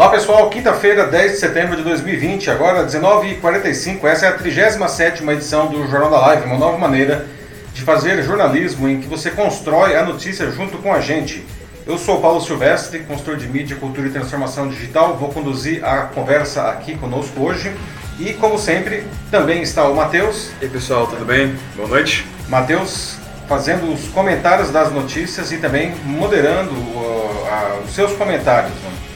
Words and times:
Olá 0.00 0.08
pessoal, 0.08 0.48
quinta-feira, 0.48 1.04
10 1.04 1.32
de 1.32 1.36
setembro 1.36 1.76
de 1.76 1.82
2020, 1.82 2.50
agora 2.50 2.86
19h45, 2.86 4.02
essa 4.04 4.24
é 4.24 4.28
a 4.30 4.32
37 4.32 5.22
edição 5.28 5.66
do 5.66 5.86
Jornal 5.88 6.10
da 6.10 6.18
Live, 6.20 6.46
uma 6.46 6.56
nova 6.56 6.78
maneira 6.78 7.26
de 7.74 7.82
fazer 7.82 8.22
jornalismo 8.22 8.88
em 8.88 8.98
que 8.98 9.06
você 9.06 9.30
constrói 9.30 9.94
a 9.94 10.02
notícia 10.02 10.50
junto 10.50 10.78
com 10.78 10.90
a 10.90 11.00
gente. 11.00 11.44
Eu 11.86 11.98
sou 11.98 12.18
Paulo 12.18 12.40
Silvestre, 12.40 13.00
consultor 13.00 13.36
de 13.36 13.46
mídia, 13.46 13.76
cultura 13.76 14.06
e 14.06 14.10
transformação 14.10 14.70
digital, 14.70 15.18
vou 15.18 15.28
conduzir 15.28 15.84
a 15.84 16.04
conversa 16.04 16.70
aqui 16.70 16.96
conosco 16.96 17.38
hoje. 17.38 17.70
E 18.18 18.32
como 18.32 18.58
sempre, 18.58 19.04
também 19.30 19.60
está 19.60 19.86
o 19.86 19.94
Matheus. 19.94 20.50
E 20.62 20.64
aí 20.64 20.70
pessoal, 20.70 21.08
tudo 21.08 21.26
bem? 21.26 21.54
Boa 21.76 21.88
noite. 21.88 22.26
Matheus 22.48 23.18
fazendo 23.46 23.92
os 23.92 24.08
comentários 24.08 24.70
das 24.70 24.90
notícias 24.90 25.52
e 25.52 25.58
também 25.58 25.94
moderando 26.06 26.70
uh, 26.70 27.76
uh, 27.76 27.84
os 27.84 27.94
seus 27.94 28.14
comentários. 28.14 28.72
Né? 28.72 29.09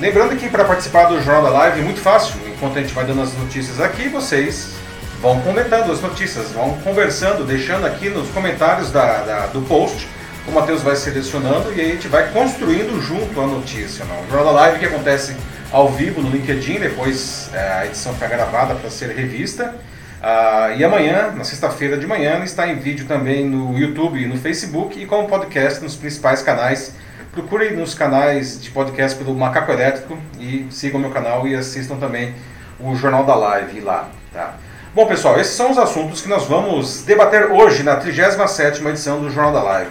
Lembrando 0.00 0.36
que 0.36 0.48
para 0.48 0.64
participar 0.64 1.06
do 1.06 1.20
Jornal 1.20 1.42
da 1.42 1.50
Live 1.50 1.80
é 1.80 1.82
muito 1.82 2.00
fácil. 2.00 2.36
Enquanto 2.46 2.78
a 2.78 2.80
gente 2.80 2.94
vai 2.94 3.04
dando 3.04 3.20
as 3.20 3.34
notícias 3.34 3.80
aqui, 3.80 4.08
vocês 4.08 4.74
vão 5.20 5.40
comentando 5.40 5.90
as 5.90 6.00
notícias, 6.00 6.52
vão 6.52 6.78
conversando, 6.84 7.44
deixando 7.44 7.84
aqui 7.84 8.08
nos 8.08 8.28
comentários 8.28 8.92
da, 8.92 9.22
da 9.24 9.46
do 9.46 9.60
post. 9.62 10.06
O 10.46 10.52
Matheus 10.52 10.82
vai 10.82 10.94
selecionando 10.94 11.74
e 11.74 11.80
a 11.80 11.84
gente 11.84 12.06
vai 12.06 12.30
construindo 12.30 13.02
junto 13.02 13.40
a 13.40 13.46
notícia. 13.46 14.04
Não? 14.04 14.20
O 14.22 14.30
Jornal 14.30 14.54
da 14.54 14.60
Live 14.60 14.78
que 14.78 14.86
acontece 14.86 15.36
ao 15.72 15.88
vivo 15.88 16.22
no 16.22 16.30
LinkedIn, 16.30 16.78
depois 16.78 17.50
é, 17.52 17.58
a 17.58 17.86
edição 17.86 18.14
fica 18.14 18.28
gravada 18.28 18.76
para 18.76 18.88
ser 18.90 19.10
revista. 19.10 19.74
Ah, 20.22 20.74
e 20.76 20.84
amanhã, 20.84 21.32
na 21.36 21.42
sexta-feira 21.42 21.98
de 21.98 22.06
manhã, 22.06 22.42
está 22.44 22.68
em 22.68 22.76
vídeo 22.76 23.04
também 23.06 23.44
no 23.44 23.76
YouTube 23.76 24.22
e 24.22 24.26
no 24.26 24.36
Facebook 24.36 25.00
e 25.00 25.06
como 25.06 25.26
podcast 25.26 25.82
nos 25.82 25.96
principais 25.96 26.40
canais 26.40 26.92
Procure 27.32 27.70
nos 27.70 27.94
canais 27.94 28.60
de 28.60 28.70
podcast 28.70 29.16
pelo 29.18 29.34
Macaco 29.34 29.70
Elétrico 29.70 30.18
e 30.38 30.66
sigam 30.70 30.98
meu 30.98 31.10
canal 31.10 31.46
e 31.46 31.54
assistam 31.54 31.96
também 31.96 32.34
o 32.80 32.94
Jornal 32.94 33.24
da 33.24 33.34
Live 33.34 33.80
lá. 33.80 34.08
Tá? 34.32 34.54
Bom, 34.94 35.06
pessoal, 35.06 35.38
esses 35.38 35.54
são 35.54 35.70
os 35.70 35.78
assuntos 35.78 36.22
que 36.22 36.28
nós 36.28 36.46
vamos 36.46 37.02
debater 37.02 37.52
hoje 37.52 37.82
na 37.82 37.96
37 37.96 38.84
edição 38.86 39.20
do 39.20 39.30
Jornal 39.30 39.52
da 39.52 39.62
Live. 39.62 39.90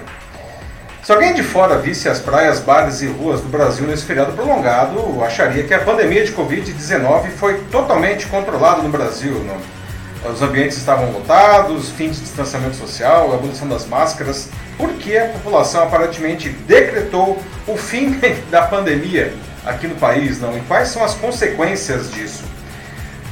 Se 1.03 1.11
alguém 1.13 1.33
de 1.33 1.43
fora 1.43 1.77
visse 1.77 2.09
as 2.09 2.19
praias, 2.19 2.59
bares 2.59 3.01
e 3.01 3.07
ruas 3.07 3.39
do 3.39 3.47
Brasil 3.47 3.87
nesse 3.87 4.03
feriado 4.03 4.33
prolongado, 4.33 5.23
acharia 5.23 5.63
que 5.63 5.73
a 5.73 5.79
pandemia 5.79 6.25
de 6.25 6.33
Covid-19 6.33 7.29
foi 7.29 7.61
totalmente 7.71 8.25
controlada 8.27 8.81
no 8.81 8.89
Brasil. 8.89 9.41
Não? 9.45 9.76
Os 10.25 10.41
ambientes 10.41 10.77
estavam 10.77 11.11
lotados, 11.11 11.89
fim 11.91 12.09
de 12.09 12.19
distanciamento 12.19 12.75
social, 12.75 13.33
abolição 13.33 13.67
das 13.67 13.85
máscaras, 13.85 14.49
porque 14.77 15.17
a 15.17 15.29
população 15.29 15.83
aparentemente 15.83 16.49
decretou 16.49 17.41
o 17.67 17.77
fim 17.77 18.19
da 18.49 18.63
pandemia 18.63 19.33
aqui 19.65 19.87
no 19.87 19.95
país, 19.95 20.39
não? 20.41 20.57
E 20.57 20.61
quais 20.61 20.89
são 20.89 21.03
as 21.03 21.13
consequências 21.13 22.11
disso? 22.11 22.43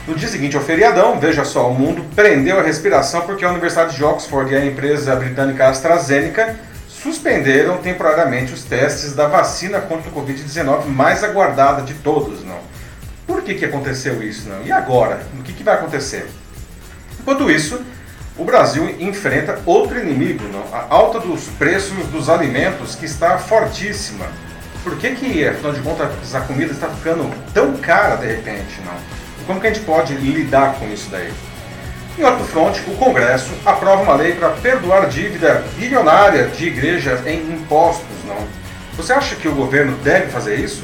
No 0.07 0.13
dia 0.13 0.27
seguinte 0.27 0.55
ao 0.55 0.61
feriadão, 0.61 1.19
veja 1.19 1.43
só, 1.43 1.69
o 1.69 1.73
mundo 1.73 2.05
prendeu 2.15 2.59
a 2.59 2.61
respiração 2.61 3.21
porque 3.21 3.43
a 3.43 3.49
Universidade 3.49 3.95
de 3.95 4.03
Oxford 4.03 4.53
e 4.53 4.55
a 4.55 4.63
empresa 4.63 5.15
britânica 5.15 5.67
AstraZeneca 5.67 6.55
suspenderam 6.87 7.77
temporariamente 7.77 8.53
os 8.53 8.63
testes 8.63 9.15
da 9.15 9.27
vacina 9.27 9.81
contra 9.81 10.09
o 10.09 10.13
Covid-19 10.13 10.85
mais 10.85 11.23
aguardada 11.23 11.81
de 11.81 11.95
todos, 11.95 12.43
não? 12.43 12.59
Por 13.25 13.41
que, 13.41 13.55
que 13.55 13.65
aconteceu 13.65 14.21
isso, 14.21 14.47
não? 14.47 14.63
E 14.63 14.71
agora? 14.71 15.25
O 15.39 15.43
que, 15.43 15.53
que 15.53 15.63
vai 15.63 15.73
acontecer? 15.73 16.27
Enquanto 17.25 17.49
isso, 17.49 17.81
o 18.37 18.45
Brasil 18.45 18.87
enfrenta 18.99 19.59
outro 19.65 19.99
inimigo, 19.99 20.43
a 20.71 20.85
alta 20.93 21.19
dos 21.19 21.45
preços 21.57 22.05
dos 22.11 22.29
alimentos 22.29 22.93
que 22.93 23.05
está 23.05 23.39
fortíssima. 23.39 24.27
Por 24.83 24.95
que, 24.95 25.15
que 25.15 25.47
afinal 25.47 25.73
de 25.73 25.81
contas, 25.81 26.35
a 26.35 26.41
comida 26.41 26.71
está 26.71 26.87
ficando 26.87 27.27
tão 27.51 27.75
cara 27.77 28.17
de 28.17 28.27
repente? 28.27 28.79
Não? 28.85 28.93
Como 29.47 29.59
que 29.59 29.65
a 29.65 29.73
gente 29.73 29.83
pode 29.83 30.13
lidar 30.13 30.75
com 30.75 30.87
isso 30.87 31.09
daí? 31.09 31.33
Em 32.15 32.23
outro 32.23 32.45
fronte, 32.45 32.83
o 32.87 32.95
Congresso 32.95 33.49
aprova 33.65 34.03
uma 34.03 34.13
lei 34.13 34.35
para 34.35 34.49
perdoar 34.49 35.09
dívida 35.09 35.63
bilionária 35.79 36.45
de 36.49 36.67
igrejas 36.67 37.25
em 37.25 37.39
impostos. 37.53 38.05
Não? 38.27 38.37
Você 38.97 39.11
acha 39.11 39.35
que 39.35 39.47
o 39.47 39.55
governo 39.55 39.97
deve 40.03 40.27
fazer 40.27 40.59
isso? 40.59 40.83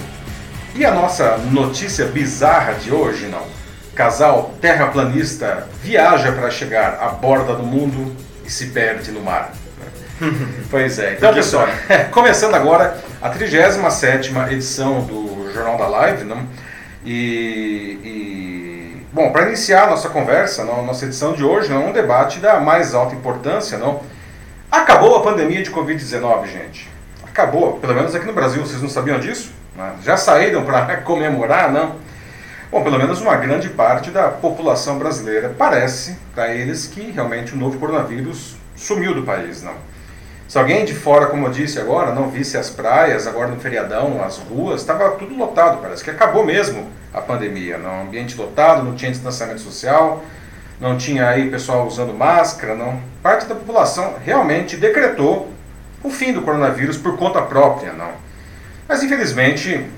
E 0.73 0.83
a 0.83 0.91
nossa 0.91 1.37
notícia 1.37 2.05
bizarra 2.05 2.73
de 2.73 2.91
hoje, 2.91 3.27
não? 3.27 3.60
Casal 4.01 4.51
terraplanista 4.59 5.67
viaja 5.84 6.31
para 6.31 6.50
chegar 6.50 6.97
à 7.00 7.09
borda 7.09 7.53
do 7.53 7.62
mundo 7.62 8.16
e 8.44 8.50
se 8.50 8.66
perde 8.67 9.12
no 9.12 9.22
mar. 9.22 9.51
pois 10.72 10.97
é. 10.97 11.13
Então, 11.13 11.31
pessoal, 11.31 11.67
começando 12.09 12.56
agora 12.56 12.97
a 13.22 13.29
37 13.29 14.34
edição 14.50 15.01
do 15.01 15.53
Jornal 15.53 15.78
da 15.78 15.88
Live, 15.88 16.23
não? 16.23 16.47
E, 17.06 18.00
e 18.03 19.06
bom, 19.13 19.31
para 19.31 19.50
iniciar 19.50 19.84
a 19.84 19.91
nossa 19.91 20.09
conversa, 20.09 20.63
não, 20.63 20.84
nossa 20.84 21.06
edição 21.06 21.34
de 21.34 21.44
hoje, 21.44 21.69
não, 21.69 21.90
um 21.90 21.94
debate 21.94 22.40
da 22.40 22.59
mais 22.59 22.95
alta 22.95 23.13
importância, 23.13 23.78
não? 23.78 24.01
Acabou 24.72 25.16
a 25.17 25.22
pandemia 25.22 25.61
de 25.61 25.69
Covid-19, 25.69 26.47
gente. 26.47 26.90
Acabou, 27.23 27.73
pelo 27.73 27.94
menos 27.94 28.16
aqui 28.16 28.25
no 28.25 28.34
Brasil, 28.34 28.66
vocês 28.66 28.81
não 28.81 28.90
sabiam 28.90 29.19
disso? 29.19 29.51
Já 30.01 30.17
saíram 30.17 30.66
para 30.66 30.97
comemorar, 31.06 31.72
não? 31.72 32.00
Bom, 32.71 32.85
pelo 32.85 32.97
menos 32.97 33.19
uma 33.19 33.35
grande 33.35 33.67
parte 33.67 34.11
da 34.11 34.29
população 34.29 34.97
brasileira 34.97 35.53
parece 35.57 36.17
para 36.33 36.55
eles 36.55 36.87
que 36.87 37.11
realmente 37.11 37.53
o 37.53 37.57
novo 37.57 37.77
coronavírus 37.77 38.55
sumiu 38.77 39.13
do 39.13 39.23
país, 39.23 39.61
não. 39.61 39.73
Se 40.47 40.57
alguém 40.57 40.85
de 40.85 40.95
fora, 40.95 41.25
como 41.25 41.47
eu 41.47 41.51
disse 41.51 41.77
agora, 41.79 42.15
não 42.15 42.29
visse 42.29 42.57
as 42.57 42.69
praias, 42.69 43.27
agora 43.27 43.49
no 43.49 43.59
feriadão, 43.59 44.23
as 44.23 44.37
ruas, 44.37 44.79
estava 44.79 45.11
tudo 45.17 45.35
lotado, 45.35 45.81
parece 45.81 46.01
que 46.01 46.09
acabou 46.09 46.45
mesmo 46.45 46.87
a 47.13 47.19
pandemia, 47.19 47.77
não, 47.77 48.03
ambiente 48.03 48.37
lotado, 48.37 48.83
não 48.83 48.95
tinha 48.95 49.11
distanciamento 49.11 49.59
social, 49.59 50.23
não 50.79 50.97
tinha 50.97 51.27
aí 51.27 51.51
pessoal 51.51 51.85
usando 51.85 52.13
máscara, 52.13 52.73
não. 52.73 53.01
Parte 53.21 53.47
da 53.47 53.55
população 53.55 54.15
realmente 54.23 54.77
decretou 54.77 55.51
o 56.01 56.09
fim 56.09 56.31
do 56.31 56.41
coronavírus 56.41 56.97
por 56.97 57.17
conta 57.17 57.41
própria, 57.41 57.91
não. 57.91 58.11
Mas 58.87 59.03
infelizmente 59.03 59.89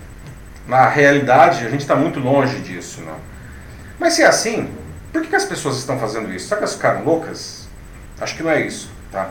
na 0.68 0.88
realidade, 0.88 1.66
a 1.66 1.69
gente 1.69 1.81
está 1.81 1.96
muito 1.96 2.19
longe 2.19 2.59
disso. 2.59 3.01
Não? 3.01 3.18
Mas 4.00 4.13
se 4.13 4.24
é 4.24 4.28
assim, 4.28 4.69
por 5.12 5.22
que, 5.22 5.29
que 5.29 5.35
as 5.35 5.46
pessoas 5.46 5.78
estão 5.78 6.00
fazendo 6.00 6.34
isso? 6.34 6.47
Será 6.47 6.57
que 6.57 6.63
elas 6.63 6.75
ficaram 6.75 7.03
loucas? 7.03 7.68
Acho 8.19 8.35
que 8.35 8.44
não 8.44 8.51
é 8.51 8.62
isso. 8.62 8.91
Tá? 9.12 9.29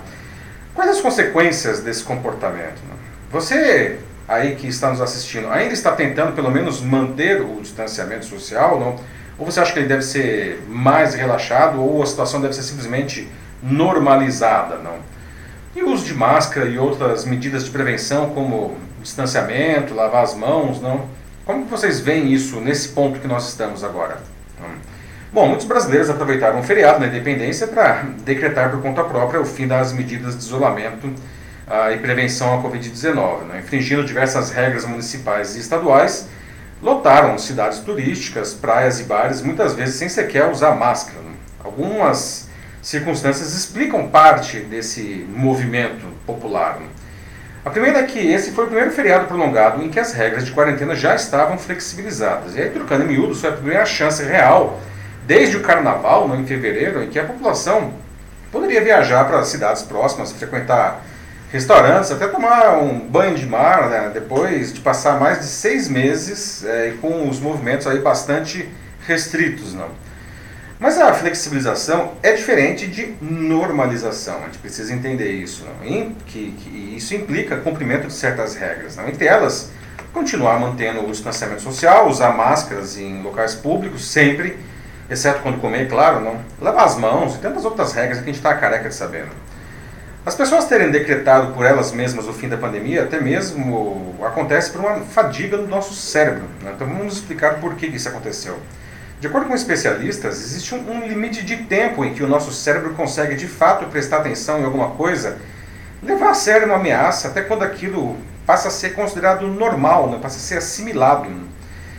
Quais 0.74 0.90
as 0.90 1.00
consequências 1.00 1.80
desse 1.80 2.04
comportamento? 2.04 2.80
Não? 2.88 2.96
Você 3.30 3.98
aí 4.28 4.54
que 4.54 4.66
está 4.68 4.90
nos 4.90 5.00
assistindo 5.00 5.50
ainda 5.50 5.74
está 5.74 5.92
tentando 5.92 6.32
pelo 6.32 6.50
menos 6.50 6.80
manter 6.80 7.42
o 7.42 7.60
distanciamento 7.60 8.24
social? 8.24 8.78
Não? 8.78 8.96
Ou 9.38 9.46
você 9.46 9.60
acha 9.60 9.72
que 9.72 9.78
ele 9.78 9.88
deve 9.88 10.02
ser 10.02 10.62
mais 10.68 11.14
relaxado 11.14 11.82
ou 11.82 12.02
a 12.02 12.06
situação 12.06 12.40
deve 12.40 12.54
ser 12.54 12.62
simplesmente 12.62 13.28
normalizada? 13.62 14.76
Não? 14.76 14.98
E 15.74 15.82
o 15.82 15.90
uso 15.90 16.04
de 16.04 16.14
máscara 16.14 16.66
e 16.66 16.78
outras 16.78 17.24
medidas 17.24 17.64
de 17.64 17.70
prevenção 17.70 18.30
como 18.30 18.76
distanciamento, 19.02 19.94
lavar 19.94 20.22
as 20.22 20.34
mãos, 20.34 20.80
não? 20.80 21.08
Como 21.44 21.64
vocês 21.66 21.98
veem 21.98 22.32
isso 22.32 22.60
nesse 22.60 22.90
ponto 22.90 23.18
que 23.18 23.26
nós 23.26 23.48
estamos 23.48 23.82
agora? 23.82 24.20
Bom, 25.32 25.48
muitos 25.48 25.66
brasileiros 25.66 26.10
aproveitaram 26.10 26.60
o 26.60 26.62
feriado 26.62 27.00
na 27.00 27.06
independência 27.06 27.66
para 27.66 28.02
decretar 28.22 28.70
por 28.70 28.82
conta 28.82 29.02
própria 29.02 29.40
o 29.40 29.46
fim 29.46 29.66
das 29.66 29.92
medidas 29.92 30.36
de 30.36 30.44
isolamento 30.44 31.10
ah, 31.66 31.90
e 31.90 31.98
prevenção 31.98 32.60
à 32.60 32.62
Covid-19, 32.62 33.46
né? 33.46 33.60
infringindo 33.60 34.04
diversas 34.04 34.50
regras 34.50 34.84
municipais 34.84 35.56
e 35.56 35.60
estaduais, 35.60 36.28
lotaram 36.82 37.38
cidades 37.38 37.78
turísticas, 37.78 38.52
praias 38.52 39.00
e 39.00 39.04
bares, 39.04 39.40
muitas 39.40 39.74
vezes 39.74 39.94
sem 39.94 40.08
sequer 40.08 40.50
usar 40.50 40.76
máscara. 40.76 41.20
Né? 41.22 41.32
Algumas 41.64 42.48
circunstâncias 42.82 43.54
explicam 43.54 44.08
parte 44.08 44.58
desse 44.60 45.26
movimento 45.34 46.04
popular. 46.26 46.78
Né? 46.78 46.86
A 47.64 47.70
primeira 47.70 48.00
é 48.00 48.02
que 48.02 48.18
esse 48.18 48.50
foi 48.50 48.64
o 48.64 48.66
primeiro 48.66 48.90
feriado 48.90 49.26
prolongado 49.26 49.84
em 49.84 49.88
que 49.88 50.00
as 50.00 50.12
regras 50.12 50.44
de 50.44 50.50
quarentena 50.50 50.96
já 50.96 51.14
estavam 51.14 51.56
flexibilizadas. 51.56 52.56
E 52.56 52.60
aí, 52.60 52.70
trocando 52.70 53.04
em 53.04 53.06
miúdos, 53.06 53.40
foi 53.40 53.50
a 53.50 53.52
primeira 53.52 53.86
chance 53.86 54.20
real, 54.24 54.80
desde 55.28 55.56
o 55.56 55.60
carnaval, 55.60 56.34
em 56.34 56.44
fevereiro, 56.44 57.04
em 57.04 57.08
que 57.08 57.20
a 57.20 57.24
população 57.24 57.94
poderia 58.50 58.82
viajar 58.82 59.24
para 59.26 59.44
cidades 59.44 59.82
próximas, 59.82 60.32
frequentar 60.32 61.02
restaurantes, 61.52 62.10
até 62.10 62.26
tomar 62.26 62.78
um 62.78 62.98
banho 62.98 63.36
de 63.36 63.46
mar, 63.46 63.88
né, 63.88 64.10
depois 64.12 64.72
de 64.72 64.80
passar 64.80 65.20
mais 65.20 65.38
de 65.38 65.46
seis 65.46 65.88
meses 65.88 66.64
é, 66.64 66.94
com 67.00 67.28
os 67.28 67.38
movimentos 67.38 67.86
aí 67.86 68.00
bastante 68.00 68.68
restritos. 69.06 69.72
Não? 69.72 69.88
Mas 70.82 70.98
a 70.98 71.14
flexibilização 71.14 72.14
é 72.24 72.32
diferente 72.32 72.88
de 72.88 73.14
normalização. 73.20 74.38
A 74.38 74.46
gente 74.46 74.58
precisa 74.58 74.92
entender 74.92 75.30
isso. 75.30 75.64
Não? 75.64 76.10
Que, 76.26 76.50
que 76.58 76.94
isso 76.96 77.14
implica 77.14 77.56
cumprimento 77.58 78.08
de 78.08 78.12
certas 78.12 78.56
regras. 78.56 78.96
Não? 78.96 79.06
Entre 79.06 79.24
elas, 79.24 79.70
continuar 80.12 80.58
mantendo 80.58 81.06
o 81.06 81.12
distanciamento 81.12 81.62
social, 81.62 82.08
usar 82.08 82.36
máscaras 82.36 82.98
em 82.98 83.22
locais 83.22 83.54
públicos, 83.54 84.04
sempre, 84.10 84.58
exceto 85.08 85.38
quando 85.40 85.60
comer, 85.60 85.88
claro, 85.88 86.20
não. 86.20 86.40
Lavar 86.60 86.86
as 86.86 86.96
mãos 86.96 87.36
e 87.36 87.38
tantas 87.38 87.64
outras 87.64 87.92
regras 87.92 88.18
que 88.18 88.24
a 88.24 88.26
gente 88.26 88.38
está 88.38 88.52
careca 88.52 88.88
de 88.88 88.94
saber. 88.96 89.26
As 90.26 90.34
pessoas 90.34 90.64
terem 90.64 90.90
decretado 90.90 91.52
por 91.52 91.64
elas 91.64 91.92
mesmas 91.92 92.26
o 92.26 92.32
fim 92.32 92.48
da 92.48 92.56
pandemia, 92.56 93.04
até 93.04 93.20
mesmo 93.20 94.16
acontece 94.20 94.72
por 94.72 94.80
uma 94.80 94.96
fadiga 95.02 95.56
no 95.56 95.68
nosso 95.68 95.94
cérebro. 95.94 96.42
Né? 96.60 96.72
Então 96.74 96.88
vamos 96.88 97.14
explicar 97.14 97.60
por 97.60 97.76
que 97.76 97.86
isso 97.86 98.08
aconteceu. 98.08 98.58
De 99.22 99.28
acordo 99.28 99.46
com 99.46 99.54
especialistas, 99.54 100.40
existe 100.40 100.74
um, 100.74 101.06
limite 101.06 101.44
de 101.44 101.58
tempo 101.58 102.04
em 102.04 102.12
que 102.12 102.24
o 102.24 102.26
nosso 102.26 102.50
cérebro 102.50 102.92
consegue 102.94 103.36
de 103.36 103.46
fato 103.46 103.86
prestar 103.86 104.16
atenção 104.16 104.58
em 104.58 104.64
alguma 104.64 104.90
coisa, 104.96 105.38
levar 106.02 106.30
a 106.30 106.34
sério 106.34 106.66
uma 106.66 106.74
ameaça, 106.74 107.28
até 107.28 107.40
quando 107.40 107.62
aquilo 107.62 108.16
passa 108.44 108.66
a 108.66 108.70
ser 108.72 108.96
considerado 108.96 109.46
normal, 109.46 110.10
né? 110.10 110.18
passa 110.20 110.38
a 110.38 110.40
ser 110.40 110.58
assimilado. 110.58 111.30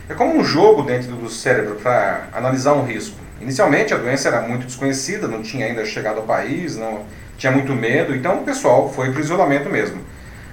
É 0.09 0.13
como 0.13 0.37
um 0.37 0.43
jogo 0.43 0.81
dentro 0.81 1.15
do 1.15 1.29
cérebro 1.29 1.75
para 1.75 2.27
analisar 2.33 2.73
um 2.73 2.83
risco. 2.83 3.15
Inicialmente 3.39 3.93
a 3.93 3.97
doença 3.97 4.27
era 4.27 4.41
muito 4.41 4.65
desconhecida, 4.65 5.25
não 5.25 5.41
tinha 5.41 5.65
ainda 5.65 5.85
chegado 5.85 6.17
ao 6.17 6.23
país, 6.23 6.75
não 6.75 7.05
tinha 7.37 7.53
muito 7.53 7.71
medo, 7.71 8.13
então 8.13 8.41
o 8.41 8.43
pessoal 8.43 8.91
foi 8.91 9.11
para 9.11 9.21
o 9.21 9.23
isolamento 9.23 9.69
mesmo. 9.69 10.01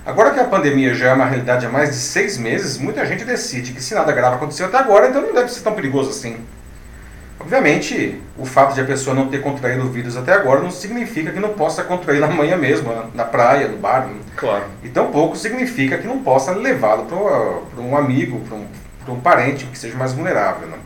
Agora 0.07 0.31
que 0.31 0.39
a 0.39 0.45
pandemia 0.45 0.95
já 0.95 1.09
é 1.09 1.15
uma 1.15 1.27
realidade 1.27 1.67
há 1.67 1.69
mais 1.69 1.91
de 1.91 1.97
seis 1.97 2.39
meses, 2.39 2.79
muita 2.79 3.05
gente 3.05 3.25
decide 3.25 3.73
que 3.73 3.83
se 3.83 3.93
nada 3.93 4.13
grave 4.13 4.37
aconteceu 4.37 4.67
até 4.67 4.79
agora, 4.79 5.09
então 5.09 5.21
não 5.21 5.35
deve 5.35 5.51
ser 5.51 5.63
tão 5.63 5.75
perigoso 5.75 6.11
assim. 6.11 6.37
Obviamente, 7.41 8.21
o 8.37 8.45
fato 8.45 8.75
de 8.75 8.83
a 8.83 8.85
pessoa 8.85 9.17
não 9.17 9.29
ter 9.29 9.43
contraído 9.43 9.85
o 9.85 9.91
vírus 9.91 10.15
até 10.15 10.35
agora 10.35 10.61
não 10.61 10.71
significa 10.71 11.33
que 11.33 11.41
não 11.41 11.55
possa 11.55 11.83
contrair 11.83 12.21
na 12.21 12.27
manhã 12.29 12.57
mesmo, 12.57 12.93
na 13.15 13.25
praia, 13.25 13.67
no 13.67 13.79
bar. 13.79 14.09
Claro. 14.37 14.65
E 14.83 14.91
tampouco 14.91 15.35
significa 15.37 15.97
que 15.97 16.07
não 16.07 16.23
possa 16.23 16.53
levá-lo 16.53 17.07
para 17.07 17.83
um 17.83 17.97
amigo, 17.97 18.41
para 18.41 18.57
um, 18.57 18.67
um, 19.09 19.21
parente 19.21 19.65
que 19.65 19.79
seja 19.79 19.97
mais 19.97 20.13
vulnerável. 20.13 20.69
Né? 20.69 20.77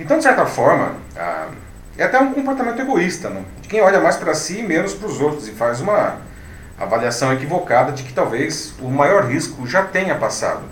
Então, 0.00 0.16
de 0.16 0.22
certa 0.22 0.46
forma, 0.46 0.94
ah, 1.14 1.48
é 1.98 2.04
até 2.04 2.18
um 2.18 2.32
comportamento 2.32 2.80
egoísta, 2.80 3.28
né? 3.28 3.42
de 3.60 3.68
quem 3.68 3.82
olha 3.82 4.00
mais 4.00 4.16
para 4.16 4.34
si 4.34 4.60
e 4.60 4.62
menos 4.62 4.94
para 4.94 5.06
os 5.06 5.20
outros 5.20 5.46
e 5.46 5.52
faz 5.52 5.80
uma 5.80 6.16
avaliação 6.80 7.32
equivocada 7.32 7.92
de 7.92 8.02
que 8.02 8.14
talvez 8.14 8.74
o 8.80 8.88
maior 8.88 9.26
risco 9.26 9.66
já 9.66 9.82
tenha 9.82 10.14
passado. 10.14 10.62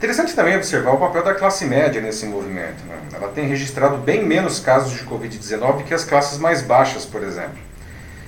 Interessante 0.00 0.34
também 0.34 0.56
observar 0.56 0.92
o 0.92 0.96
papel 0.96 1.22
da 1.22 1.34
classe 1.34 1.66
média 1.66 2.00
nesse 2.00 2.24
movimento. 2.24 2.82
Né? 2.88 2.96
Ela 3.12 3.28
tem 3.28 3.46
registrado 3.46 3.98
bem 3.98 4.24
menos 4.24 4.58
casos 4.58 4.94
de 4.94 5.04
Covid-19 5.04 5.84
que 5.84 5.92
as 5.92 6.04
classes 6.04 6.38
mais 6.38 6.62
baixas, 6.62 7.04
por 7.04 7.22
exemplo. 7.22 7.58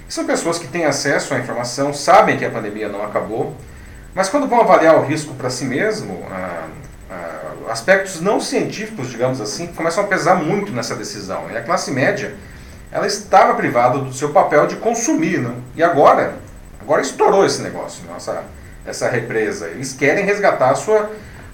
são 0.06 0.26
pessoas 0.26 0.58
que 0.58 0.68
têm 0.68 0.84
acesso 0.84 1.32
à 1.32 1.38
informação, 1.38 1.94
sabem 1.94 2.36
que 2.36 2.44
a 2.44 2.50
pandemia 2.50 2.90
não 2.90 3.02
acabou, 3.02 3.56
mas 4.14 4.28
quando 4.28 4.46
vão 4.46 4.60
avaliar 4.60 4.96
o 4.96 5.02
risco 5.02 5.32
para 5.32 5.48
si 5.48 5.64
mesmo, 5.64 6.22
ah, 6.30 6.68
ah, 7.10 7.70
aspectos 7.70 8.20
não 8.20 8.38
científicos, 8.38 9.08
digamos 9.08 9.40
assim, 9.40 9.68
começam 9.68 10.04
a 10.04 10.06
pesar 10.06 10.34
muito 10.34 10.72
nessa 10.72 10.94
decisão. 10.94 11.50
E 11.50 11.56
a 11.56 11.62
classe 11.62 11.90
média, 11.90 12.34
ela 12.90 13.06
estava 13.06 13.54
privada 13.54 13.98
do 13.98 14.12
seu 14.12 14.28
papel 14.28 14.66
de 14.66 14.76
consumir, 14.76 15.38
né? 15.38 15.54
e 15.74 15.82
agora, 15.82 16.34
agora 16.78 17.00
estourou 17.00 17.46
esse 17.46 17.62
negócio, 17.62 18.04
nossa, 18.06 18.44
essa 18.84 19.08
represa. 19.08 19.68
Eles 19.68 19.94
querem 19.94 20.26
resgatar 20.26 20.68
a 20.68 20.74
sua 20.74 21.10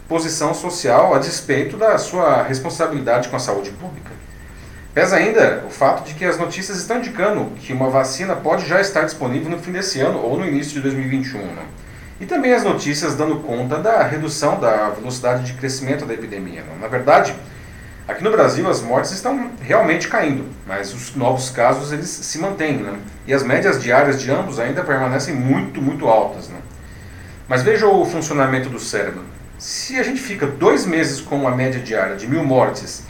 posição 0.09 0.55
social 0.55 1.15
a 1.15 1.19
despeito 1.19 1.77
da 1.77 1.99
sua 1.99 2.43
responsabilidade 2.43 3.29
com 3.29 3.37
a 3.37 3.39
saúde 3.39 3.71
pública. 3.73 4.11
Pesa 4.95 5.17
ainda 5.17 5.65
o 5.67 5.71
fato 5.71 6.03
de 6.03 6.15
que 6.15 6.25
as 6.25 6.39
notícias 6.39 6.79
estão 6.79 6.99
indicando 6.99 7.53
que 7.61 7.75
uma 7.75 7.91
vacina 7.91 8.35
pode 8.35 8.67
já 8.67 8.81
estar 8.81 9.05
disponível 9.05 9.51
no 9.51 9.59
fim 9.59 9.71
desse 9.71 10.01
ano 10.01 10.19
ou 10.19 10.39
no 10.39 10.47
início 10.47 10.73
de 10.73 10.81
2021. 10.81 11.41
Né? 11.41 11.63
E 12.21 12.27
também 12.27 12.53
as 12.53 12.65
notícias 12.65 13.15
dando 13.15 13.37
conta 13.37 13.77
da 13.77 14.03
redução 14.03 14.59
da 14.59 14.89
velocidade 14.89 15.45
de 15.45 15.53
crescimento 15.53 16.07
da 16.07 16.15
epidemia. 16.15 16.63
Né? 16.63 16.79
Na 16.81 16.89
verdade, 16.89 17.35
aqui 18.09 18.25
no 18.25 18.31
Brasil 18.31 18.69
as 18.69 18.81
mortes 18.81 19.13
estão 19.13 19.51
realmente 19.61 20.09
caindo, 20.09 20.47
mas 20.67 20.93
os 20.93 21.15
novos 21.15 21.51
casos 21.51 21.93
eles 21.93 22.09
se 22.09 22.39
mantêm. 22.39 22.79
Né? 22.79 22.99
E 23.27 23.35
as 23.35 23.43
médias 23.43 23.81
diárias 23.81 24.21
de 24.21 24.31
ambos 24.31 24.59
ainda 24.59 24.83
permanecem 24.83 25.35
muito, 25.35 25.83
muito 25.83 26.09
altas. 26.09 26.49
Né? 26.49 26.59
Mas 27.47 27.63
veja 27.63 27.87
o 27.87 28.05
funcionamento 28.07 28.71
do 28.71 28.81
cérebro. 28.81 29.23
Se 29.59 29.99
a 29.99 30.05
gente 30.05 30.21
fica 30.21 30.47
dois 30.47 30.87
meses 30.87 31.21
com 31.21 31.37
uma 31.37 31.51
média 31.51 31.81
diária 31.81 32.15
de 32.15 32.29
mil 32.29 32.45
mortes 32.45 33.03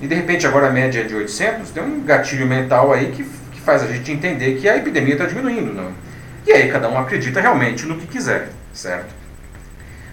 e 0.00 0.06
de 0.06 0.14
repente 0.14 0.46
agora 0.46 0.68
a 0.68 0.70
média 0.70 1.00
é 1.00 1.02
de 1.02 1.16
800, 1.16 1.70
tem 1.70 1.82
um 1.82 2.00
gatilho 2.02 2.46
mental 2.46 2.92
aí 2.92 3.10
que, 3.10 3.24
que 3.24 3.60
faz 3.60 3.82
a 3.82 3.88
gente 3.88 4.12
entender 4.12 4.56
que 4.60 4.68
a 4.68 4.76
epidemia 4.76 5.14
está 5.14 5.26
diminuindo. 5.26 5.72
Não? 5.72 5.90
E 6.46 6.52
aí 6.52 6.70
cada 6.70 6.88
um 6.88 6.96
acredita 6.96 7.40
realmente 7.40 7.86
no 7.86 7.96
que 7.96 8.06
quiser, 8.06 8.50
certo? 8.72 9.12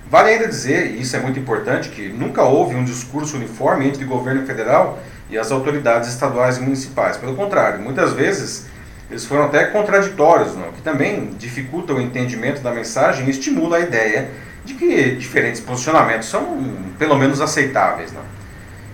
Vale 0.09 0.31
ainda 0.31 0.47
dizer, 0.47 0.87
e 0.87 1.01
isso 1.01 1.15
é 1.15 1.19
muito 1.19 1.39
importante, 1.39 1.89
que 1.89 2.09
nunca 2.09 2.41
houve 2.41 2.75
um 2.75 2.83
discurso 2.83 3.37
uniforme 3.37 3.87
entre 3.87 4.03
o 4.03 4.07
governo 4.07 4.47
federal 4.47 4.99
e 5.29 5.37
as 5.37 5.51
autoridades 5.51 6.09
estaduais 6.09 6.57
e 6.57 6.61
municipais. 6.61 7.17
Pelo 7.17 7.35
contrário, 7.35 7.79
muitas 7.79 8.13
vezes 8.13 8.65
eles 9.11 9.25
foram 9.25 9.43
até 9.43 9.65
contraditórios, 9.65 10.55
não? 10.55 10.71
que 10.71 10.81
também 10.81 11.35
dificulta 11.37 11.93
o 11.93 12.01
entendimento 12.01 12.61
da 12.61 12.71
mensagem 12.71 13.27
e 13.27 13.29
estimula 13.29 13.77
a 13.77 13.79
ideia 13.79 14.29
de 14.65 14.73
que 14.75 15.15
diferentes 15.15 15.61
posicionamentos 15.61 16.29
são 16.29 16.63
pelo 16.97 17.15
menos 17.17 17.41
aceitáveis. 17.41 18.11
Não? 18.11 18.21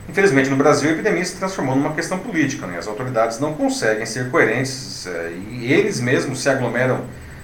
Infelizmente, 0.10 0.50
no 0.50 0.56
Brasil, 0.56 0.90
a 0.90 0.94
epidemia 0.94 1.24
se 1.24 1.36
transformou 1.36 1.76
numa 1.76 1.94
questão 1.94 2.18
política. 2.18 2.66
Né? 2.66 2.80
As 2.80 2.88
autoridades 2.88 3.40
não 3.40 3.54
conseguem 3.54 4.06
ser 4.06 4.32
coerentes 4.32 5.06
é, 5.06 5.32
e 5.52 5.72
eles 5.72 6.00
mesmos 6.00 6.42
se 6.42 6.50
aglomeram 6.50 7.02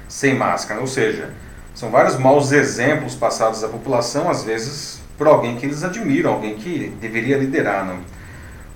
sem 0.08 0.34
máscara. 0.36 0.82
Ou 0.82 0.88
seja, 0.88 1.30
são 1.76 1.92
vários 1.92 2.18
maus 2.18 2.52
exemplos 2.52 3.14
passados 3.16 3.64
à 3.64 3.68
população, 3.68 4.30
às 4.30 4.44
vezes 4.44 5.00
por 5.18 5.28
alguém 5.28 5.56
que 5.56 5.66
eles 5.66 5.84
admiram, 5.84 6.34
alguém 6.34 6.56
que 6.56 6.92
deveria 7.00 7.38
liderar. 7.38 7.86
Né? 7.86 8.00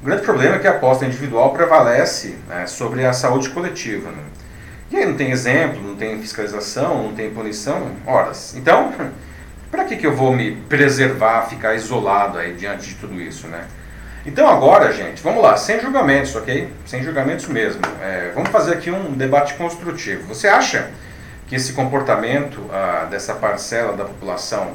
O 0.01 0.05
grande 0.05 0.21
problema 0.21 0.55
é 0.55 0.59
que 0.59 0.67
a 0.67 0.71
aposta 0.71 1.05
individual 1.05 1.51
prevalece 1.51 2.35
né, 2.47 2.67
sobre 2.67 3.05
a 3.05 3.11
saúde 3.11 3.49
coletiva. 3.49 4.11
Né? 4.11 4.23
E 4.91 4.97
aí 4.97 5.05
não 5.05 5.15
tem 5.15 5.31
exemplo, 5.31 5.81
não 5.81 5.95
tem 5.95 6.19
fiscalização, 6.19 7.03
não 7.03 7.13
tem 7.13 7.29
punição, 7.31 7.91
horas. 8.05 8.55
Então, 8.55 8.93
para 9.71 9.83
que, 9.85 9.95
que 9.95 10.07
eu 10.07 10.15
vou 10.15 10.35
me 10.35 10.55
preservar, 10.55 11.43
ficar 11.43 11.75
isolado 11.75 12.37
aí 12.37 12.53
diante 12.53 12.89
de 12.89 12.95
tudo 12.95 13.21
isso, 13.21 13.47
né? 13.47 13.65
Então 14.25 14.47
agora, 14.47 14.91
gente, 14.91 15.21
vamos 15.23 15.41
lá, 15.41 15.55
sem 15.55 15.79
julgamentos, 15.79 16.35
ok? 16.35 16.71
Sem 16.85 17.03
julgamentos 17.03 17.47
mesmo. 17.47 17.81
É, 18.01 18.31
vamos 18.35 18.49
fazer 18.49 18.73
aqui 18.73 18.91
um 18.91 19.13
debate 19.13 19.53
construtivo. 19.53 20.27
Você 20.27 20.47
acha 20.47 20.89
que 21.47 21.55
esse 21.55 21.73
comportamento 21.73 22.63
ah, 22.71 23.07
dessa 23.09 23.33
parcela 23.33 23.93
da 23.93 24.05
população 24.05 24.73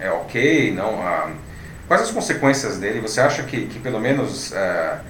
é 0.00 0.10
ok? 0.10 0.72
Não? 0.72 1.00
Ah, 1.06 1.30
quais 1.86 2.02
as 2.02 2.10
consequências 2.10 2.78
dele? 2.78 3.00
Você 3.00 3.20
acha 3.20 3.42
que, 3.42 3.66
que 3.66 3.78
pelo 3.78 4.00
menos 4.00 4.52
ah, 4.54 5.00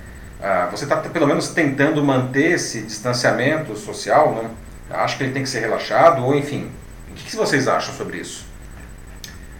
ah 0.42 0.68
você 0.70 0.84
está 0.84 0.96
pelo 0.96 1.26
menos 1.26 1.48
tentando 1.48 2.04
manter 2.04 2.52
esse 2.52 2.82
distanciamento 2.82 3.76
social? 3.76 4.34
Não? 4.34 4.50
Acha 4.96 5.16
que 5.16 5.24
ele 5.24 5.32
tem 5.32 5.42
que 5.42 5.48
ser 5.48 5.60
relaxado? 5.60 6.24
Ou 6.24 6.34
enfim, 6.34 6.70
o 7.10 7.14
que, 7.14 7.24
que 7.24 7.36
vocês 7.36 7.66
acham 7.66 7.94
sobre 7.94 8.18
isso? 8.18 8.45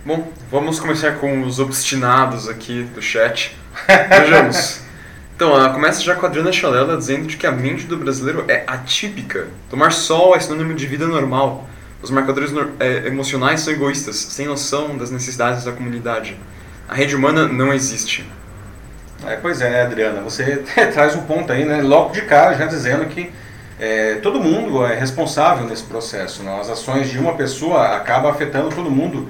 Bom, 0.07 0.33
vamos 0.53 0.79
começar 0.79 1.17
com 1.17 1.43
os 1.43 1.59
obstinados 1.59 2.49
aqui 2.49 2.85
do 2.95 3.03
chat. 3.03 3.57
Vejamos. 4.09 4.83
Então, 5.35 5.53
uh, 5.53 5.75
começa 5.75 6.01
já 6.01 6.15
com 6.15 6.25
a 6.25 6.29
Adriana 6.29 6.53
Chalela 6.53 6.97
dizendo 6.97 7.27
de 7.27 7.37
que 7.37 7.45
a 7.45 7.51
mente 7.51 7.87
do 7.87 7.97
brasileiro 7.97 8.45
é 8.47 8.63
atípica. 8.69 9.49
Tomar 9.69 9.91
sol 9.91 10.37
é 10.37 10.39
sinônimo 10.39 10.75
de 10.75 10.87
vida 10.87 11.09
normal. 11.09 11.69
Os 12.01 12.09
marcadores 12.13 12.53
é, 12.79 13.09
emocionais 13.09 13.63
são 13.63 13.73
egoístas, 13.73 14.15
sem 14.15 14.47
noção 14.47 14.97
das 14.97 15.11
necessidades 15.11 15.65
da 15.65 15.73
comunidade. 15.73 16.39
A 16.89 16.95
rede 16.95 17.17
humana 17.17 17.49
não 17.49 17.75
existe. 17.75 18.25
É, 19.27 19.35
pois 19.35 19.61
é, 19.61 19.71
né, 19.71 19.83
Adriana? 19.83 20.21
Você 20.21 20.59
traz 20.95 21.17
um 21.17 21.23
ponto 21.23 21.53
aí, 21.53 21.65
né, 21.65 21.83
logo 21.83 22.13
de 22.13 22.23
cara, 22.23 22.55
já 22.55 22.67
dizendo 22.67 23.07
que 23.07 23.33
é, 23.81 24.21
todo 24.23 24.39
mundo 24.39 24.87
é 24.87 24.95
responsável 24.95 25.67
nesse 25.67 25.83
processo. 25.83 26.45
Não? 26.45 26.61
As 26.61 26.71
ações 26.71 27.11
de 27.11 27.19
uma 27.19 27.35
pessoa 27.35 27.97
acabam 27.97 28.31
afetando 28.31 28.69
todo 28.69 28.89
mundo 28.89 29.29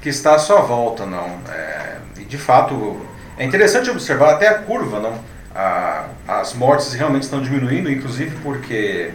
que 0.00 0.08
está 0.08 0.34
à 0.34 0.38
sua 0.38 0.60
volta. 0.60 1.06
Não? 1.06 1.38
É, 1.48 1.96
e 2.18 2.24
de 2.24 2.38
fato, 2.38 3.00
é 3.36 3.44
interessante 3.44 3.90
observar 3.90 4.34
até 4.34 4.48
a 4.48 4.58
curva, 4.58 5.00
não? 5.00 5.18
A, 5.54 6.06
as 6.26 6.54
mortes 6.54 6.92
realmente 6.92 7.24
estão 7.24 7.40
diminuindo, 7.40 7.90
inclusive 7.90 8.36
porque 8.42 9.12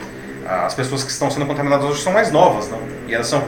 as 0.48 0.74
pessoas 0.74 1.04
que 1.04 1.12
estão 1.12 1.32
sendo 1.32 1.46
contaminadas 1.46 1.86
hoje 1.86 2.02
são 2.02 2.12
mais 2.12 2.32
novas, 2.32 2.70
não? 2.70 2.82
E 3.08 3.14
elas 3.14 3.28
são, 3.28 3.44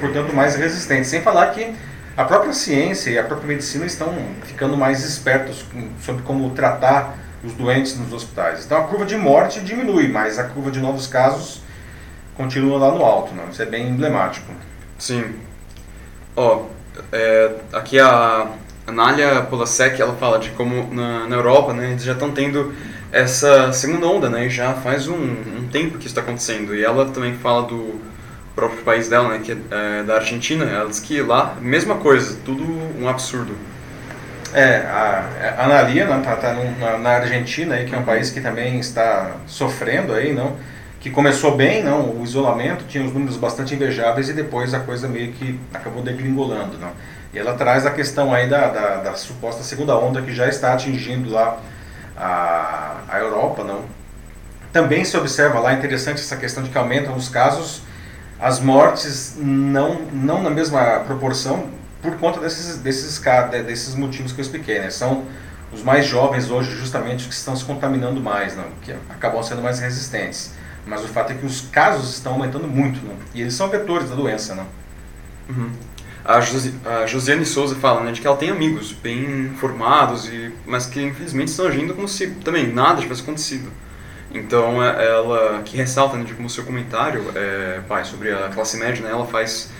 portanto, 0.00 0.34
mais 0.34 0.54
resistentes. 0.54 1.10
Sem 1.10 1.20
falar 1.20 1.48
que 1.48 1.74
a 2.16 2.24
própria 2.24 2.52
ciência 2.52 3.10
e 3.10 3.18
a 3.18 3.22
própria 3.22 3.48
medicina 3.48 3.86
estão 3.86 4.12
ficando 4.44 4.76
mais 4.76 5.04
espertos 5.04 5.64
sobre 6.00 6.22
como 6.22 6.50
tratar 6.50 7.16
os 7.44 7.52
doentes 7.52 7.96
nos 7.98 8.12
hospitais. 8.12 8.64
Então 8.64 8.78
a 8.78 8.84
curva 8.84 9.04
de 9.04 9.16
morte 9.16 9.60
diminui, 9.60 10.08
mas 10.08 10.38
a 10.38 10.44
curva 10.44 10.70
de 10.70 10.80
novos 10.80 11.06
casos 11.06 11.62
continua 12.36 12.78
lá 12.78 12.90
no 12.90 13.04
alto, 13.04 13.34
não? 13.34 13.48
Isso 13.48 13.62
é 13.62 13.66
bem 13.66 13.88
emblemático. 13.88 14.50
Sim. 14.98 15.36
Ó, 16.34 16.64
é, 17.12 17.52
aqui 17.72 17.98
a 17.98 18.48
a 18.88 18.92
Nália 18.92 19.42
Polasek, 19.42 20.00
ela 20.00 20.14
fala 20.14 20.38
de 20.38 20.48
como 20.50 20.92
na, 20.94 21.26
na 21.26 21.36
Europa, 21.36 21.74
né, 21.74 21.90
eles 21.90 22.02
já 22.02 22.14
estão 22.14 22.30
tendo 22.30 22.72
essa 23.12 23.70
segunda 23.70 24.06
onda, 24.06 24.30
né, 24.30 24.48
já 24.48 24.72
faz 24.72 25.06
um, 25.06 25.14
um 25.14 25.68
tempo 25.70 25.98
que 25.98 26.06
isso 26.06 26.18
está 26.18 26.22
acontecendo. 26.22 26.74
E 26.74 26.82
ela 26.82 27.04
também 27.04 27.34
fala 27.34 27.66
do 27.66 28.00
próprio 28.54 28.82
país 28.82 29.06
dela, 29.08 29.28
né, 29.28 29.40
que 29.44 29.52
é, 29.52 29.56
é 29.70 30.02
da 30.02 30.14
Argentina. 30.14 30.64
Ela 30.64 30.88
diz 30.88 31.00
que 31.00 31.20
lá, 31.20 31.54
mesma 31.60 31.96
coisa, 31.96 32.38
tudo 32.46 32.64
um 32.98 33.06
absurdo. 33.06 33.54
É, 34.54 34.78
a, 34.78 35.54
a 35.58 35.64
Analia 35.66 36.06
né, 36.06 36.22
tá, 36.24 36.36
tá 36.36 36.54
na, 36.54 36.96
na, 36.96 37.10
Argentina, 37.10 37.74
aí, 37.74 37.84
que 37.84 37.94
é 37.94 37.98
um 37.98 38.04
país 38.04 38.30
que 38.30 38.40
também 38.40 38.80
está 38.80 39.32
sofrendo 39.46 40.14
aí, 40.14 40.32
não? 40.32 40.56
Que 41.00 41.10
começou 41.10 41.56
bem, 41.56 41.82
não, 41.82 42.10
o 42.10 42.24
isolamento 42.24 42.84
tinha 42.88 43.04
os 43.04 43.12
números 43.12 43.36
bastante 43.36 43.74
invejáveis 43.74 44.28
e 44.28 44.32
depois 44.32 44.74
a 44.74 44.80
coisa 44.80 45.06
meio 45.06 45.32
que 45.32 45.58
acabou 45.72 46.02
degringolando, 46.02 46.76
não. 46.78 46.90
E 47.32 47.38
ela 47.38 47.54
traz 47.54 47.86
a 47.86 47.90
questão 47.90 48.32
aí 48.32 48.48
da, 48.48 48.68
da, 48.68 48.96
da 48.96 49.14
suposta 49.14 49.62
segunda 49.62 49.96
onda 49.96 50.22
que 50.22 50.32
já 50.32 50.48
está 50.48 50.72
atingindo 50.72 51.30
lá 51.30 51.60
a, 52.16 52.96
a 53.08 53.18
Europa, 53.18 53.62
não. 53.62 53.84
Também 54.72 55.04
se 55.04 55.16
observa 55.16 55.60
lá, 55.60 55.72
interessante 55.72 56.20
essa 56.20 56.36
questão 56.36 56.62
de 56.62 56.70
que 56.70 56.78
aumentam 56.78 57.14
os 57.14 57.28
casos, 57.28 57.82
as 58.40 58.60
mortes 58.60 59.36
não, 59.38 60.02
não 60.12 60.42
na 60.42 60.50
mesma 60.50 61.00
proporção, 61.06 61.70
por 62.02 62.16
conta 62.16 62.40
desses, 62.40 62.78
desses, 62.78 63.20
desses 63.66 63.94
motivos 63.94 64.32
que 64.32 64.40
eu 64.40 64.42
expliquei, 64.42 64.78
né? 64.78 64.90
São 64.90 65.24
os 65.72 65.82
mais 65.82 66.06
jovens 66.06 66.50
hoje 66.50 66.70
justamente 66.72 67.28
que 67.28 67.34
estão 67.34 67.54
se 67.54 67.64
contaminando 67.64 68.20
mais, 68.20 68.56
não? 68.56 68.64
que 68.82 68.92
acabam 69.10 69.42
sendo 69.42 69.62
mais 69.62 69.78
resistentes. 69.78 70.52
Mas 70.88 71.04
o 71.04 71.08
fato 71.08 71.32
é 71.32 71.34
que 71.34 71.44
os 71.44 71.60
casos 71.70 72.14
estão 72.14 72.32
aumentando 72.32 72.66
muito, 72.66 73.04
não? 73.04 73.14
e 73.34 73.42
eles 73.42 73.54
são 73.54 73.68
vetores 73.68 74.08
da 74.08 74.16
doença. 74.16 74.54
Não? 74.54 74.66
Uhum. 75.50 75.70
A, 76.24 76.40
Josi, 76.40 76.74
a 76.84 77.06
Josiane 77.06 77.44
Souza 77.44 77.76
fala 77.76 78.02
né, 78.02 78.12
de 78.12 78.20
que 78.20 78.26
ela 78.26 78.36
tem 78.36 78.50
amigos 78.50 78.92
bem 78.92 79.50
formados, 79.56 80.26
e, 80.26 80.52
mas 80.66 80.86
que 80.86 81.02
infelizmente 81.02 81.48
estão 81.48 81.66
agindo 81.66 81.94
como 81.94 82.08
se 82.08 82.28
também 82.44 82.72
nada 82.72 83.00
tivesse 83.00 83.22
acontecido. 83.22 83.70
Então 84.32 84.82
é, 84.82 85.06
ela 85.08 85.62
que 85.62 85.76
ressalta 85.76 86.16
né, 86.16 86.24
de 86.24 86.34
como 86.34 86.46
o 86.46 86.50
seu 86.50 86.64
comentário, 86.64 87.24
é, 87.34 87.80
pai, 87.86 88.04
sobre 88.04 88.32
a 88.32 88.48
classe 88.48 88.76
média, 88.78 89.02
né, 89.02 89.10
ela 89.10 89.26
faz 89.26 89.70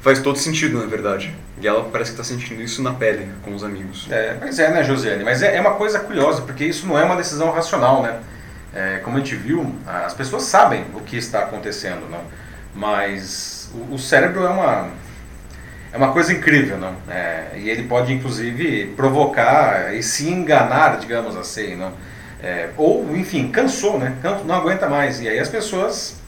faz 0.00 0.18
todo 0.20 0.38
sentido, 0.38 0.78
na 0.78 0.86
verdade. 0.86 1.34
E 1.60 1.66
ela 1.66 1.84
parece 1.84 2.12
que 2.12 2.20
está 2.20 2.24
sentindo 2.24 2.62
isso 2.62 2.82
na 2.82 2.92
pele 2.94 3.28
com 3.42 3.54
os 3.54 3.62
amigos. 3.62 4.06
É, 4.10 4.36
mas 4.40 4.58
é, 4.58 4.70
né, 4.70 4.82
Josiane? 4.82 5.22
Mas 5.22 5.42
é, 5.42 5.56
é 5.56 5.60
uma 5.60 5.74
coisa 5.74 6.00
curiosa, 6.00 6.42
porque 6.42 6.64
isso 6.64 6.86
não 6.86 6.98
é 6.98 7.04
uma 7.04 7.16
decisão 7.16 7.50
racional, 7.50 8.02
né? 8.02 8.18
É, 8.74 8.98
como 8.98 9.16
a 9.16 9.20
gente 9.20 9.34
viu, 9.34 9.74
as 9.86 10.14
pessoas 10.14 10.44
sabem 10.44 10.84
o 10.94 11.00
que 11.00 11.16
está 11.16 11.40
acontecendo, 11.40 12.08
não? 12.08 12.22
Mas 12.74 13.70
o, 13.74 13.94
o 13.94 13.98
cérebro 13.98 14.44
é 14.44 14.48
uma 14.48 14.88
é 15.92 15.96
uma 15.96 16.12
coisa 16.12 16.32
incrível, 16.32 16.78
não? 16.78 16.94
É, 17.08 17.52
e 17.56 17.68
ele 17.68 17.82
pode 17.84 18.12
inclusive 18.12 18.92
provocar 18.96 19.92
e 19.92 20.02
se 20.02 20.28
enganar, 20.28 20.98
digamos 20.98 21.36
assim, 21.36 21.74
não? 21.74 21.92
É, 22.42 22.70
ou 22.76 23.16
enfim, 23.16 23.50
cansou, 23.50 23.98
né? 23.98 24.14
Não 24.46 24.54
aguenta 24.54 24.88
mais 24.88 25.20
e 25.20 25.28
aí 25.28 25.38
as 25.38 25.48
pessoas 25.48 26.20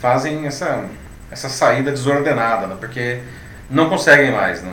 fazem 0.00 0.46
essa 0.46 0.88
essa 1.30 1.48
saída 1.48 1.90
desordenada, 1.92 2.66
né? 2.66 2.76
porque 2.78 3.20
não 3.68 3.88
conseguem 3.88 4.32
mais. 4.32 4.62
Né? 4.62 4.72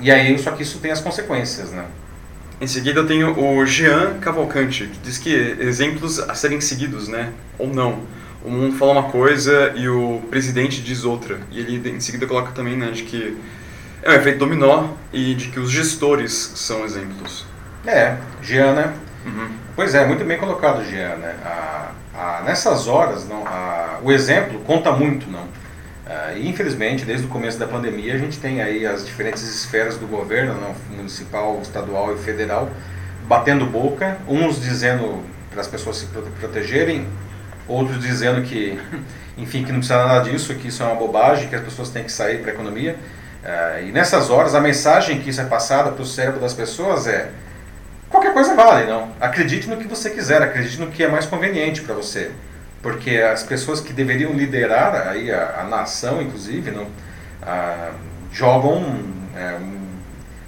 E 0.00 0.10
aí, 0.10 0.38
só 0.38 0.50
que 0.52 0.62
isso 0.62 0.78
tem 0.78 0.90
as 0.90 1.00
consequências. 1.00 1.72
Né? 1.72 1.84
Em 2.64 2.66
seguida 2.66 3.00
eu 3.00 3.06
tenho 3.06 3.38
o 3.38 3.66
Jean 3.66 4.18
Cavalcante, 4.20 4.86
que 4.86 4.98
diz 5.00 5.18
que 5.18 5.30
exemplos 5.60 6.18
a 6.18 6.34
serem 6.34 6.62
seguidos, 6.62 7.08
né? 7.08 7.30
Ou 7.58 7.68
não. 7.68 8.04
Um 8.42 8.72
fala 8.72 8.92
uma 8.92 9.02
coisa 9.02 9.74
e 9.76 9.86
o 9.86 10.22
presidente 10.30 10.80
diz 10.80 11.04
outra. 11.04 11.40
E 11.50 11.60
ele 11.60 11.90
em 11.90 12.00
seguida 12.00 12.26
coloca 12.26 12.52
também, 12.52 12.74
né, 12.74 12.90
de 12.90 13.02
que 13.02 13.36
é 14.02 14.08
um 14.08 14.14
efeito 14.14 14.38
dominó 14.38 14.88
e 15.12 15.34
de 15.34 15.48
que 15.48 15.60
os 15.60 15.70
gestores 15.70 16.32
são 16.54 16.86
exemplos. 16.86 17.44
É, 17.84 18.16
Jean, 18.42 18.72
né? 18.72 18.94
Uhum. 19.26 19.48
Pois 19.76 19.94
é, 19.94 20.06
muito 20.06 20.24
bem 20.24 20.38
colocado, 20.38 20.82
Jean, 20.86 21.16
né? 21.16 21.36
A, 21.44 21.90
a, 22.14 22.42
nessas 22.46 22.88
horas, 22.88 23.28
não, 23.28 23.46
a, 23.46 23.98
o 24.02 24.10
exemplo 24.10 24.58
conta 24.60 24.90
muito, 24.90 25.30
não? 25.30 25.46
E 26.36 26.48
infelizmente, 26.48 27.04
desde 27.04 27.26
o 27.26 27.28
começo 27.28 27.58
da 27.58 27.66
pandemia, 27.66 28.14
a 28.14 28.18
gente 28.18 28.38
tem 28.38 28.60
aí 28.60 28.86
as 28.86 29.06
diferentes 29.06 29.42
esferas 29.42 29.96
do 29.96 30.06
governo, 30.06 30.74
municipal, 30.90 31.58
estadual 31.62 32.14
e 32.14 32.18
federal, 32.18 32.68
batendo 33.26 33.64
boca, 33.64 34.18
uns 34.28 34.60
dizendo 34.60 35.22
para 35.50 35.62
as 35.62 35.66
pessoas 35.66 35.96
se 35.96 36.06
protegerem, 36.40 37.06
outros 37.66 38.00
dizendo 38.00 38.42
que, 38.42 38.78
enfim, 39.38 39.64
que 39.64 39.72
não 39.72 39.78
precisa 39.78 40.04
nada 40.04 40.28
disso, 40.28 40.54
que 40.56 40.68
isso 40.68 40.82
é 40.82 40.86
uma 40.86 40.96
bobagem, 40.96 41.48
que 41.48 41.54
as 41.54 41.62
pessoas 41.62 41.88
têm 41.88 42.04
que 42.04 42.12
sair 42.12 42.40
para 42.40 42.50
a 42.50 42.54
economia. 42.54 42.96
Uh, 43.42 43.86
e 43.86 43.92
nessas 43.92 44.30
horas, 44.30 44.54
a 44.54 44.60
mensagem 44.60 45.20
que 45.20 45.30
isso 45.30 45.40
é 45.40 45.44
passada 45.44 45.90
para 45.90 46.02
o 46.02 46.06
cérebro 46.06 46.40
das 46.40 46.52
pessoas 46.52 47.06
é: 47.06 47.30
qualquer 48.10 48.34
coisa 48.34 48.54
vale, 48.54 48.86
não. 48.86 49.10
Acredite 49.20 49.68
no 49.68 49.76
que 49.78 49.86
você 49.86 50.10
quiser, 50.10 50.42
acredite 50.42 50.78
no 50.78 50.88
que 50.88 51.02
é 51.02 51.08
mais 51.08 51.24
conveniente 51.24 51.80
para 51.80 51.94
você 51.94 52.30
porque 52.84 53.16
as 53.16 53.42
pessoas 53.42 53.80
que 53.80 53.94
deveriam 53.94 54.34
liderar 54.34 55.08
aí 55.08 55.32
a, 55.32 55.62
a 55.62 55.64
nação, 55.64 56.20
inclusive, 56.20 56.70
não, 56.70 56.86
a, 57.40 57.92
jogam, 58.30 59.00
é, 59.34 59.58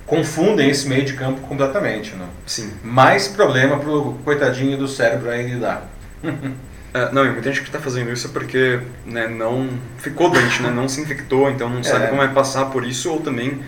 confundem 0.04 0.68
esse 0.68 0.86
meio 0.86 1.02
de 1.02 1.14
campo 1.14 1.40
completamente. 1.40 2.14
Não? 2.14 2.28
Sim. 2.46 2.74
Mais 2.84 3.26
problema 3.26 3.78
para 3.78 3.88
o 3.88 4.18
coitadinho 4.22 4.76
do 4.76 4.86
cérebro 4.86 5.30
aí 5.30 5.50
lidar. 5.50 5.88
É, 6.94 7.12
não, 7.12 7.26
e 7.26 7.30
muita 7.30 7.50
gente 7.50 7.60
que 7.60 7.68
está 7.68 7.78
fazendo 7.78 8.10
isso 8.10 8.26
é 8.28 8.30
porque 8.30 8.80
né, 9.04 9.28
não 9.28 9.68
ficou 9.98 10.30
doente, 10.30 10.62
né, 10.62 10.70
não 10.70 10.88
se 10.88 10.98
infectou, 10.98 11.50
então 11.50 11.68
não 11.68 11.84
sabe 11.84 12.06
é. 12.06 12.08
como 12.08 12.22
é 12.22 12.28
passar 12.28 12.66
por 12.66 12.86
isso, 12.86 13.12
ou 13.12 13.20
também 13.20 13.60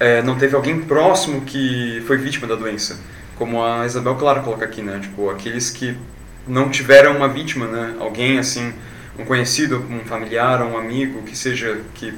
é, 0.00 0.22
não 0.22 0.38
teve 0.38 0.56
alguém 0.56 0.80
próximo 0.80 1.42
que 1.42 2.02
foi 2.06 2.16
vítima 2.16 2.46
da 2.46 2.54
doença. 2.54 2.98
Como 3.36 3.62
a 3.62 3.84
Isabel 3.84 4.14
Claro 4.14 4.40
coloca 4.40 4.64
aqui, 4.64 4.80
né? 4.80 5.00
Tipo, 5.02 5.28
aqueles 5.28 5.68
que 5.68 5.98
não 6.46 6.68
tiveram 6.68 7.16
uma 7.16 7.28
vítima, 7.28 7.66
né? 7.66 7.94
Alguém 8.00 8.38
assim, 8.38 8.72
um 9.18 9.24
conhecido, 9.24 9.84
um 9.90 10.00
familiar, 10.00 10.62
um 10.62 10.76
amigo 10.76 11.22
que 11.22 11.36
seja 11.36 11.80
que 11.94 12.14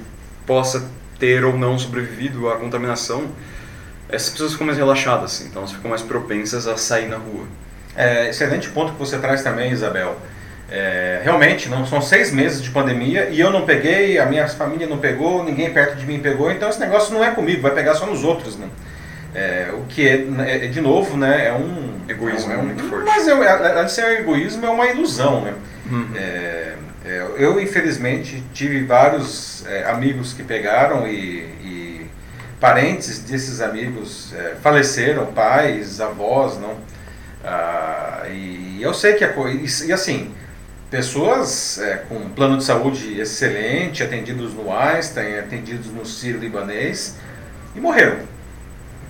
possa 0.47 0.89
ter 1.19 1.45
ou 1.45 1.57
não 1.57 1.79
sobrevivido 1.79 2.49
à 2.49 2.57
contaminação, 2.57 3.29
essas 4.09 4.31
pessoas 4.31 4.53
ficam 4.53 4.67
mais 4.67 4.79
relaxadas, 4.79 5.41
então 5.43 5.63
elas 5.63 5.73
ficam 5.73 5.91
mais 5.91 6.03
propensas 6.03 6.67
a 6.67 6.77
sair 6.77 7.09
na 7.09 7.17
rua. 7.17 7.47
É, 7.97 8.29
excelente 8.29 8.69
ponto 8.71 8.93
que 8.93 8.99
você 8.99 9.19
traz 9.19 9.43
também, 9.43 9.73
Isabel. 9.73 10.17
É, 10.71 11.21
realmente, 11.23 11.69
não 11.69 11.87
são 11.87 12.01
seis 12.01 12.33
meses 12.33 12.63
de 12.63 12.71
pandemia 12.71 13.29
e 13.29 13.39
eu 13.39 13.51
não 13.51 13.65
peguei, 13.65 14.19
a 14.19 14.27
minha 14.27 14.49
família 14.49 14.87
não 14.87 14.99
pegou, 14.99 15.45
ninguém 15.45 15.73
perto 15.73 15.97
de 15.97 16.07
mim 16.07 16.19
pegou, 16.19 16.51
então 16.51 16.69
esse 16.69 16.81
negócio 16.81 17.15
não 17.15 17.23
é 17.23 17.31
comigo, 17.31 17.63
vai 17.63 17.73
pegar 17.73 17.95
só 17.95 18.07
nos 18.07 18.25
outros, 18.25 18.57
né? 18.57 18.67
É, 19.35 19.71
o 19.73 19.85
que 19.89 20.07
é, 20.09 20.27
é, 20.47 20.69
de 20.69 20.81
novo, 20.81 21.17
né, 21.17 21.49
é 21.49 21.53
um 21.53 21.99
egoísmo 22.09 22.53
é 22.53 22.57
um, 22.57 22.67
muito 22.67 22.85
forte. 22.85 23.05
Mas 23.05 23.27
é, 23.27 23.33
além 23.33 23.85
de 23.85 23.93
ser 23.93 24.05
um 24.05 24.13
egoísmo, 24.13 24.65
é 24.65 24.71
uma 24.71 24.87
ilusão, 24.87 25.41
né? 25.41 25.55
Uhum. 25.91 26.09
É, 26.15 26.75
é, 27.05 27.27
eu 27.37 27.61
infelizmente 27.61 28.43
tive 28.53 28.85
vários 28.85 29.67
é, 29.67 29.85
amigos 29.91 30.33
que 30.33 30.45
pegaram 30.45 31.07
e, 31.07 31.41
e 31.63 32.07
parentes 32.61 33.19
desses 33.19 33.61
amigos 33.61 34.33
faleceram, 34.63 35.27
pais, 35.27 36.01
avós, 36.01 36.57
não? 36.59 36.77
Ah, 37.45 38.23
e 38.31 38.79
eu 38.81 38.95
sei 38.95 39.15
que 39.15 39.25
a 39.25 39.33
coisa 39.33 39.85
e 39.85 39.93
assim 39.93 40.33
pessoas 40.91 41.79
com 42.09 42.31
plano 42.31 42.57
de 42.57 42.65
saúde 42.65 43.21
excelente, 43.21 44.03
atendidos 44.03 44.55
no 44.55 44.73
Einstein, 44.73 45.39
atendidos 45.39 45.89
no 45.89 46.07
Ciro 46.07 46.39
Libanês 46.39 47.17
e 47.75 47.81
morreram 47.81 48.34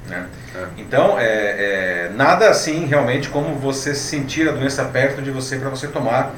né? 0.08 0.26
É. 0.54 0.66
Então, 0.78 1.18
é, 1.18 1.25
é, 1.25 2.11
nada 2.14 2.49
assim 2.49 2.87
realmente 2.87 3.28
como 3.28 3.54
você 3.56 3.94
sentir 3.94 4.49
a 4.49 4.52
doença 4.52 4.84
perto 4.84 5.23
de 5.23 5.30
você 5.30 5.56
para 5.56 5.70
você 5.70 5.88
tomar 5.88 6.34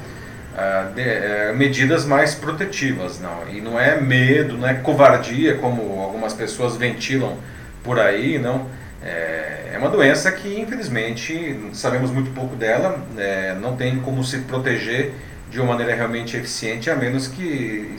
uh, 0.56 0.94
de, 0.94 1.02
uh, 1.02 1.56
medidas 1.56 2.04
mais 2.04 2.34
protetivas. 2.34 3.20
Não. 3.20 3.48
E 3.50 3.60
não 3.60 3.78
é 3.78 4.00
medo, 4.00 4.56
não 4.56 4.68
é 4.68 4.74
covardia, 4.74 5.56
como 5.58 6.00
algumas 6.00 6.32
pessoas 6.32 6.76
ventilam 6.76 7.36
por 7.82 7.98
aí. 7.98 8.38
não 8.38 8.68
É, 9.02 9.70
é 9.74 9.78
uma 9.78 9.90
doença 9.90 10.32
que, 10.32 10.58
infelizmente, 10.58 11.70
sabemos 11.72 12.10
muito 12.10 12.30
pouco 12.30 12.56
dela, 12.56 12.98
é, 13.18 13.54
não 13.60 13.76
tem 13.76 13.98
como 14.00 14.24
se 14.24 14.38
proteger 14.38 15.12
de 15.50 15.60
uma 15.60 15.72
maneira 15.72 15.94
realmente 15.94 16.36
eficiente, 16.36 16.90
a 16.90 16.96
menos 16.96 17.28
que 17.28 17.96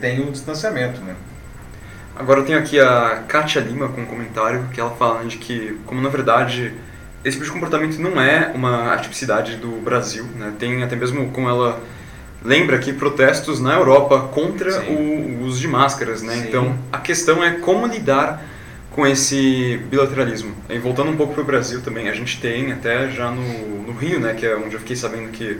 tenha 0.00 0.22
o 0.22 0.28
um 0.28 0.32
distanciamento. 0.32 1.00
Né? 1.02 1.14
Agora 2.16 2.40
eu 2.40 2.44
tenho 2.44 2.58
aqui 2.58 2.78
a 2.78 3.24
Katia 3.26 3.60
Lima 3.60 3.88
com 3.88 4.02
um 4.02 4.06
comentário 4.06 4.68
que 4.72 4.80
ela 4.80 4.90
fala 4.90 5.24
de 5.24 5.36
que, 5.36 5.78
como 5.84 6.00
na 6.00 6.08
verdade 6.08 6.72
esse 7.24 7.36
tipo 7.36 7.46
de 7.46 7.52
comportamento 7.52 7.98
não 7.98 8.20
é 8.20 8.52
uma 8.54 8.92
atipicidade 8.92 9.56
do 9.56 9.80
Brasil, 9.80 10.24
né? 10.36 10.52
tem 10.58 10.82
até 10.82 10.94
mesmo 10.94 11.30
como 11.30 11.48
ela 11.48 11.80
lembra 12.44 12.76
aqui 12.76 12.92
protestos 12.92 13.58
na 13.58 13.72
Europa 13.72 14.28
contra 14.32 14.82
o, 14.82 15.42
uso 15.44 15.58
de 15.58 15.66
máscaras, 15.66 16.22
né? 16.22 16.44
Então 16.46 16.78
a 16.92 16.98
questão 16.98 17.42
é 17.42 17.52
como 17.52 17.86
lidar 17.86 18.42
com 18.90 19.06
esse 19.06 19.80
bilateralismo. 19.90 20.54
E 20.68 20.78
voltando 20.78 21.10
um 21.10 21.16
pouco 21.16 21.32
para 21.32 21.42
o 21.42 21.46
Brasil 21.46 21.80
também, 21.80 22.08
a 22.08 22.12
gente 22.12 22.40
tem 22.40 22.70
até 22.70 23.08
já 23.08 23.30
no, 23.30 23.82
no 23.82 23.92
Rio, 23.92 24.20
né, 24.20 24.34
que 24.34 24.46
é 24.46 24.54
onde 24.54 24.74
eu 24.74 24.80
fiquei 24.80 24.94
sabendo 24.94 25.30
que 25.30 25.58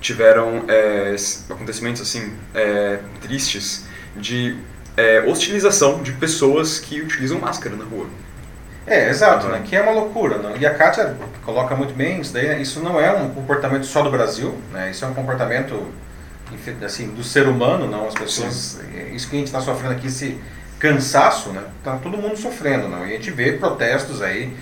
tiveram 0.00 0.64
é, 0.68 1.16
acontecimentos 1.48 2.02
assim 2.02 2.32
é, 2.54 2.98
tristes 3.20 3.86
de 4.16 4.56
é, 4.96 5.20
hostilização 5.20 6.02
de 6.02 6.12
pessoas 6.12 6.78
que 6.78 7.00
utilizam 7.00 7.38
máscara 7.38 7.76
na 7.76 7.84
rua. 7.84 8.06
É, 8.86 9.08
exato, 9.08 9.46
uhum. 9.46 9.52
né? 9.52 9.62
que 9.64 9.76
é 9.76 9.82
uma 9.82 9.92
loucura. 9.92 10.38
Né? 10.38 10.54
E 10.60 10.66
a 10.66 10.74
Kátia 10.74 11.16
coloca 11.44 11.74
muito 11.74 11.94
bem 11.94 12.20
isso 12.20 12.32
daí. 12.32 12.60
Isso 12.60 12.80
não 12.80 13.00
é 13.00 13.12
um 13.12 13.30
comportamento 13.30 13.86
só 13.86 14.02
do 14.02 14.10
Brasil, 14.10 14.56
né? 14.72 14.90
isso 14.90 15.04
é 15.04 15.08
um 15.08 15.14
comportamento 15.14 15.92
assim, 16.84 17.08
do 17.08 17.24
ser 17.24 17.46
humano, 17.46 17.88
não 17.88 18.08
as 18.08 18.14
pessoas. 18.14 18.80
Sim. 18.80 19.14
Isso 19.14 19.28
que 19.28 19.36
a 19.36 19.38
gente 19.38 19.48
está 19.48 19.60
sofrendo 19.60 19.94
aqui, 19.94 20.08
esse 20.08 20.38
cansaço, 20.78 21.50
né? 21.50 21.62
Tá 21.84 21.96
todo 21.96 22.18
mundo 22.18 22.36
sofrendo, 22.36 22.88
não? 22.88 23.06
E 23.06 23.12
a 23.12 23.16
gente 23.16 23.30
vê 23.30 23.52
protestos 23.52 24.20
aí 24.20 24.52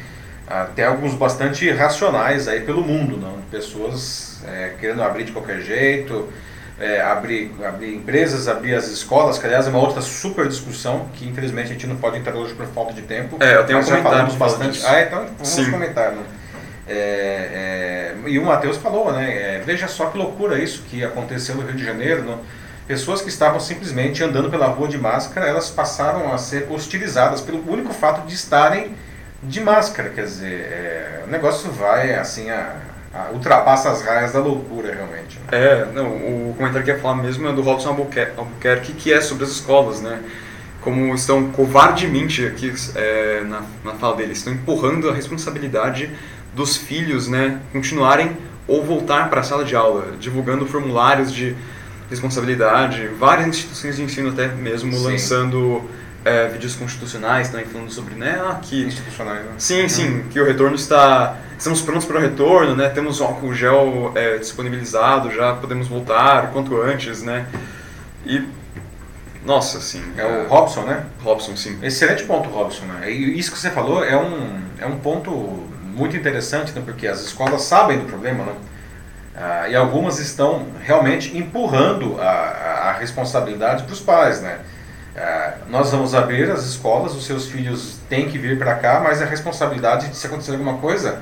até 0.46 0.84
alguns 0.84 1.14
bastante 1.14 1.70
racionais 1.70 2.46
aí 2.46 2.60
pelo 2.60 2.82
mundo, 2.82 3.16
não? 3.16 3.40
Pessoas 3.50 4.42
é, 4.46 4.74
querendo 4.78 5.02
abrir 5.02 5.24
de 5.24 5.32
qualquer 5.32 5.60
jeito, 5.62 6.28
é, 6.80 7.02
abrir, 7.02 7.52
abrir 7.62 7.94
empresas, 7.94 8.48
abrir 8.48 8.74
as 8.74 8.88
escolas, 8.88 9.38
que 9.38 9.46
aliás 9.46 9.66
é 9.66 9.70
uma 9.70 9.78
outra 9.78 10.00
super 10.00 10.48
discussão 10.48 11.08
que 11.12 11.28
infelizmente 11.28 11.66
a 11.66 11.72
gente 11.74 11.86
não 11.86 11.96
pode 11.96 12.18
entrar 12.18 12.34
hoje 12.34 12.54
por 12.54 12.66
falta 12.66 12.94
de 12.94 13.02
tempo. 13.02 13.36
É, 13.38 13.56
eu 13.56 13.66
tenho 13.66 13.78
mas 13.78 13.88
um 13.88 13.90
já 13.90 14.02
falamos 14.02 14.34
bastante. 14.34 14.72
disso. 14.72 14.86
Ah, 14.88 15.02
então 15.02 15.26
vamos 15.26 15.48
Sim. 15.48 15.70
comentar. 15.70 16.12
Né? 16.12 16.22
É, 16.88 18.14
é, 18.24 18.28
e 18.28 18.38
o 18.38 18.44
Matheus 18.44 18.78
falou, 18.78 19.12
né? 19.12 19.30
é, 19.30 19.62
veja 19.64 19.86
só 19.86 20.06
que 20.06 20.16
loucura 20.16 20.58
isso 20.58 20.82
que 20.88 21.04
aconteceu 21.04 21.54
no 21.54 21.62
Rio 21.62 21.74
de 21.74 21.84
Janeiro. 21.84 22.24
não? 22.24 22.38
Pessoas 22.88 23.22
que 23.22 23.28
estavam 23.28 23.60
simplesmente 23.60 24.24
andando 24.24 24.50
pela 24.50 24.66
rua 24.66 24.88
de 24.88 24.98
máscara, 24.98 25.46
elas 25.46 25.70
passaram 25.70 26.32
a 26.32 26.38
ser 26.38 26.66
hostilizadas 26.68 27.40
pelo 27.40 27.62
único 27.70 27.92
fato 27.92 28.26
de 28.26 28.34
estarem 28.34 28.96
de 29.42 29.60
máscara. 29.60 30.08
Quer 30.08 30.24
dizer, 30.24 30.60
é, 30.60 31.22
o 31.24 31.30
negócio 31.30 31.70
vai 31.70 32.14
assim, 32.14 32.50
a, 32.50 32.74
a- 33.12 33.30
ultrapassa 33.32 33.90
as 33.90 34.02
raias 34.02 34.32
da 34.32 34.40
loucura 34.40 34.92
realmente. 34.94 35.38
né? 35.38 35.44
É, 35.52 35.86
não, 35.92 36.08
o 36.08 36.54
comentário 36.56 36.84
que 36.84 36.90
eu 36.90 36.96
ia 36.96 37.00
falar 37.00 37.16
mesmo 37.16 37.48
é 37.48 37.52
do 37.52 37.62
Robson 37.62 37.88
Albuquer- 37.90 38.32
Albuquerque, 38.36 38.92
que 38.92 39.12
é 39.12 39.20
sobre 39.20 39.44
as 39.44 39.50
escolas, 39.50 40.00
né? 40.00 40.20
Como 40.80 41.14
estão 41.14 41.50
covardemente 41.50 42.46
aqui 42.46 42.72
é, 42.94 43.42
na, 43.46 43.62
na 43.84 43.92
fala 43.94 44.16
dele, 44.16 44.32
estão 44.32 44.52
empurrando 44.52 45.10
a 45.10 45.14
responsabilidade 45.14 46.10
dos 46.54 46.76
filhos, 46.76 47.28
né, 47.28 47.60
continuarem 47.72 48.36
ou 48.66 48.82
voltar 48.84 49.28
para 49.30 49.40
a 49.40 49.44
sala 49.44 49.64
de 49.64 49.76
aula, 49.76 50.14
divulgando 50.18 50.66
formulários 50.66 51.32
de 51.32 51.54
responsabilidade, 52.08 53.08
várias 53.18 53.46
instituições 53.48 53.96
de 53.96 54.02
ensino 54.02 54.30
até 54.30 54.48
mesmo 54.48 54.92
Sim. 54.92 55.04
lançando 55.04 55.82
é, 56.24 56.48
vídeos 56.48 56.74
constitucionais, 56.76 57.48
também 57.50 57.66
falando 57.66 57.90
sobre, 57.90 58.14
né, 58.14 58.40
ah, 58.44 58.58
que 58.60 58.82
Institucionais. 58.84 59.44
Né? 59.44 59.52
Sim, 59.58 59.88
sim, 59.88 60.24
que 60.30 60.40
o 60.40 60.44
retorno 60.44 60.74
está. 60.76 61.36
Estamos 61.60 61.82
prontos 61.82 62.06
para 62.06 62.16
o 62.16 62.20
retorno, 62.22 62.74
né? 62.74 62.88
Temos 62.88 63.20
o 63.20 63.24
álcool 63.24 63.52
gel 63.52 64.12
é, 64.14 64.38
disponibilizado, 64.38 65.30
já 65.30 65.52
podemos 65.54 65.88
voltar 65.88 66.52
quanto 66.52 66.80
antes, 66.80 67.22
né? 67.22 67.44
E. 68.24 68.48
Nossa, 69.44 69.76
assim. 69.76 70.02
É 70.16 70.24
o 70.24 70.48
Robson, 70.48 70.84
né? 70.84 71.04
Robson, 71.22 71.54
sim. 71.58 71.78
Excelente 71.82 72.24
ponto, 72.24 72.48
Robson. 72.48 72.86
Né? 72.86 73.12
E 73.12 73.38
isso 73.38 73.52
que 73.52 73.58
você 73.58 73.68
falou 73.68 74.02
é 74.02 74.16
um, 74.16 74.58
é 74.78 74.86
um 74.86 74.96
ponto 75.00 75.30
muito 75.84 76.16
interessante, 76.16 76.72
né? 76.72 76.80
porque 76.82 77.06
as 77.06 77.20
escolas 77.20 77.60
sabem 77.60 77.98
do 77.98 78.06
problema, 78.06 78.42
né? 78.42 78.54
Ah, 79.36 79.68
e 79.68 79.76
algumas 79.76 80.18
estão 80.18 80.64
realmente 80.82 81.36
empurrando 81.36 82.18
a, 82.22 82.24
a- 82.24 82.88
a 82.88 82.92
responsabilidade 82.92 83.82
para 83.82 83.92
os 83.92 84.00
pais. 84.00 84.40
Né? 84.40 84.60
Ah, 85.14 85.54
nós 85.68 85.90
vamos 85.90 86.14
abrir 86.14 86.50
as 86.50 86.64
escolas, 86.64 87.14
os 87.14 87.26
seus 87.26 87.50
filhos 87.50 87.98
têm 88.08 88.30
que 88.30 88.38
vir 88.38 88.58
para 88.58 88.76
cá, 88.76 89.00
mas 89.04 89.20
a 89.20 89.26
responsabilidade 89.26 90.08
de 90.08 90.16
se 90.16 90.26
acontecer 90.26 90.52
alguma 90.52 90.78
coisa 90.78 91.20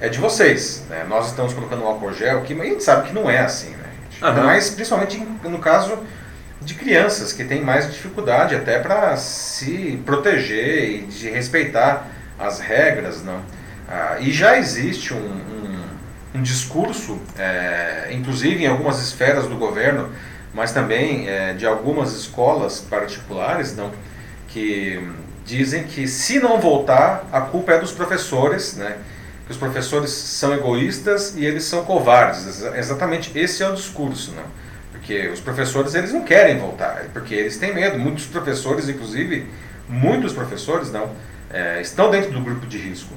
é 0.00 0.08
de 0.08 0.18
vocês. 0.18 0.84
Né? 0.88 1.04
Nós 1.08 1.26
estamos 1.26 1.52
colocando 1.52 1.82
um 1.82 1.86
álcool 1.86 2.12
gel 2.12 2.38
aqui, 2.38 2.54
mas 2.54 2.66
a 2.66 2.70
gente 2.70 2.84
sabe 2.84 3.08
que 3.08 3.14
não 3.14 3.28
é 3.28 3.40
assim. 3.40 3.70
Né? 3.70 3.88
Aham. 4.22 4.44
Mas 4.44 4.70
principalmente 4.70 5.18
no 5.44 5.58
caso 5.58 5.98
de 6.60 6.74
crianças 6.74 7.32
que 7.32 7.44
têm 7.44 7.62
mais 7.62 7.90
dificuldade 7.90 8.54
até 8.54 8.78
para 8.78 9.16
se 9.16 10.00
proteger 10.04 10.90
e 10.90 10.98
de 11.02 11.30
respeitar 11.30 12.06
as 12.38 12.60
regras, 12.60 13.22
não? 13.22 13.40
Ah, 13.88 14.16
e 14.20 14.30
já 14.30 14.58
existe 14.58 15.14
um, 15.14 15.16
um, 15.16 15.84
um 16.34 16.42
discurso, 16.42 17.18
é, 17.38 18.08
inclusive 18.10 18.64
em 18.64 18.66
algumas 18.66 19.00
esferas 19.00 19.46
do 19.46 19.56
governo, 19.56 20.10
mas 20.52 20.72
também 20.72 21.28
é, 21.28 21.54
de 21.54 21.66
algumas 21.66 22.12
escolas 22.12 22.80
particulares, 22.80 23.74
não, 23.76 23.90
que 24.48 25.02
dizem 25.44 25.84
que 25.84 26.06
se 26.06 26.38
não 26.38 26.60
voltar, 26.60 27.26
a 27.32 27.40
culpa 27.40 27.72
é 27.72 27.78
dos 27.78 27.92
professores, 27.92 28.76
né? 28.76 28.98
Que 29.48 29.52
os 29.52 29.58
professores 29.58 30.10
são 30.12 30.52
egoístas 30.54 31.34
e 31.34 31.44
eles 31.44 31.64
são 31.64 31.82
covardes. 31.84 32.46
Exa- 32.46 32.76
Exatamente 32.78 33.36
esse 33.36 33.62
é 33.62 33.68
o 33.68 33.74
discurso, 33.74 34.32
não? 34.36 34.44
Porque 34.92 35.26
os 35.28 35.40
professores 35.40 35.94
eles 35.94 36.12
não 36.12 36.22
querem 36.22 36.58
voltar, 36.58 37.06
porque 37.12 37.34
eles 37.34 37.56
têm 37.56 37.74
medo. 37.74 37.98
Muitos 37.98 38.26
professores, 38.26 38.88
inclusive, 38.88 39.46
muitos 39.88 40.32
professores 40.34 40.92
não 40.92 41.10
é, 41.50 41.80
estão 41.80 42.10
dentro 42.10 42.30
do 42.30 42.40
grupo 42.42 42.66
de 42.66 42.76
risco. 42.78 43.12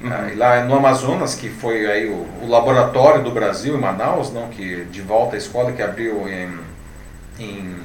Uhum. 0.00 0.10
Ah, 0.10 0.30
lá 0.34 0.64
no 0.64 0.74
Amazonas, 0.74 1.34
que 1.34 1.48
foi 1.50 1.86
aí 1.86 2.06
o, 2.08 2.26
o 2.42 2.48
laboratório 2.48 3.22
do 3.22 3.30
Brasil 3.30 3.76
em 3.76 3.80
Manaus, 3.80 4.32
não, 4.32 4.48
que 4.48 4.84
de 4.86 5.02
volta 5.02 5.36
à 5.36 5.38
escola 5.38 5.70
que 5.72 5.82
abriu 5.82 6.26
em, 6.28 6.48
em, 7.38 7.76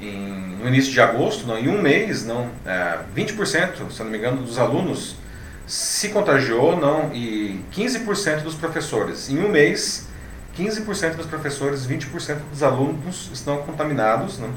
em- 0.00 0.56
no 0.60 0.66
início 0.68 0.90
de 0.92 1.00
agosto, 1.00 1.46
não, 1.46 1.58
em 1.58 1.68
um 1.68 1.80
mês, 1.80 2.24
não, 2.24 2.48
é, 2.66 2.98
20%, 3.14 3.90
se 3.90 4.02
não 4.02 4.10
me 4.10 4.16
engano, 4.18 4.42
dos 4.42 4.58
alunos 4.58 5.16
se 5.70 6.08
contagiou, 6.08 6.76
não, 6.76 7.14
e 7.14 7.60
15% 7.72 8.42
dos 8.42 8.56
professores. 8.56 9.30
Em 9.30 9.38
um 9.38 9.48
mês, 9.48 10.08
15% 10.58 11.14
dos 11.14 11.26
professores, 11.26 11.86
20% 11.86 12.38
dos 12.50 12.60
alunos 12.64 13.30
estão 13.32 13.58
contaminados, 13.58 14.36
não, 14.40 14.50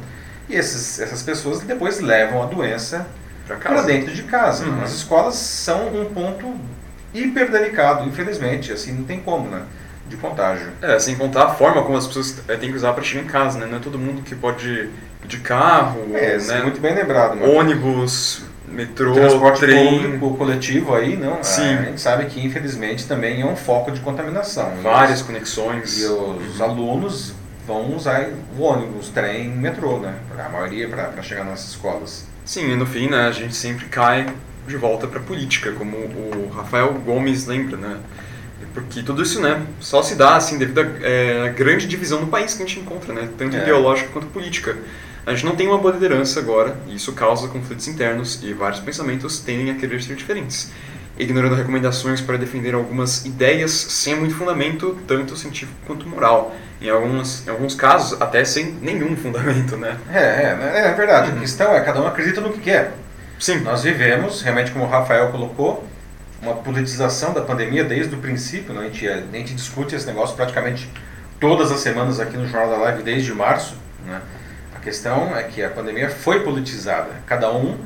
e 0.50 0.56
esses, 0.56 1.00
essas 1.00 1.22
pessoas 1.22 1.60
depois 1.60 2.00
levam 2.00 2.42
a 2.42 2.48
doença 2.48 3.06
para 3.48 3.84
dentro 3.84 4.12
de 4.12 4.24
casa. 4.24 4.66
Uhum. 4.66 4.82
As 4.82 4.92
escolas 4.92 5.36
são 5.36 5.88
um 5.90 6.06
ponto 6.06 6.56
hiper 7.14 7.52
delicado, 7.52 8.10
infelizmente, 8.10 8.72
assim, 8.72 8.94
não 8.94 9.04
tem 9.04 9.20
como, 9.20 9.48
né, 9.48 9.62
de 10.10 10.18
contágio. 10.18 10.72
É, 10.82 10.98
sem 10.98 11.16
contar 11.16 11.44
a 11.44 11.50
forma 11.54 11.84
como 11.84 11.96
as 11.96 12.08
pessoas 12.08 12.42
é, 12.48 12.56
têm 12.56 12.72
que 12.72 12.76
usar 12.76 12.92
para 12.94 13.04
chegar 13.04 13.24
em 13.24 13.28
casa, 13.28 13.60
né? 13.60 13.68
Não 13.68 13.78
é 13.78 13.80
todo 13.80 14.00
mundo 14.00 14.24
que 14.24 14.34
pode 14.34 14.68
ir 14.68 14.90
de 15.28 15.38
carro, 15.38 16.08
É, 16.16 16.40
né? 16.40 16.64
muito 16.64 16.82
bem 16.82 16.96
lembrado. 16.96 17.36
Né? 17.36 17.48
ônibus, 17.48 18.42
metrô, 18.68 19.14
transporte 19.14 19.60
trem, 19.60 20.02
público 20.04 20.38
coletivo 20.38 20.96
aí, 20.96 21.16
não? 21.16 21.44
Sim. 21.44 21.76
A 21.76 21.82
gente 21.84 22.02
sabe 22.02 22.26
que 22.26 22.44
infelizmente 22.46 23.06
também 23.08 23.42
é 23.42 23.46
um 23.46 23.56
foco 23.56 23.92
de 23.92 24.00
contaminação. 24.00 24.72
várias 24.82 25.22
E 25.22 25.24
conexões. 25.24 26.00
e 26.02 26.06
os 26.06 26.60
alunos 26.62 27.34
vão 27.68 27.96
usar 27.96 28.30
o 28.58 28.62
ônibus, 28.62 29.10
trem, 29.10 29.50
metrô, 29.50 30.00
né? 30.00 30.16
A 30.38 30.50
maioria 30.50 30.88
para 30.88 31.22
chegar 31.22 31.44
nas 31.46 31.66
escolas. 31.68 32.26
Sim, 32.46 32.72
e 32.72 32.76
no 32.76 32.86
fim, 32.86 33.08
né, 33.10 33.28
a 33.28 33.32
gente 33.32 33.56
sempre 33.56 33.86
cai 33.86 34.28
de 34.68 34.76
volta 34.78 35.08
para 35.08 35.20
política, 35.20 35.72
como 35.72 35.96
o 35.98 36.52
Rafael 36.54 36.94
Gomes 37.06 37.46
lembra, 37.48 37.78
né? 37.78 37.98
Porque 38.74 39.04
tudo 39.04 39.22
isso, 39.22 39.40
né, 39.42 39.62
só 39.80 40.02
se 40.02 40.16
dá 40.16 40.36
assim 40.36 40.58
devido 40.58 40.80
à 40.82 40.86
é, 41.02 41.50
grande 41.56 41.86
divisão 41.88 42.20
no 42.22 42.28
país 42.28 42.54
que 42.56 42.64
a 42.64 42.66
gente 42.66 42.80
encontra, 42.80 43.14
né, 43.14 43.30
tanto 43.38 43.56
É. 43.56 43.62
ideológica 43.62 44.10
quanto 44.12 44.28
política. 44.28 44.76
A 45.26 45.32
gente 45.32 45.46
não 45.46 45.56
tem 45.56 45.68
uma 45.68 45.78
boa 45.78 45.94
liderança 45.94 46.40
agora, 46.40 46.76
e 46.88 46.96
isso 46.96 47.14
causa 47.14 47.48
conflitos 47.48 47.88
internos 47.88 48.44
e 48.44 48.52
vários 48.54 48.82
pensamentos 48.82 49.40
tendem 49.40 49.72
a 49.72 49.76
querer 49.76 50.02
ser 50.04 50.16
diferentes, 50.16 50.70
ignorando 51.18 51.56
recomendações 51.56 52.20
para 52.20 52.38
defender 52.38 52.76
algumas 52.76 53.26
ideias 53.26 53.72
sem 53.72 54.16
muito 54.16 54.36
fundamento, 54.36 54.98
tanto 55.08 55.38
científico 55.38 55.78
quanto 55.88 56.08
moral. 56.10 56.54
Em 56.82 56.90
alguns, 56.90 57.48
em 57.48 57.50
alguns 57.50 57.74
casos, 57.74 58.22
até 58.22 58.44
sem 58.44 58.74
nenhum 58.82 59.16
fundamento, 59.16 59.78
né? 59.78 59.98
É, 60.12 60.20
é, 60.20 60.56
né, 60.56 60.88
é 60.90 60.94
verdade. 60.94 61.32
A 61.32 61.40
questão 61.40 61.74
é 61.74 61.80
cada 61.80 62.02
um 62.02 62.08
acredita 62.08 62.42
no 62.42 62.52
que 62.52 62.60
quer. 62.60 62.92
Sim, 63.40 63.62
Nós 63.62 63.84
vivemos, 63.84 64.42
realmente 64.42 64.72
como 64.72 64.84
o 64.84 64.88
Rafael 64.90 65.30
colocou, 65.30 65.88
uma 66.42 66.56
politização 66.56 67.34
da 67.34 67.42
pandemia 67.42 67.86
desde 67.86 68.14
o 68.14 68.18
princípio. 68.18 68.74
Né? 68.74 68.82
A, 68.82 68.84
gente, 68.84 69.08
a 69.08 69.38
gente 69.38 69.54
discute 69.54 69.96
esse 69.96 70.06
negócio 70.06 70.36
praticamente 70.36 70.90
todas 71.40 71.72
as 71.72 71.80
semanas 71.80 72.20
aqui 72.20 72.36
no 72.36 72.46
Jornal 72.46 72.72
da 72.72 72.78
Live 72.84 73.04
desde 73.04 73.34
março. 73.34 73.76
Né? 74.06 74.22
Questão 74.84 75.36
é 75.36 75.44
que 75.44 75.64
a 75.64 75.70
pandemia 75.70 76.10
foi 76.10 76.44
politizada. 76.44 77.10
Cada 77.26 77.52
um 77.52 77.78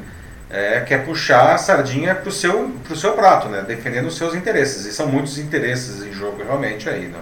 é, 0.49 0.81
quer 0.81 1.05
puxar 1.05 1.53
a 1.53 1.57
sardinha 1.57 2.15
para 2.15 2.29
o 2.29 2.31
seu, 2.31 2.69
pro 2.85 2.95
seu 2.95 3.13
prato, 3.13 3.47
né? 3.49 3.63
defendendo 3.67 4.07
os 4.07 4.17
seus 4.17 4.33
interesses. 4.33 4.85
E 4.85 4.91
são 4.91 5.07
muitos 5.07 5.37
interesses 5.37 6.03
em 6.03 6.11
jogo 6.11 6.43
realmente 6.43 6.89
aí. 6.89 7.07
Né? 7.07 7.19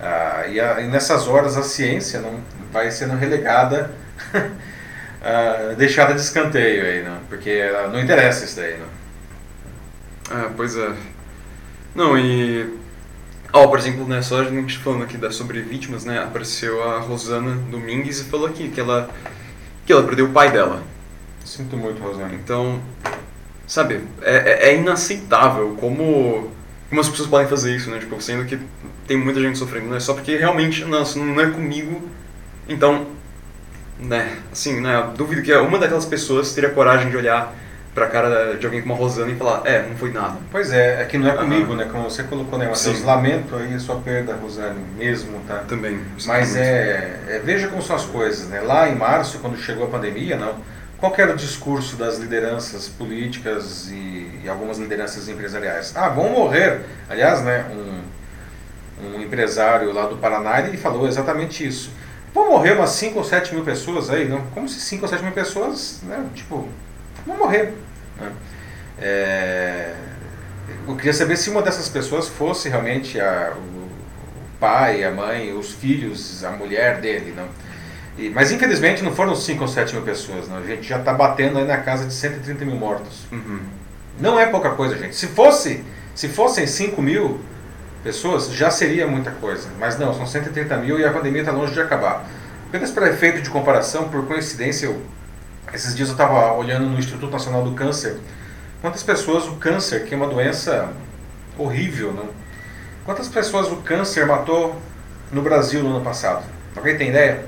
Ah, 0.00 0.44
e, 0.48 0.58
a- 0.60 0.80
e 0.80 0.86
nessas 0.86 1.28
horas 1.28 1.56
a 1.56 1.62
ciência 1.62 2.20
não 2.20 2.40
vai 2.72 2.90
sendo 2.90 3.16
relegada, 3.16 3.90
ah, 5.22 5.74
deixada 5.76 6.14
de 6.14 6.20
escanteio 6.20 6.84
aí, 6.84 7.02
né? 7.02 7.18
porque 7.28 7.62
ah, 7.76 7.88
não 7.88 8.00
interessa 8.00 8.44
isso 8.44 8.56
daí. 8.56 8.74
Né? 8.74 8.86
Ah, 10.30 10.50
pois 10.56 10.76
é. 10.76 10.92
Não, 11.94 12.16
e. 12.18 12.79
Ó, 13.52 13.66
por 13.66 13.78
exemplo, 13.78 14.06
né, 14.06 14.22
só 14.22 14.40
a 14.40 14.44
gente 14.44 14.78
falando 14.78 15.02
aqui 15.02 15.16
da, 15.16 15.30
sobre 15.30 15.60
vítimas, 15.60 16.04
né? 16.04 16.18
Apareceu 16.22 16.82
a 16.84 17.00
Rosana 17.00 17.56
Domingues 17.70 18.20
e 18.20 18.24
falou 18.24 18.46
aqui 18.46 18.68
que 18.68 18.78
ela, 18.80 19.10
que 19.84 19.92
ela 19.92 20.04
perdeu 20.04 20.26
o 20.26 20.30
pai 20.30 20.52
dela. 20.52 20.82
Sinto 21.44 21.76
muito, 21.76 22.00
Rosane. 22.00 22.36
Então, 22.36 22.80
sabe, 23.66 24.02
é, 24.22 24.68
é- 24.68 24.70
é 24.70 24.76
inaceitável 24.76 25.76
como, 25.80 26.48
como 26.88 27.00
as 27.00 27.08
pessoas 27.08 27.28
podem 27.28 27.48
fazer 27.48 27.74
isso, 27.74 27.90
né? 27.90 27.98
Tipo, 27.98 28.20
sendo 28.20 28.44
que 28.44 28.56
tem 29.06 29.16
muita 29.16 29.40
gente 29.40 29.58
sofrendo, 29.58 29.88
né? 29.88 29.98
Só 29.98 30.14
porque 30.14 30.36
realmente, 30.36 30.84
nossa, 30.84 31.18
não 31.18 31.40
é 31.40 31.50
comigo. 31.50 32.08
Então, 32.68 33.06
né, 33.98 34.38
assim, 34.52 34.80
né? 34.80 35.10
Duvido 35.16 35.42
que 35.42 35.52
uma 35.56 35.76
daquelas 35.78 36.06
pessoas 36.06 36.52
teria 36.54 36.70
coragem 36.70 37.10
de 37.10 37.16
olhar 37.16 37.52
pra 37.94 38.06
cara 38.06 38.56
de 38.56 38.64
alguém 38.64 38.80
como 38.80 38.94
a 38.94 38.96
Rosana 38.96 39.30
e 39.30 39.36
falar, 39.36 39.62
é, 39.64 39.86
não 39.86 39.96
foi 39.96 40.12
nada. 40.12 40.36
Pois 40.50 40.72
é, 40.72 41.02
é 41.02 41.04
que 41.04 41.18
não 41.18 41.28
é 41.28 41.36
comigo, 41.36 41.74
né? 41.74 41.88
Como 41.90 42.04
você 42.04 42.22
colocou, 42.22 42.58
né, 42.58 42.66
Matheus? 42.68 42.98
Sim. 42.98 43.04
Lamento 43.04 43.56
aí 43.56 43.74
a 43.74 43.80
sua 43.80 43.96
perda, 43.96 44.34
Rosane, 44.34 44.80
mesmo, 44.96 45.40
tá? 45.46 45.64
Também. 45.68 46.00
Mas 46.24 46.54
é, 46.54 47.20
é- 47.28 47.40
veja 47.44 47.68
como 47.68 47.82
são 47.82 47.96
as 47.96 48.04
coisas, 48.04 48.48
né? 48.48 48.60
Lá 48.60 48.88
em 48.88 48.94
março, 48.94 49.38
quando 49.40 49.58
chegou 49.58 49.86
a 49.86 49.88
pandemia, 49.88 50.36
não, 50.36 50.54
qual 50.98 51.14
era 51.16 51.32
o 51.32 51.36
discurso 51.36 51.96
das 51.96 52.18
lideranças 52.18 52.86
políticas 52.86 53.88
e, 53.90 54.40
e, 54.44 54.48
algumas 54.48 54.78
lideranças 54.78 55.28
empresariais? 55.28 55.92
Ah, 55.96 56.10
vão 56.10 56.28
morrer. 56.28 56.82
Aliás, 57.08 57.42
né, 57.42 57.64
um, 57.72 59.06
um 59.06 59.22
empresário 59.22 59.92
lá 59.92 60.06
do 60.06 60.18
Paraná 60.18 60.60
ele 60.60 60.76
falou 60.76 61.08
exatamente 61.08 61.66
isso. 61.66 61.90
Vão 62.34 62.50
morrer 62.50 62.72
umas 62.72 62.90
5 62.90 63.18
ou 63.18 63.24
7 63.24 63.54
mil 63.54 63.64
pessoas 63.64 64.10
aí, 64.10 64.28
não? 64.28 64.42
como 64.52 64.68
se 64.68 64.78
5 64.78 65.02
ou 65.02 65.08
7 65.08 65.24
mil 65.24 65.32
pessoas, 65.32 66.00
né, 66.02 66.24
tipo, 66.34 66.68
vão 67.26 67.36
morrer. 67.36 67.72
Né? 68.18 68.32
É, 68.98 69.94
eu 70.86 70.96
queria 70.96 71.12
saber 71.12 71.36
se 71.36 71.50
uma 71.50 71.62
dessas 71.62 71.88
pessoas 71.88 72.28
fosse 72.28 72.68
realmente 72.68 73.20
a, 73.20 73.54
o 73.56 73.88
pai, 74.58 75.04
a 75.04 75.10
mãe, 75.10 75.52
os 75.52 75.72
filhos, 75.72 76.44
a 76.44 76.50
mulher 76.50 77.00
dele, 77.00 77.32
não? 77.36 77.48
E, 78.18 78.28
mas 78.28 78.52
infelizmente 78.52 79.02
não 79.02 79.12
foram 79.12 79.34
5 79.34 79.62
ou 79.62 79.68
7 79.68 79.94
mil 79.94 80.04
pessoas, 80.04 80.48
não. 80.48 80.58
a 80.58 80.62
gente 80.62 80.86
já 80.86 80.98
está 80.98 81.12
batendo 81.12 81.58
aí 81.58 81.64
na 81.64 81.78
casa 81.78 82.04
de 82.04 82.12
130 82.12 82.64
mil 82.64 82.76
mortos. 82.76 83.26
Uhum. 83.32 83.60
Não 84.18 84.38
é 84.38 84.46
pouca 84.46 84.70
coisa, 84.70 84.98
gente. 84.98 85.16
Se 85.16 85.28
fosse, 85.28 85.82
se 86.14 86.28
fossem 86.28 86.66
5 86.66 87.00
mil 87.00 87.40
pessoas, 88.02 88.50
já 88.52 88.70
seria 88.70 89.06
muita 89.06 89.30
coisa. 89.30 89.68
Mas 89.78 89.98
não, 89.98 90.12
são 90.12 90.26
130 90.26 90.76
mil 90.78 90.98
e 91.00 91.04
a 91.04 91.10
pandemia 91.12 91.40
está 91.40 91.52
longe 91.52 91.72
de 91.72 91.80
acabar. 91.80 92.26
Apenas 92.68 92.90
para 92.90 93.08
efeito 93.08 93.40
de 93.40 93.50
comparação, 93.50 94.08
por 94.08 94.26
coincidência, 94.26 94.86
eu, 94.86 95.00
esses 95.72 95.94
dias 95.94 96.08
eu 96.08 96.14
estava 96.14 96.52
olhando 96.52 96.86
no 96.86 96.98
Instituto 96.98 97.30
Nacional 97.30 97.62
do 97.62 97.72
Câncer, 97.72 98.16
quantas 98.80 99.02
pessoas 99.02 99.46
o 99.46 99.56
câncer, 99.56 100.04
que 100.04 100.14
é 100.14 100.16
uma 100.16 100.28
doença 100.28 100.92
horrível, 101.56 102.12
não? 102.12 102.28
Quantas 103.04 103.28
pessoas 103.28 103.68
o 103.68 103.76
câncer 103.76 104.26
matou 104.26 104.80
no 105.32 105.42
Brasil 105.42 105.82
no 105.82 105.96
ano 105.96 106.04
passado? 106.04 106.44
Alguém 106.76 106.96
tem 106.96 107.08
ideia? 107.08 107.44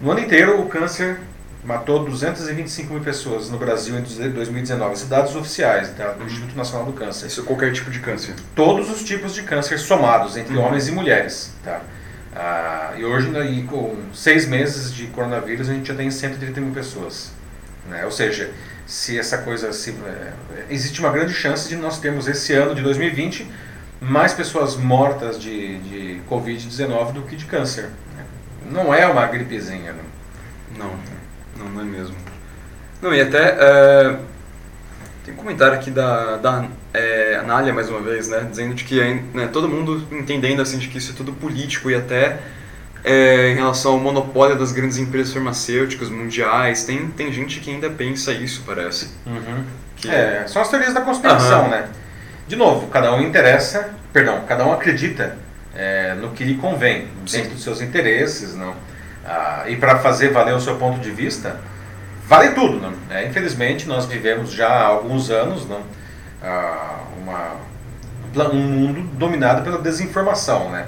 No 0.00 0.10
ano 0.10 0.20
inteiro, 0.20 0.60
o 0.60 0.68
câncer 0.68 1.18
matou 1.64 2.04
225 2.04 2.92
mil 2.92 3.02
pessoas 3.02 3.50
no 3.50 3.58
Brasil 3.58 3.98
em 3.98 4.30
2019. 4.30 4.92
Esses 4.94 5.08
dados 5.08 5.34
oficiais 5.34 5.90
tá, 5.90 6.12
do 6.12 6.24
Instituto 6.24 6.56
Nacional 6.56 6.86
do 6.86 6.92
Câncer. 6.92 7.26
Isso 7.26 7.40
é 7.40 7.44
qualquer 7.44 7.72
tipo 7.72 7.90
de 7.90 8.00
câncer? 8.00 8.34
Todos 8.54 8.90
os 8.90 9.02
tipos 9.02 9.34
de 9.34 9.42
câncer 9.42 9.78
somados 9.78 10.36
entre 10.36 10.56
uhum. 10.56 10.64
homens 10.64 10.88
e 10.88 10.92
mulheres. 10.92 11.52
Tá? 11.64 11.80
Ah, 12.34 12.94
e 12.96 13.04
hoje, 13.04 13.28
né, 13.28 13.64
com 13.68 13.96
seis 14.12 14.46
meses 14.46 14.92
de 14.92 15.06
coronavírus, 15.08 15.68
a 15.68 15.74
gente 15.74 15.88
já 15.88 15.94
tem 15.94 16.10
130 16.10 16.60
mil 16.60 16.72
pessoas. 16.72 17.32
Né? 17.88 18.04
Ou 18.04 18.10
seja, 18.10 18.50
se 18.86 19.18
essa 19.18 19.38
coisa. 19.38 19.72
Se, 19.72 19.90
é, 19.90 20.32
existe 20.70 21.00
uma 21.00 21.10
grande 21.10 21.32
chance 21.32 21.68
de 21.68 21.76
nós 21.76 21.98
termos 21.98 22.28
esse 22.28 22.52
ano 22.52 22.74
de 22.74 22.82
2020 22.82 23.50
mais 24.00 24.32
pessoas 24.32 24.76
mortas 24.76 25.40
de, 25.40 25.78
de 25.80 26.20
Covid-19 26.30 27.12
do 27.12 27.22
que 27.22 27.36
de 27.36 27.44
câncer. 27.46 27.90
Não 28.70 28.92
é 28.92 29.06
uma 29.06 29.26
gripezinha. 29.26 29.92
Né? 29.92 30.02
Não, 30.76 30.92
não, 31.58 31.70
não 31.70 31.80
é 31.80 31.84
mesmo. 31.84 32.16
Não, 33.00 33.14
e 33.14 33.20
até 33.20 33.56
é, 33.58 34.18
tem 35.24 35.34
um 35.34 35.36
comentário 35.36 35.74
aqui 35.74 35.90
da, 35.90 36.36
da 36.36 36.68
é, 36.92 37.36
Anália, 37.36 37.72
mais 37.72 37.88
uma 37.88 38.00
vez, 38.00 38.28
né, 38.28 38.46
dizendo 38.48 38.74
de 38.74 38.84
que 38.84 39.00
né, 39.34 39.48
todo 39.52 39.68
mundo 39.68 40.06
entendendo 40.10 40.62
assim, 40.62 40.78
de 40.78 40.88
que 40.88 40.98
isso 40.98 41.12
é 41.12 41.14
tudo 41.14 41.32
político 41.32 41.90
e 41.90 41.94
até 41.94 42.38
é, 43.04 43.50
em 43.50 43.54
relação 43.54 43.92
ao 43.92 43.98
monopólio 43.98 44.56
das 44.56 44.72
grandes 44.72 44.98
empresas 44.98 45.32
farmacêuticas 45.32 46.08
mundiais, 46.10 46.84
tem, 46.84 47.08
tem 47.08 47.32
gente 47.32 47.60
que 47.60 47.70
ainda 47.70 47.90
pensa 47.90 48.32
isso, 48.32 48.62
parece. 48.66 49.10
Uhum. 49.26 49.64
Que... 49.96 50.10
É, 50.10 50.44
são 50.46 50.62
as 50.62 50.68
teorias 50.68 50.94
da 50.94 51.00
conspiração, 51.00 51.64
uhum. 51.64 51.70
né? 51.70 51.88
De 52.46 52.56
novo, 52.56 52.86
cada 52.88 53.14
um 53.14 53.20
interessa, 53.20 53.90
perdão, 54.12 54.44
cada 54.46 54.66
um 54.66 54.72
acredita 54.72 55.36
é, 55.74 56.14
no 56.14 56.30
que 56.30 56.44
lhe 56.44 56.54
convém, 56.54 57.08
Sim. 57.26 57.38
dentro 57.38 57.54
dos 57.54 57.62
seus 57.62 57.80
interesses, 57.80 58.54
não? 58.54 58.74
Ah, 59.24 59.64
e 59.68 59.76
para 59.76 59.98
fazer 59.98 60.30
valer 60.30 60.54
o 60.54 60.60
seu 60.60 60.76
ponto 60.76 60.98
de 61.00 61.10
vista, 61.10 61.60
vale 62.26 62.50
tudo, 62.50 62.80
não? 62.80 62.94
É, 63.10 63.26
infelizmente, 63.26 63.86
nós 63.86 64.06
vivemos 64.06 64.50
já 64.50 64.68
há 64.68 64.86
alguns 64.86 65.30
anos, 65.30 65.68
não? 65.68 65.82
Ah, 66.42 67.00
uma, 67.20 68.48
um 68.52 68.62
mundo 68.62 69.02
dominado 69.16 69.62
pela 69.62 69.78
desinformação, 69.78 70.70
né? 70.70 70.86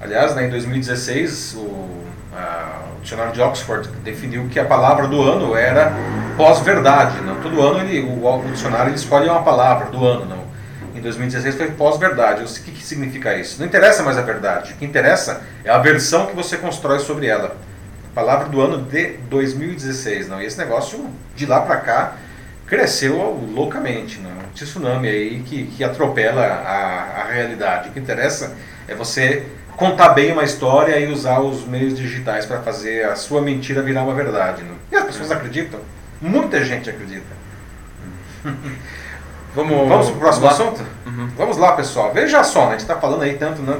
Aliás, 0.00 0.34
né, 0.34 0.46
em 0.46 0.50
2016, 0.50 1.54
o, 1.56 1.88
ah, 2.34 2.82
o 2.96 3.02
dicionário 3.02 3.32
de 3.32 3.40
Oxford 3.40 3.88
definiu 4.04 4.48
que 4.48 4.58
a 4.58 4.64
palavra 4.64 5.06
do 5.06 5.22
ano 5.22 5.54
era 5.54 5.92
pós-verdade. 6.36 7.20
Não? 7.20 7.40
Todo 7.40 7.62
ano 7.62 7.80
ele, 7.80 8.00
o, 8.00 8.26
o 8.26 8.50
dicionário 8.52 8.88
ele 8.88 8.96
escolhe 8.96 9.28
uma 9.28 9.42
palavra 9.42 9.90
do 9.90 10.04
ano. 10.04 10.24
Não? 10.26 10.50
em 11.00 11.02
2016 11.02 11.54
foi 11.54 11.70
pós-verdade. 11.72 12.44
O 12.44 12.46
que, 12.46 12.70
que 12.72 12.84
significa 12.84 13.34
isso? 13.34 13.58
Não 13.58 13.66
interessa 13.66 14.02
mais 14.02 14.18
a 14.18 14.22
verdade. 14.22 14.74
O 14.74 14.76
que 14.76 14.84
interessa 14.84 15.42
é 15.64 15.70
a 15.70 15.78
versão 15.78 16.26
que 16.26 16.36
você 16.36 16.56
constrói 16.56 17.00
sobre 17.00 17.26
ela. 17.26 17.56
Palavra 18.14 18.48
do 18.48 18.60
ano 18.60 18.84
de 18.84 19.16
2016. 19.30 20.28
Não? 20.28 20.40
E 20.40 20.46
esse 20.46 20.58
negócio, 20.58 21.08
de 21.34 21.46
lá 21.46 21.60
para 21.62 21.76
cá, 21.78 22.12
cresceu 22.70 23.38
loucamente. 23.52 24.20
Não? 24.20 24.30
Um 24.30 24.52
tsunami 24.54 25.08
aí 25.08 25.42
que, 25.44 25.66
que 25.66 25.84
atropela 25.84 26.42
a, 26.42 27.22
a 27.22 27.24
realidade. 27.24 27.88
O 27.88 27.92
que 27.92 27.98
interessa 27.98 28.56
é 28.88 28.94
você 28.94 29.44
contar 29.76 30.10
bem 30.10 30.32
uma 30.32 30.44
história 30.44 30.98
e 30.98 31.12
usar 31.12 31.40
os 31.40 31.66
meios 31.66 31.98
digitais 31.98 32.46
para 32.46 32.60
fazer 32.60 33.04
a 33.06 33.16
sua 33.16 33.42
mentira 33.42 33.82
virar 33.82 34.04
uma 34.04 34.14
verdade. 34.14 34.62
Não? 34.62 34.76
E 34.90 34.96
as 34.96 35.04
pessoas 35.04 35.32
acreditam. 35.32 35.80
Muita 36.20 36.64
gente 36.64 36.88
acredita. 36.88 37.40
Vamos, 39.52 39.88
Vamos 39.88 40.06
para 40.06 40.16
o 40.16 40.20
próximo 40.20 40.46
lá. 40.46 40.52
assunto? 40.52 40.82
Uhum. 41.04 41.28
Vamos 41.36 41.56
lá, 41.56 41.72
pessoal. 41.72 42.12
Veja 42.12 42.44
só, 42.44 42.62
né? 42.62 42.68
a 42.68 42.70
gente 42.72 42.82
está 42.82 42.96
falando 42.96 43.22
aí 43.22 43.34
tanto 43.34 43.60
né, 43.62 43.76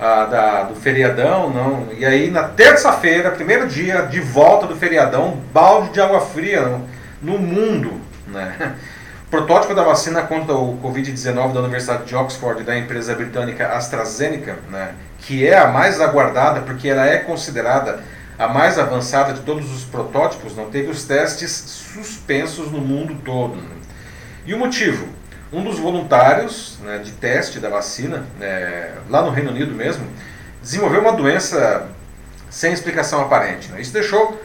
ah, 0.00 0.24
da, 0.24 0.62
do 0.64 0.74
feriadão, 0.74 1.48
não, 1.48 1.88
e 1.96 2.04
aí 2.04 2.28
na 2.28 2.42
terça-feira, 2.42 3.30
primeiro 3.30 3.68
dia 3.68 4.02
de 4.02 4.18
volta 4.18 4.66
do 4.66 4.74
feriadão, 4.74 5.38
balde 5.52 5.90
de 5.90 6.00
água 6.00 6.20
fria 6.20 6.62
no, 6.62 6.88
no 7.22 7.38
mundo. 7.38 8.00
Né? 8.36 8.76
Protótipo 9.30 9.74
da 9.74 9.82
vacina 9.82 10.22
contra 10.22 10.54
o 10.54 10.78
Covid-19 10.80 11.52
da 11.52 11.60
Universidade 11.60 12.04
de 12.04 12.14
Oxford 12.14 12.60
e 12.60 12.64
da 12.64 12.78
empresa 12.78 13.12
britânica 13.12 13.68
AstraZeneca, 13.72 14.56
né, 14.70 14.94
que 15.18 15.44
é 15.44 15.58
a 15.58 15.66
mais 15.66 16.00
aguardada 16.00 16.60
porque 16.60 16.88
ela 16.88 17.04
é 17.04 17.18
considerada 17.18 18.04
a 18.38 18.46
mais 18.46 18.78
avançada 18.78 19.32
de 19.32 19.40
todos 19.40 19.72
os 19.72 19.84
protótipos, 19.84 20.54
não 20.54 20.70
teve 20.70 20.90
os 20.90 21.04
testes 21.04 21.50
suspensos 21.50 22.70
no 22.70 22.78
mundo 22.78 23.20
todo. 23.24 23.56
Né? 23.56 23.76
E 24.46 24.54
o 24.54 24.58
motivo? 24.58 25.08
Um 25.52 25.64
dos 25.64 25.78
voluntários 25.78 26.78
né, 26.82 26.98
de 26.98 27.12
teste 27.12 27.58
da 27.58 27.68
vacina, 27.68 28.24
é, 28.40 28.92
lá 29.08 29.22
no 29.22 29.30
Reino 29.30 29.50
Unido 29.50 29.74
mesmo, 29.74 30.06
desenvolveu 30.62 31.00
uma 31.00 31.12
doença 31.12 31.88
sem 32.50 32.72
explicação 32.72 33.22
aparente. 33.22 33.70
Né? 33.72 33.80
Isso 33.80 33.92
deixou 33.92 34.40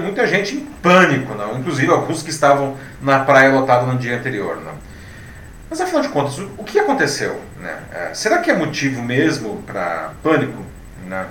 muita 0.00 0.26
gente 0.26 0.56
em 0.56 0.60
pânico, 0.60 1.34
não? 1.34 1.58
inclusive 1.58 1.90
alguns 1.90 2.22
que 2.22 2.30
estavam 2.30 2.76
na 3.00 3.20
praia 3.20 3.52
lotada 3.52 3.86
no 3.86 3.98
dia 3.98 4.16
anterior. 4.16 4.60
Não? 4.64 4.74
Mas 5.68 5.80
afinal 5.80 6.02
de 6.02 6.08
contas, 6.08 6.38
o, 6.38 6.64
que 6.64 6.78
aconteceu? 6.78 7.40
Né? 7.60 7.78
É, 7.92 8.14
será 8.14 8.38
que 8.38 8.50
é 8.50 8.54
motivo 8.56 9.02
mesmo 9.02 9.62
para 9.66 10.12
pânico? 10.22 10.64
Né? 11.06 11.26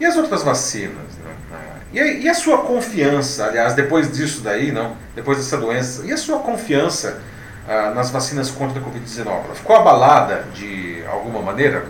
E 0.00 0.04
as 0.04 0.16
outras 0.16 0.42
vacinas? 0.42 1.16
Né? 1.24 1.58
E, 1.92 2.00
a, 2.00 2.06
e 2.06 2.28
a 2.28 2.34
sua 2.34 2.58
confiança, 2.58 3.46
aliás, 3.46 3.74
depois 3.74 4.12
disso 4.12 4.42
daí, 4.42 4.70
não? 4.70 4.96
depois 5.14 5.38
dessa 5.38 5.56
doença, 5.56 6.04
e 6.04 6.12
a 6.12 6.16
sua 6.16 6.40
confiança 6.40 7.20
ah, 7.66 7.92
nas 7.94 8.10
vacinas 8.10 8.50
contra 8.50 8.80
a 8.80 8.82
Covid-19? 8.82 9.26
Ela 9.26 9.54
ficou 9.54 9.76
abalada 9.76 10.44
de 10.54 11.02
alguma 11.06 11.40
maneira? 11.40 11.84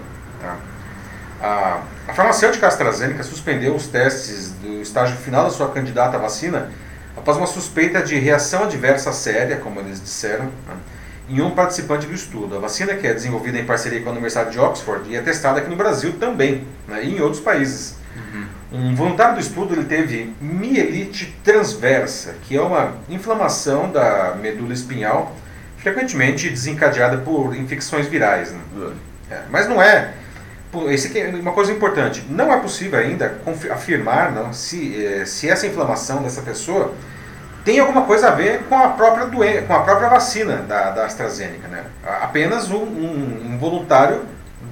A, 1.40 1.82
a 2.08 2.14
farmacêutica 2.14 2.66
AstraZeneca 2.66 3.22
suspendeu 3.22 3.74
os 3.74 3.86
testes 3.86 4.50
do 4.52 4.82
estágio 4.82 5.16
final 5.16 5.44
da 5.44 5.50
sua 5.50 5.68
candidata 5.70 6.16
à 6.16 6.20
vacina 6.20 6.70
após 7.16 7.36
uma 7.36 7.46
suspeita 7.46 8.02
de 8.02 8.18
reação 8.18 8.64
adversa 8.64 9.12
séria, 9.12 9.56
como 9.56 9.80
eles 9.80 10.00
disseram, 10.00 10.46
né, 10.46 10.74
em 11.28 11.40
um 11.40 11.50
participante 11.50 12.06
do 12.06 12.14
estudo. 12.14 12.56
A 12.56 12.60
vacina, 12.60 12.94
que 12.94 13.06
é 13.06 13.12
desenvolvida 13.12 13.58
em 13.58 13.64
parceria 13.64 14.00
com 14.00 14.08
a 14.08 14.12
Universidade 14.12 14.50
de 14.50 14.58
Oxford 14.58 15.08
e 15.10 15.16
é 15.16 15.20
testada 15.20 15.60
aqui 15.60 15.68
no 15.68 15.76
Brasil 15.76 16.14
também, 16.18 16.66
né, 16.86 17.04
e 17.04 17.16
em 17.16 17.20
outros 17.20 17.40
países. 17.40 17.96
Uhum. 18.16 18.46
Um 18.70 18.94
voluntário 18.94 19.34
do 19.34 19.40
estudo 19.40 19.74
ele 19.74 19.84
teve 19.84 20.34
mielite 20.40 21.36
transversa, 21.44 22.34
que 22.42 22.56
é 22.56 22.60
uma 22.60 22.94
inflamação 23.08 23.90
da 23.90 24.34
medula 24.40 24.72
espinhal, 24.72 25.36
frequentemente 25.78 26.48
desencadeada 26.50 27.18
por 27.18 27.54
infecções 27.54 28.06
virais. 28.06 28.52
Né? 28.52 28.60
Uhum. 28.74 28.92
É, 29.30 29.42
mas 29.50 29.68
não 29.68 29.80
é. 29.82 30.14
Esse 30.90 31.08
aqui 31.08 31.20
é 31.20 31.28
uma 31.28 31.52
coisa 31.52 31.72
importante. 31.72 32.24
Não 32.28 32.52
é 32.52 32.58
possível 32.58 32.98
ainda 32.98 33.38
afirmar 33.70 34.32
não, 34.32 34.52
se, 34.52 35.04
eh, 35.04 35.24
se 35.24 35.48
essa 35.48 35.66
inflamação 35.66 36.22
dessa 36.22 36.42
pessoa 36.42 36.92
tem 37.64 37.78
alguma 37.78 38.02
coisa 38.02 38.28
a 38.28 38.30
ver 38.30 38.64
com 38.64 38.76
a 38.76 38.88
própria 38.88 39.26
doença, 39.26 39.62
com 39.62 39.74
a 39.74 39.80
própria 39.80 40.08
vacina 40.08 40.56
da, 40.56 40.90
da 40.90 41.04
AstraZeneca. 41.06 41.68
Né? 41.68 41.84
Apenas 42.20 42.70
um, 42.70 42.82
um, 42.82 43.52
um 43.52 43.58
voluntário 43.58 44.22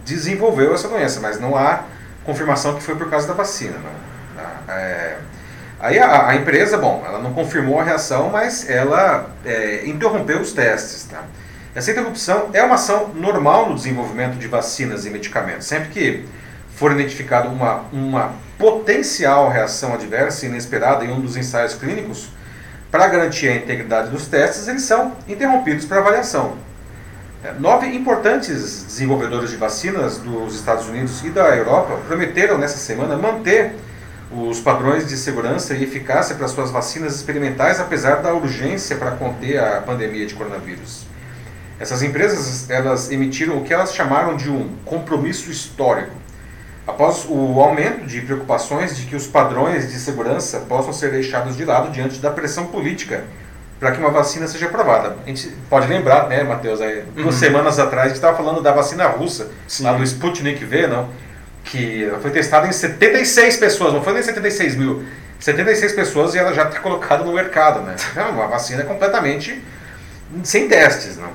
desenvolveu 0.05 0.75
essa 0.75 0.89
doença, 0.89 1.21
mas 1.21 1.41
não 1.41 1.57
há 1.57 1.85
confirmação 2.25 2.75
que 2.75 2.83
foi 2.83 2.95
por 2.95 3.09
causa 3.11 3.27
da 3.27 3.35
vacina. 3.35 3.77
Né? 3.79 3.91
É, 4.69 5.17
aí 5.81 5.99
a, 5.99 6.29
a, 6.29 6.37
empresa, 6.37 6.79
bom, 6.79 7.03
ela 7.07 7.19
não 7.19 7.33
confirmou 7.33 7.81
a 7.81 7.85
reação, 7.85 8.31
mas 8.31 8.69
ela 8.69 9.31
é, 9.45 9.87
interrompeu 9.87 10.41
os 10.41 10.53
testes. 10.53 11.05
Tá? 11.05 11.23
Essa 11.77 11.91
interrupção 11.91 12.49
é 12.55 12.63
uma 12.63 12.77
ação 12.77 13.11
normal 13.15 13.69
no 13.69 13.75
desenvolvimento 13.75 14.39
de 14.39 14.49
vacinas 14.49 15.05
e 15.05 15.11
medicamentos. 15.11 15.67
Sempre 15.67 15.91
que 15.91 16.25
for 16.75 16.91
identificada 16.91 17.51
uma, 17.51 17.85
uma 17.93 18.33
potencial 18.59 19.51
reação 19.51 19.93
adversa 19.93 20.47
inesperada 20.47 21.05
em 21.05 21.13
um 21.13 21.21
dos 21.21 21.37
ensaios 21.37 21.75
clínicos, 21.75 22.31
para 22.91 23.07
garantir 23.09 23.49
a 23.49 23.57
integridade 23.57 24.09
dos 24.09 24.27
testes, 24.27 24.67
eles 24.69 24.85
são 24.85 25.13
interrompidos 25.29 25.85
para 25.85 25.99
avaliação. 25.99 26.57
É, 27.45 27.53
nove 27.53 27.87
importantes 27.89 28.85
desenvolvedores 28.85 29.51
de 29.51 29.57
vacinas 29.57 30.17
dos 30.17 30.55
Estados 30.55 30.89
Unidos 30.89 31.23
e 31.25 31.29
da 31.29 31.55
Europa 31.55 32.01
prometeram 32.09 32.57
nessa 32.57 32.79
semana 32.79 33.19
manter 33.19 33.75
os 34.33 34.61
padrões 34.61 35.07
de 35.07 35.15
segurança 35.19 35.75
e 35.75 35.85
eficácia 35.85 36.37
para 36.37 36.49
suas 36.49 36.71
vacinas 36.71 37.15
experimentais, 37.17 37.79
apesar 37.79 38.23
da 38.23 38.33
urgência 38.33 38.97
para 38.97 39.11
conter 39.11 39.63
a 39.63 39.83
pandemia 39.83 40.25
de 40.25 40.35
coronavírus. 40.35 41.06
Essas 41.79 42.03
empresas 42.03 42.71
elas 42.71 43.11
emitiram 43.11 43.59
o 43.59 43.65
que 43.65 43.73
elas 43.73 43.95
chamaram 43.95 44.37
de 44.37 44.51
um 44.51 44.77
compromisso 44.85 45.51
histórico, 45.51 46.13
após 46.87 47.27
o 47.29 47.61
aumento 47.61 48.07
de 48.07 48.21
preocupações 48.21 48.97
de 48.97 49.07
que 49.07 49.17
os 49.17 49.27
padrões 49.27 49.91
de 49.91 49.99
segurança 49.99 50.61
possam 50.61 50.93
ser 50.93 51.11
deixados 51.11 51.57
de 51.57 51.65
lado 51.65 51.91
diante 51.91 52.19
da 52.19 52.31
pressão 52.31 52.67
política 52.67 53.25
para 53.79 53.93
que 53.93 53.99
uma 53.99 54.11
vacina 54.11 54.47
seja 54.47 54.67
aprovada. 54.67 55.17
A 55.25 55.29
gente 55.29 55.49
pode 55.69 55.87
lembrar, 55.87 56.29
né, 56.29 56.43
Matheus, 56.43 56.81
aí, 56.81 57.05
duas 57.15 57.35
uhum. 57.35 57.41
semanas 57.41 57.79
atrás 57.79 58.07
a 58.07 58.09
gente 58.09 58.17
estava 58.17 58.37
falando 58.37 58.63
da 58.63 58.73
vacina 58.73 59.07
russa, 59.07 59.51
Sim. 59.69 59.85
lá 59.85 59.93
do 59.93 60.03
Sputnik 60.03 60.65
V, 60.65 60.87
não? 60.87 61.09
que 61.67 62.09
foi 62.23 62.31
testada 62.31 62.67
em 62.67 62.73
76 62.73 63.57
pessoas, 63.57 63.93
não 63.93 64.03
foi 64.03 64.15
nem 64.15 64.23
76 64.23 64.77
mil, 64.77 65.05
76 65.39 65.93
pessoas 65.93 66.35
e 66.35 66.39
ela 66.39 66.55
já 66.55 66.65
está 66.65 66.81
colocada 66.81 67.25
no 67.25 67.33
mercado, 67.33 67.81
né? 67.81 67.97
É 68.15 68.23
uma 68.23 68.47
vacina 68.47 68.85
completamente 68.85 69.63
sem 70.43 70.69
testes, 70.69 71.17
não. 71.17 71.31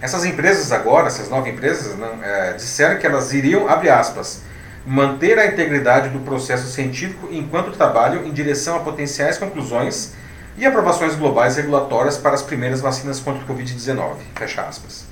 Essas 0.00 0.24
empresas 0.24 0.70
agora, 0.70 1.08
essas 1.08 1.28
nove 1.28 1.50
empresas, 1.50 1.98
não, 1.98 2.22
é, 2.22 2.52
disseram 2.52 2.98
que 2.98 3.06
elas 3.06 3.32
iriam, 3.32 3.68
abre 3.68 3.90
aspas, 3.90 4.42
manter 4.86 5.38
a 5.38 5.46
integridade 5.46 6.08
do 6.10 6.20
processo 6.20 6.68
científico 6.68 7.28
enquanto 7.30 7.72
trabalham 7.72 8.24
em 8.24 8.32
direção 8.32 8.76
a 8.76 8.80
potenciais 8.80 9.36
conclusões 9.36 10.14
e 10.56 10.64
aprovações 10.64 11.14
globais 11.14 11.56
regulatórias 11.56 12.16
para 12.16 12.34
as 12.34 12.42
primeiras 12.42 12.80
vacinas 12.80 13.20
contra 13.20 13.42
o 13.44 13.46
Covid-19, 13.46 14.16
fecha 14.34 14.62
aspas. 14.62 15.06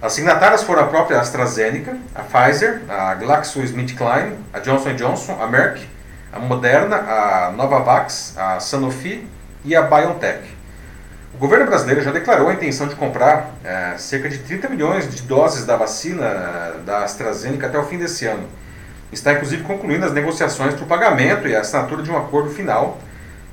As 0.00 0.12
signatárias 0.12 0.62
foram 0.62 0.82
a 0.82 0.86
própria 0.86 1.20
AstraZeneca, 1.20 1.96
a 2.14 2.22
Pfizer, 2.22 2.82
a 2.88 3.14
GlaxoSmithKline, 3.14 4.36
a 4.52 4.60
Johnson 4.60 4.94
Johnson, 4.94 5.38
a 5.40 5.46
Merck, 5.46 5.86
a 6.32 6.38
Moderna, 6.38 6.96
a 6.96 7.52
Novavax, 7.52 8.34
a 8.36 8.60
Sanofi 8.60 9.26
e 9.64 9.74
a 9.74 9.82
BioNTech. 9.82 10.55
O 11.36 11.38
governo 11.38 11.66
brasileiro 11.66 12.00
já 12.00 12.10
declarou 12.10 12.48
a 12.48 12.54
intenção 12.54 12.88
de 12.88 12.94
comprar 12.94 13.50
é, 13.62 13.98
cerca 13.98 14.26
de 14.26 14.38
30 14.38 14.70
milhões 14.70 15.14
de 15.14 15.20
doses 15.20 15.66
da 15.66 15.76
vacina 15.76 16.24
é, 16.24 16.78
da 16.78 17.04
AstraZeneca 17.04 17.66
até 17.66 17.78
o 17.78 17.84
fim 17.84 17.98
desse 17.98 18.24
ano. 18.24 18.48
Está 19.12 19.34
inclusive 19.34 19.62
concluindo 19.62 20.06
as 20.06 20.12
negociações 20.12 20.72
para 20.72 20.84
o 20.84 20.86
pagamento 20.86 21.46
e 21.46 21.54
a 21.54 21.60
assinatura 21.60 22.02
de 22.02 22.10
um 22.10 22.16
acordo 22.16 22.48
final, 22.48 22.98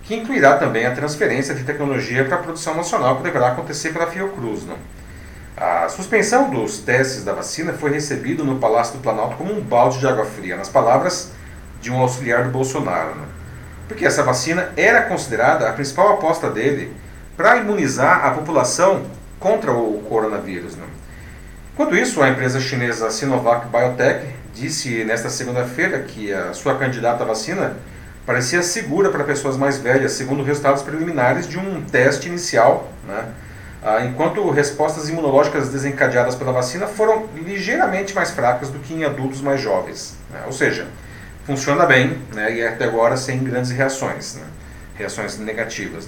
que 0.02 0.15
incluirá 0.15 0.56
também 0.56 0.86
a 0.86 0.96
transferência 0.96 1.54
de 1.54 1.65
tecnologia 1.65 2.24
para 2.24 2.38
a 2.38 2.39
produção 2.39 2.74
nacional, 2.74 3.17
que 3.17 3.24
deverá 3.24 3.50
acontecer 3.50 3.91
pela 3.91 4.08
Fiocruz. 4.08 4.63
Né? 4.63 4.76
A 5.58 5.89
suspensão 5.89 6.50
dos 6.50 6.78
testes 6.78 7.26
da 7.26 7.34
vacina 7.34 7.74
foi 7.74 7.91
recebida 7.91 8.46
no 8.46 8.60
Palácio 8.60 8.93
do 8.93 9.02
Planalto 9.02 9.36
como 9.36 9.54
um 9.54 9.60
balde 9.60 10.00
de 10.00 10.08
água 10.08 10.24
fria, 10.24 10.56
nas 10.56 10.69
palavras 10.69 11.34
de 11.82 11.91
um 11.91 12.00
auxiliar 12.00 12.46
do 12.46 12.50
Bolsonaro. 12.50 13.13
Né? 13.13 13.26
Porque 13.89 14.06
essa 14.06 14.24
vacina 14.24 14.69
era 14.78 15.02
considerada 15.02 15.67
a 15.67 15.74
principal 15.74 16.13
aposta 16.13 16.50
dele 16.50 17.02
para 17.36 17.58
imunizar 17.58 18.26
a 18.26 18.32
população 18.32 19.04
contra 19.39 19.72
o 19.74 20.04
coronavírus. 20.08 20.76
Né? 20.76 20.86
Enquanto 21.74 21.96
isso, 21.96 22.22
a 22.22 22.30
empresa 22.30 22.60
chinesa 22.60 23.10
Sinovac 23.10 23.67
Biotech 23.67 24.28
disse 24.54 25.04
nesta 25.04 25.30
segunda-feira 25.30 26.00
que 26.00 26.32
a 26.32 26.54
sua 26.54 26.78
candidata 26.78 27.24
à 27.24 27.28
vacina 27.28 27.76
parecia 28.26 28.62
segura 28.62 29.10
para 29.10 29.24
pessoas 29.24 29.58
mais 29.58 29.78
velhas, 29.78 30.13
segundo 30.13 30.43
resultados 30.43 30.82
preliminares 30.82 31.48
de 31.48 31.58
um 31.58 31.82
teste 31.82 32.30
inicial, 32.30 32.91
né? 33.08 33.28
Ah, 33.86 34.06
enquanto 34.06 34.50
respostas 34.50 35.10
imunológicas 35.10 35.67
desencadeadas 35.67 36.36
pela 36.36 36.54
vacina 36.54 36.88
foram 36.88 37.28
ligeiramente 37.36 38.15
mais 38.15 38.32
fracas 38.32 38.69
do 38.69 38.80
que 38.80 38.93
em 38.93 39.04
adultos 39.04 39.41
mais 39.41 39.60
jovens. 39.60 40.15
Né? 40.32 40.41
Ou 40.46 40.54
seja, 40.54 40.88
funciona 41.46 41.86
bem 41.86 42.17
né? 42.34 42.56
e 42.56 42.65
até 42.65 42.86
agora 42.86 43.17
sem 43.17 43.43
grandes 43.43 43.72
reações, 43.72 44.36
né? 44.36 44.43
reações 44.96 45.38
negativas. 45.38 46.08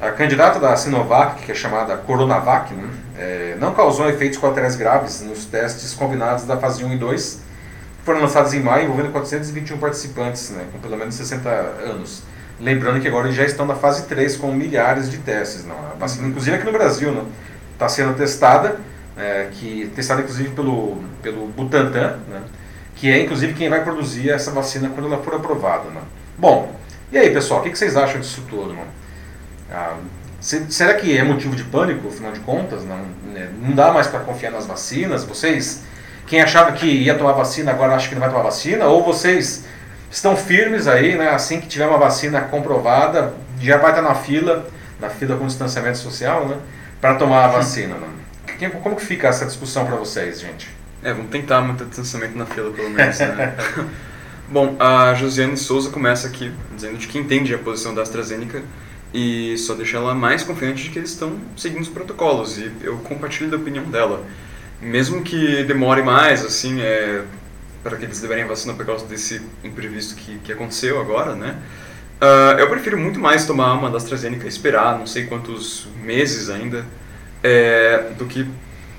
Né? 0.00 0.08
A 0.08 0.12
candidata 0.12 0.58
da 0.58 0.74
Sinovac, 0.76 1.42
que 1.42 1.52
é 1.52 1.54
chamada 1.54 1.96
Coronavac, 1.96 2.72
né? 2.74 2.88
é, 3.18 3.56
não 3.60 3.74
causou 3.74 4.08
efeitos 4.08 4.38
colaterais 4.38 4.74
graves 4.76 5.20
nos 5.20 5.44
testes 5.44 5.92
combinados 5.92 6.44
da 6.44 6.56
fase 6.56 6.84
1 6.84 6.94
e 6.94 6.96
2, 6.96 7.34
que 7.98 8.04
foram 8.04 8.20
lançados 8.20 8.54
em 8.54 8.60
maio, 8.60 8.84
envolvendo 8.84 9.12
421 9.12 9.78
participantes, 9.78 10.50
né? 10.50 10.64
com 10.72 10.78
pelo 10.78 10.96
menos 10.96 11.14
60 11.14 11.48
anos. 11.48 12.22
Lembrando 12.58 13.00
que 13.00 13.08
agora 13.08 13.26
eles 13.26 13.36
já 13.36 13.44
estão 13.44 13.66
na 13.66 13.74
fase 13.74 14.06
3 14.06 14.36
com 14.36 14.52
milhares 14.52 15.10
de 15.10 15.18
testes. 15.18 15.64
Não? 15.64 15.76
A 15.76 15.94
vacina, 15.98 16.28
inclusive 16.28 16.56
aqui 16.56 16.64
no 16.64 16.72
Brasil, 16.72 17.26
está 17.72 17.88
sendo 17.88 18.14
testada, 18.14 18.78
é, 19.16 19.48
que, 19.52 19.90
testada 19.94 20.22
inclusive 20.22 20.50
pelo, 20.50 20.98
pelo 21.22 21.46
Butantan, 21.48 22.18
né? 22.28 22.42
que 22.96 23.10
é 23.10 23.22
inclusive 23.22 23.54
quem 23.54 23.68
vai 23.68 23.82
produzir 23.82 24.30
essa 24.30 24.50
vacina 24.50 24.90
quando 24.90 25.06
ela 25.06 25.22
for 25.22 25.34
aprovada. 25.34 25.88
Né? 25.88 26.00
Bom, 26.36 26.74
e 27.10 27.16
aí 27.16 27.30
pessoal, 27.30 27.60
o 27.60 27.62
que, 27.62 27.70
que 27.70 27.78
vocês 27.78 27.96
acham 27.96 28.20
disso 28.20 28.44
tudo? 28.48 28.74
Não? 28.74 28.84
Ah, 29.70 29.96
se, 30.40 30.72
será 30.72 30.94
que 30.94 31.16
é 31.16 31.22
motivo 31.22 31.54
de 31.54 31.64
pânico, 31.64 32.08
afinal 32.08 32.32
de 32.32 32.40
contas? 32.40 32.82
Não, 32.84 32.96
né? 33.32 33.50
não 33.60 33.72
dá 33.72 33.92
mais 33.92 34.06
para 34.06 34.20
confiar 34.20 34.50
nas 34.50 34.66
vacinas? 34.66 35.24
Vocês, 35.24 35.82
quem 36.26 36.40
achava 36.40 36.72
que 36.72 36.86
ia 36.86 37.14
tomar 37.14 37.32
vacina, 37.32 37.70
agora 37.70 37.94
acha 37.94 38.08
que 38.08 38.14
não 38.14 38.20
vai 38.20 38.30
tomar 38.30 38.44
vacina? 38.44 38.86
Ou 38.86 39.04
vocês 39.04 39.66
estão 40.10 40.36
firmes 40.36 40.88
aí, 40.88 41.16
né? 41.16 41.28
Assim 41.28 41.60
que 41.60 41.68
tiver 41.68 41.86
uma 41.86 41.98
vacina 41.98 42.40
comprovada, 42.40 43.34
já 43.60 43.76
vai 43.76 43.90
estar 43.90 44.02
na 44.02 44.14
fila, 44.14 44.66
na 44.98 45.10
fila 45.10 45.36
com 45.36 45.46
distanciamento 45.46 45.98
social, 45.98 46.48
né? 46.48 46.56
Para 47.00 47.14
tomar 47.14 47.44
a 47.44 47.48
vacina. 47.48 47.94
Né? 47.96 48.70
Como 48.82 48.96
que 48.96 49.04
fica 49.04 49.28
essa 49.28 49.44
discussão 49.44 49.84
para 49.86 49.96
vocês, 49.96 50.40
gente? 50.40 50.68
É, 51.02 51.12
vamos 51.12 51.30
tentar 51.30 51.60
manter 51.60 51.86
distanciamento 51.86 52.36
na 52.36 52.46
fila, 52.46 52.70
pelo 52.70 52.90
menos, 52.90 53.18
né? 53.18 53.54
Bom, 54.48 54.74
a 54.80 55.14
Josiane 55.14 55.56
Souza 55.56 55.90
começa 55.90 56.26
aqui 56.26 56.52
dizendo 56.74 56.98
de 56.98 57.06
que 57.06 57.18
entende 57.18 57.54
a 57.54 57.58
posição 57.58 57.94
da 57.94 58.02
AstraZeneca 58.02 58.62
e 59.12 59.56
só 59.58 59.74
deixa 59.74 59.96
ela 59.96 60.14
mais 60.14 60.42
confiante 60.42 60.84
de 60.84 60.90
que 60.90 60.98
eles 60.98 61.10
estão 61.10 61.38
seguindo 61.56 61.82
os 61.82 61.88
protocolos 61.88 62.58
e 62.58 62.70
eu 62.82 62.96
compartilho 62.98 63.50
da 63.50 63.56
opinião 63.56 63.84
dela. 63.84 64.24
Mesmo 64.80 65.22
que 65.22 65.64
demore 65.64 66.02
mais, 66.02 66.44
assim, 66.44 66.80
é, 66.80 67.22
para 67.82 67.96
que 67.96 68.04
eles 68.04 68.20
liberem 68.20 68.44
a 68.44 68.46
vacina 68.46 68.74
por 68.74 68.86
causa 68.86 69.04
desse 69.06 69.42
imprevisto 69.64 70.14
que, 70.14 70.38
que 70.38 70.52
aconteceu 70.52 71.00
agora, 71.00 71.34
né? 71.34 71.56
Uh, 72.20 72.58
eu 72.58 72.68
prefiro 72.68 72.98
muito 72.98 73.18
mais 73.18 73.46
tomar 73.46 73.72
uma 73.72 73.88
da 73.90 73.96
AstraZeneca 73.96 74.44
e 74.44 74.48
esperar 74.48 74.98
não 74.98 75.06
sei 75.06 75.24
quantos 75.24 75.88
meses 76.02 76.50
ainda 76.50 76.84
é, 77.42 78.10
do 78.18 78.26
que 78.26 78.46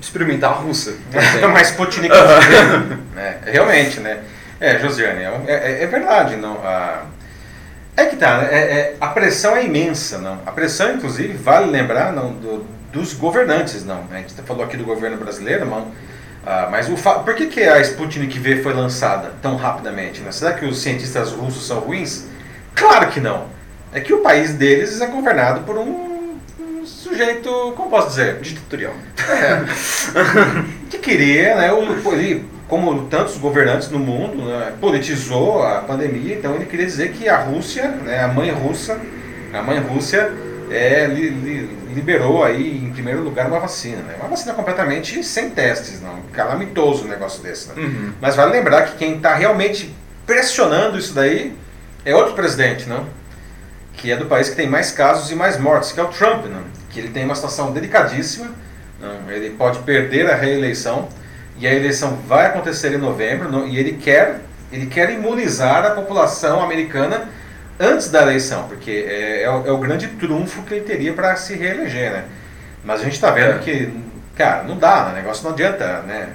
experimentar 0.00 0.50
a 0.50 0.54
russa. 0.54 0.96
Mais 1.52 1.68
Sputnik 1.68 2.12
é, 3.16 3.38
Realmente, 3.52 4.00
né? 4.00 4.24
É, 4.58 4.78
Josiane, 4.78 5.22
é, 5.46 5.52
é, 5.52 5.82
é 5.84 5.86
verdade. 5.86 6.36
não 6.36 6.54
a, 6.64 7.04
É 7.96 8.06
que 8.06 8.16
tá, 8.16 8.48
é, 8.50 8.56
é, 8.56 8.96
a 9.00 9.08
pressão 9.08 9.56
é 9.56 9.64
imensa. 9.64 10.18
não 10.18 10.38
A 10.46 10.52
pressão, 10.52 10.94
inclusive, 10.94 11.34
vale 11.34 11.70
lembrar 11.70 12.12
não, 12.12 12.32
do, 12.32 12.66
dos 12.92 13.12
governantes. 13.14 13.84
não 13.84 14.04
A 14.10 14.16
gente 14.16 14.34
falou 14.42 14.64
aqui 14.64 14.76
do 14.76 14.84
governo 14.84 15.16
brasileiro, 15.16 15.64
não 15.66 15.90
ah, 16.44 16.68
mas 16.70 16.88
o 16.88 16.96
fa... 16.96 17.20
por 17.20 17.34
que, 17.34 17.46
que 17.46 17.62
a 17.62 17.80
Sputnik 17.80 18.38
V 18.38 18.62
foi 18.62 18.72
lançada 18.72 19.32
tão 19.40 19.56
rapidamente? 19.56 20.20
Né? 20.20 20.32
Será 20.32 20.52
que 20.52 20.64
os 20.64 20.80
cientistas 20.82 21.30
russos 21.30 21.66
são 21.66 21.78
ruins? 21.78 22.26
Claro 22.74 23.08
que 23.10 23.20
não. 23.20 23.46
É 23.92 24.00
que 24.00 24.12
o 24.12 24.22
país 24.22 24.54
deles 24.54 25.00
é 25.00 25.06
governado 25.06 25.60
por 25.60 25.76
um, 25.78 26.38
um 26.58 26.84
sujeito, 26.84 27.72
como 27.76 27.90
posso 27.90 28.08
dizer? 28.08 28.40
Ditatorial. 28.40 28.94
É. 29.18 29.62
que 30.90 30.98
queria, 30.98 31.54
né, 31.54 31.70
ele, 32.12 32.44
como 32.68 33.06
tantos 33.06 33.36
governantes 33.36 33.90
no 33.90 33.98
mundo, 33.98 34.44
né, 34.44 34.72
politizou 34.80 35.62
a 35.62 35.80
pandemia, 35.80 36.36
então 36.36 36.54
ele 36.54 36.66
queria 36.66 36.86
dizer 36.86 37.12
que 37.12 37.28
a 37.28 37.36
Rússia, 37.36 37.88
né, 37.88 38.22
a 38.22 38.28
mãe 38.28 38.50
russa, 38.50 38.98
a 39.52 39.62
mãe 39.62 39.78
Rússia 39.78 40.32
é, 40.70 41.06
li, 41.06 41.28
li, 41.28 41.78
liberou 41.94 42.42
aí 42.42 42.78
em 42.78 42.90
primeiro 42.90 43.22
lugar 43.22 43.46
uma 43.46 43.60
vacina, 43.60 44.02
né? 44.02 44.16
Uma 44.18 44.28
vacina 44.28 44.54
completamente 44.54 45.22
sem 45.22 45.50
testes, 45.50 46.00
não, 46.00 46.22
calamitoso 46.32 47.04
um 47.04 47.08
negócio 47.08 47.42
desse, 47.42 47.68
né? 47.68 47.74
Uhum. 47.76 48.12
Mas 48.20 48.34
vale 48.34 48.52
lembrar 48.52 48.86
que 48.86 48.96
quem 48.96 49.16
está 49.16 49.34
realmente 49.34 49.94
pressionando 50.26 50.98
isso 50.98 51.12
daí 51.12 51.54
é 52.04 52.14
outro 52.14 52.34
presidente, 52.34 52.88
não? 52.88 53.06
Que 53.92 54.10
é 54.10 54.16
do 54.16 54.26
país 54.26 54.48
que 54.48 54.56
tem 54.56 54.66
mais 54.66 54.90
casos 54.90 55.30
e 55.30 55.34
mais 55.34 55.58
mortes, 55.58 55.92
que 55.92 56.00
é 56.00 56.02
o 56.02 56.08
Trump, 56.08 56.46
não? 56.46 56.62
Que 56.90 57.00
ele 57.00 57.08
tem 57.08 57.24
uma 57.24 57.34
situação 57.34 57.72
delicadíssima, 57.72 58.50
não? 58.98 59.30
Ele 59.30 59.50
pode 59.50 59.80
perder 59.80 60.30
a 60.30 60.34
reeleição 60.34 61.08
e 61.58 61.66
a 61.66 61.74
eleição 61.74 62.16
vai 62.26 62.46
acontecer 62.46 62.92
em 62.92 62.98
novembro, 62.98 63.50
não? 63.50 63.66
E 63.66 63.78
ele 63.78 63.92
quer 63.92 64.40
ele 64.72 64.86
quer 64.86 65.10
imunizar 65.10 65.84
a 65.84 65.90
população 65.90 66.62
americana 66.62 67.28
antes 67.78 68.10
da 68.10 68.22
eleição, 68.22 68.66
porque 68.68 68.90
é, 68.90 69.42
é, 69.42 69.50
o, 69.50 69.66
é 69.66 69.70
o, 69.70 69.78
grande 69.78 70.08
trunfo 70.08 70.62
que 70.62 70.74
ele 70.74 70.84
teria 70.84 71.12
para 71.12 71.36
se 71.36 71.54
reeleger, 71.54 72.10
né? 72.10 72.24
Mas 72.82 73.00
a 73.00 73.04
gente 73.04 73.14
está 73.14 73.30
vendo 73.30 73.56
é. 73.56 73.58
que, 73.58 73.92
cara, 74.34 74.62
não 74.62 74.78
dá, 74.78 75.04
né? 75.04 75.12
o 75.12 75.14
negócio 75.16 75.44
não 75.44 75.52
adianta, 75.52 76.00
né? 76.02 76.30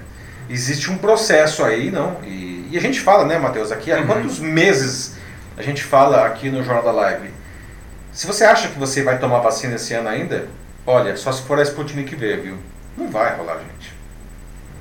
Existe 0.49 0.91
um 0.91 0.97
processo 0.97 1.63
aí, 1.63 1.89
não? 1.89 2.17
E, 2.23 2.69
e 2.71 2.77
a 2.77 2.81
gente 2.81 3.01
fala, 3.01 3.25
né, 3.25 3.39
Matheus, 3.39 3.71
aqui 3.71 3.91
há 3.91 3.97
uhum. 3.97 4.05
quantos 4.07 4.39
meses 4.39 5.17
a 5.57 5.63
gente 5.63 5.83
fala 5.83 6.25
aqui 6.25 6.49
no 6.49 6.63
Jornal 6.63 6.83
da 6.83 6.91
Live? 6.91 7.31
Se 8.13 8.27
você 8.27 8.45
acha 8.45 8.67
que 8.67 8.77
você 8.77 9.03
vai 9.03 9.17
tomar 9.17 9.39
vacina 9.39 9.75
esse 9.75 9.93
ano 9.93 10.09
ainda, 10.09 10.47
olha, 10.85 11.15
só 11.17 11.31
se 11.31 11.41
for 11.41 11.59
a 11.59 11.63
Sputnik 11.63 12.15
V, 12.15 12.37
viu? 12.37 12.57
Não 12.95 13.09
vai 13.09 13.35
rolar, 13.35 13.57
gente. 13.59 13.96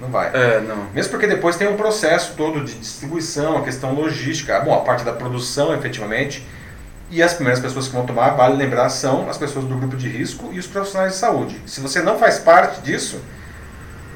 Não 0.01 0.09
vai. 0.09 0.31
É, 0.35 0.61
não. 0.61 0.87
Mesmo 0.95 1.11
porque 1.11 1.27
depois 1.27 1.57
tem 1.57 1.69
um 1.69 1.77
processo 1.77 2.35
todo 2.37 2.65
de 2.65 2.75
distribuição, 2.75 3.57
a 3.57 3.63
questão 3.63 3.95
logística, 3.95 4.61
bom, 4.61 4.75
a 4.75 4.81
parte 4.81 5.05
da 5.05 5.13
produção 5.13 5.75
efetivamente. 5.75 6.47
E 7.11 7.23
as 7.23 7.35
primeiras 7.35 7.61
pessoas 7.61 7.87
que 7.87 7.95
vão 7.95 8.05
tomar, 8.05 8.31
vale 8.31 8.57
lembrar, 8.57 8.89
são 8.89 9.31
as 9.31 9.39
pessoas 9.39 9.65
do 9.65 9.77
grupo 9.77 9.97
de 9.97 10.09
risco 10.09 10.51
e 10.53 10.59
os 10.59 10.67
profissionais 10.67 11.13
de 11.13 11.19
saúde. 11.19 11.61
Se 11.65 11.81
você 11.81 12.03
não 12.03 12.19
faz 12.19 12.39
parte 12.39 12.81
disso, 12.81 13.21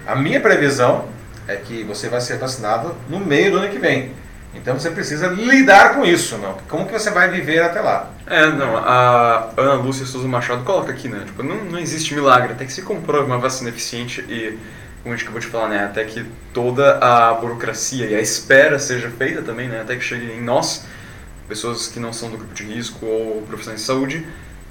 a 0.06 0.16
minha 0.16 0.40
previsão 0.40 1.04
é 1.46 1.56
que 1.56 1.84
você 1.84 2.08
vai 2.08 2.20
ser 2.20 2.38
vacinado 2.38 2.94
no 3.08 3.20
meio 3.20 3.52
do 3.52 3.58
ano 3.58 3.68
que 3.68 3.78
vem. 3.78 4.12
Então 4.52 4.76
você 4.78 4.90
precisa 4.90 5.28
lidar 5.28 5.94
com 5.94 6.04
isso, 6.04 6.36
não? 6.38 6.54
Como 6.68 6.84
que 6.84 6.92
você 6.92 7.10
vai 7.10 7.30
viver 7.30 7.62
até 7.62 7.80
lá? 7.80 8.10
É, 8.26 8.46
não, 8.48 8.76
a 8.76 9.50
Ana 9.56 9.74
Lúcia 9.74 10.04
Souza 10.04 10.26
Machado 10.26 10.64
coloca 10.64 10.90
aqui, 10.90 11.08
né? 11.08 11.22
Tipo, 11.24 11.44
não, 11.44 11.64
não 11.64 11.78
existe 11.78 12.14
milagre, 12.14 12.52
até 12.52 12.64
que 12.64 12.72
se 12.72 12.82
comprove 12.82 13.26
uma 13.26 13.38
vacina 13.38 13.70
eficiente 13.70 14.20
e, 14.28 14.58
como 15.02 15.14
a 15.14 15.16
gente 15.16 15.24
acabou 15.24 15.40
de 15.40 15.46
falar, 15.46 15.68
né? 15.68 15.84
Até 15.84 16.04
que 16.04 16.24
toda 16.52 16.98
a 16.98 17.34
burocracia 17.34 18.06
e 18.06 18.14
a 18.14 18.20
espera 18.20 18.78
seja 18.78 19.10
feita 19.10 19.42
também, 19.42 19.68
né? 19.68 19.80
Até 19.80 19.96
que 19.96 20.04
chegue 20.04 20.26
em 20.32 20.42
nós, 20.42 20.84
pessoas 21.48 21.88
que 21.88 21.98
não 21.98 22.12
são 22.12 22.30
do 22.30 22.36
grupo 22.36 22.54
de 22.54 22.64
risco 22.64 23.04
ou 23.04 23.42
profissionais 23.42 23.80
de 23.80 23.86
saúde, 23.86 24.26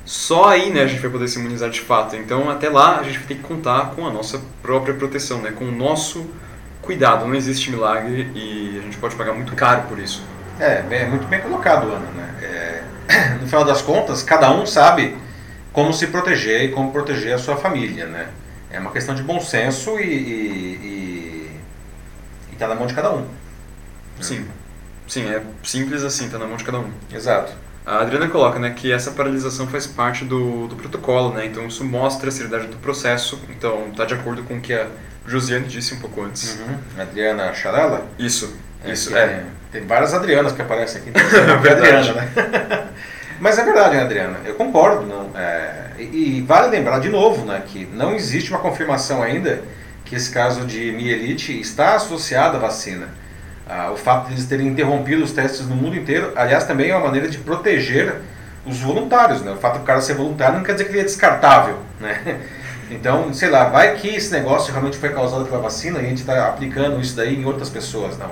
só 0.06 0.50
aí, 0.50 0.72
né, 0.72 0.82
a 0.82 0.88
gente 0.88 1.02
vai 1.02 1.12
poder 1.12 1.28
se 1.28 1.38
imunizar 1.38 1.70
de 1.70 1.82
fato. 1.82 2.16
Então, 2.16 2.50
até 2.50 2.68
lá, 2.68 3.00
a 3.00 3.04
gente 3.04 3.20
ter 3.20 3.36
que 3.36 3.44
contar 3.44 3.92
com 3.96 4.08
a 4.08 4.12
nossa 4.12 4.42
própria 4.62 4.94
proteção, 4.94 5.42
né? 5.42 5.52
Com 5.52 5.66
o 5.66 5.72
nosso 5.72 6.28
cuidado, 6.82 7.28
não 7.28 7.36
existe 7.36 7.70
milagre 7.70 8.32
e 8.34 8.80
a 8.80 8.82
gente 8.82 8.98
pode 8.98 9.16
pagar 9.16 9.34
muito 9.34 9.56
caro 9.56 9.84
por 9.84 10.00
isso. 10.00 10.24
É, 10.60 10.84
é 10.90 11.06
muito 11.06 11.28
bem 11.28 11.40
colocado, 11.40 11.92
Ana. 11.92 12.08
Né? 12.16 12.36
É, 12.42 13.36
no 13.42 13.48
final 13.48 13.64
das 13.64 13.82
contas, 13.82 14.24
cada 14.24 14.52
um 14.52 14.66
sabe 14.66 15.16
como 15.72 15.94
se 15.94 16.08
proteger 16.08 16.64
e 16.64 16.70
como 16.70 16.92
proteger 16.92 17.34
a 17.34 17.38
sua 17.38 17.56
família. 17.56 18.08
Né? 18.08 18.28
É 18.72 18.80
uma 18.80 18.92
questão 18.92 19.16
de 19.16 19.24
bom 19.24 19.40
senso 19.40 20.00
e 20.00 21.50
está 22.52 22.68
na 22.68 22.76
mão 22.76 22.88
de 22.88 22.94
cada 22.94 23.12
um. 23.12 23.26
Sim, 24.20 24.46
sim, 25.08 25.30
é 25.30 25.42
simples 25.64 26.04
assim, 26.04 26.26
está 26.26 26.38
na 26.38 26.46
mão 26.46 26.58
de 26.58 26.64
cada 26.64 26.80
um. 26.80 26.92
Exato. 27.12 27.54
A 27.86 28.02
Adriana 28.02 28.28
coloca 28.28 28.60
né, 28.60 28.72
que 28.72 28.92
essa 28.92 29.12
paralisação 29.12 29.66
faz 29.66 29.88
parte 29.88 30.24
do, 30.26 30.68
do 30.68 30.76
protocolo, 30.76 31.34
né? 31.34 31.46
então 31.46 31.66
isso 31.66 31.84
mostra 31.84 32.30
a 32.30 32.32
seriedade 32.32 32.68
do 32.68 32.78
processo, 32.78 33.42
então 33.50 33.88
está 33.90 34.06
de 34.06 34.14
acordo 34.14 34.44
com 34.44 34.58
o 34.58 34.62
que 34.62 34.74
a 34.74 34.88
Josiane 35.26 35.66
disse 35.68 35.96
um 35.96 36.00
pouco 36.00 36.22
antes. 36.22 36.60
Uhum. 36.60 37.02
Adriana 37.02 37.54
Charela? 37.54 38.06
Isso, 38.20 38.56
É, 38.84 38.92
isso, 38.92 39.10
que 39.10 39.18
é. 39.18 39.46
Tem 39.72 39.86
várias 39.86 40.14
Adrianas 40.14 40.52
que 40.52 40.62
aparecem 40.62 41.02
aqui. 41.02 41.12
Então, 41.18 41.62
Verdade. 41.62 42.10
Adriana, 42.10 42.22
né? 42.22 42.90
Mas 43.40 43.58
é 43.58 43.64
verdade, 43.64 43.98
Adriana? 43.98 44.40
Eu 44.46 44.56
concordo. 44.56 45.06
Não, 45.06 45.30
é, 45.36 45.92
e, 45.98 46.38
e 46.38 46.42
vale 46.42 46.68
lembrar 46.68 47.00
de 47.00 47.10
novo 47.10 47.46
né, 47.46 47.64
que 47.66 47.86
não 47.94 48.14
existe 48.14 48.52
uma 48.52 48.60
confirmação 48.60 49.24
ainda 49.24 49.62
que 50.06 50.16
esse 50.16 50.32
caso 50.32 50.66
de 50.66 50.92
mielite 50.92 51.60
está 51.60 51.96
associado 51.96 52.58
à 52.58 52.60
vacina. 52.60 53.08
Ah, 53.68 53.92
o 53.92 53.96
fato 53.96 54.28
de 54.28 54.34
eles 54.34 54.46
terem 54.46 54.68
interrompido 54.68 55.24
os 55.24 55.32
testes 55.32 55.68
no 55.68 55.76
mundo 55.76 55.96
inteiro, 55.96 56.34
aliás, 56.36 56.66
também 56.66 56.90
é 56.90 56.96
uma 56.96 57.06
maneira 57.06 57.30
de 57.30 57.38
proteger 57.38 58.16
os 58.66 58.80
voluntários. 58.80 59.42
Né? 59.42 59.52
O 59.52 59.58
fato 59.58 59.78
do 59.78 59.86
cara 59.86 60.02
ser 60.02 60.16
voluntário 60.16 60.58
não 60.58 60.64
quer 60.64 60.72
dizer 60.74 60.86
que 60.86 60.92
ele 60.92 61.02
é 61.02 61.04
descartável. 61.04 61.78
Né? 62.00 62.40
Então, 62.92 63.32
sei 63.36 63.52
lá, 63.52 63.66
vai 63.66 63.94
que 63.98 64.08
esse 64.08 64.32
negócio 64.32 64.72
realmente 64.72 64.98
foi 64.98 65.10
causado 65.10 65.46
pela 65.46 65.60
vacina 65.60 66.00
e 66.00 66.06
a 66.08 66.10
gente 66.10 66.22
está 66.22 66.48
aplicando 66.48 67.00
isso 67.00 67.16
daí 67.16 67.40
em 67.40 67.46
outras 67.46 67.70
pessoas. 67.70 68.18
Não, 68.18 68.32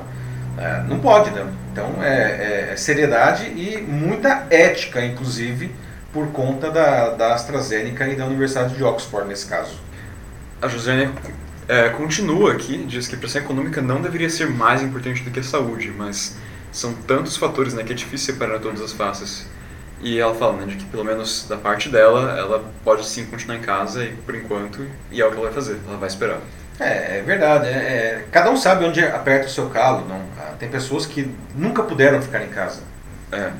é, 0.58 0.84
não 0.88 1.00
pode, 1.00 1.32
né? 1.32 1.46
Então, 1.72 2.02
é, 2.02 2.70
é- 2.70 2.74
é 2.74 2.76
seriedade 2.76 3.46
e 3.46 3.78
muita 3.82 4.48
ética, 4.50 5.04
inclusive, 5.06 5.74
por 6.12 6.28
conta 6.32 6.72
da, 6.72 7.10
da 7.12 7.34
AstraZeneca 7.34 8.08
e 8.08 8.15
da 8.15 8.26
Universidade 8.26 8.76
de 8.76 8.84
Oxford, 8.84 9.28
nesse 9.28 9.46
caso. 9.48 9.80
A 10.62 10.67
Josiane 10.67 11.13
é, 11.67 11.89
continua 11.89 12.54
aqui, 12.54 12.78
diz 12.86 13.08
que 13.08 13.15
a 13.15 13.17
pressão 13.17 13.41
econômica 13.41 13.82
não 13.82 14.02
deveria 14.02 14.30
ser 14.30 14.50
mais 14.50 14.82
importante 14.82 15.22
do 15.24 15.30
que 15.32 15.39
a 15.39 15.43
saúde, 15.43 15.93
mas 15.96 16.38
são 16.72 16.93
tantos 16.93 17.38
fatores 17.38 17.74
né, 17.74 17.84
que 17.84 17.91
é 17.93 17.96
difícil 17.96 18.34
separar 18.34 18.60
todas 18.60 18.82
as 18.82 18.91
faces. 18.93 19.48
E 20.02 20.20
ela 20.20 20.34
fala 20.36 20.54
né, 20.58 20.65
de 20.67 20.76
que, 20.76 20.86
pelo 20.86 21.04
menos 21.04 21.46
da 21.50 21.58
parte 21.58 21.89
dela, 21.89 22.38
ela 22.38 22.72
pode 22.84 23.06
sim 23.06 23.26
continuar 23.26 23.58
em 23.58 23.62
casa 23.62 24.04
e, 24.06 24.13
por 24.13 24.36
enquanto, 24.36 24.86
e 25.12 25.22
é 25.22 25.26
o 25.26 25.30
que 25.30 25.36
ela 25.38 25.46
vai 25.46 25.54
fazer, 25.54 25.80
ela 25.88 25.98
vai 25.98 26.08
esperar. 26.08 26.39
É, 26.80 27.18
é 27.20 27.22
verdade. 27.26 27.68
é- 27.68 27.72
é- 27.72 28.26
cada 28.32 28.52
um 28.52 28.58
sabe 28.58 28.86
onde 28.86 29.04
aperta 29.04 29.48
o 29.48 29.50
seu 29.50 29.70
calo. 29.70 30.06
Não? 30.08 30.22
Ah, 30.40 30.54
Tem 30.60 30.70
pessoas 30.70 31.06
que 31.06 31.34
nunca 31.56 31.84
puderam 31.84 32.22
ficar 32.22 32.44
em 32.44 32.50
casa. 32.50 32.82
É, 33.32 33.52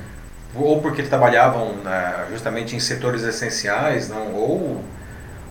ou 0.56 0.82
porque 0.82 1.04
trabalhavam 1.04 1.74
né, 1.84 2.26
justamente 2.32 2.76
em 2.76 2.80
setores 2.80 3.22
essenciais, 3.24 4.08
não, 4.10 4.34
ou, 4.34 4.84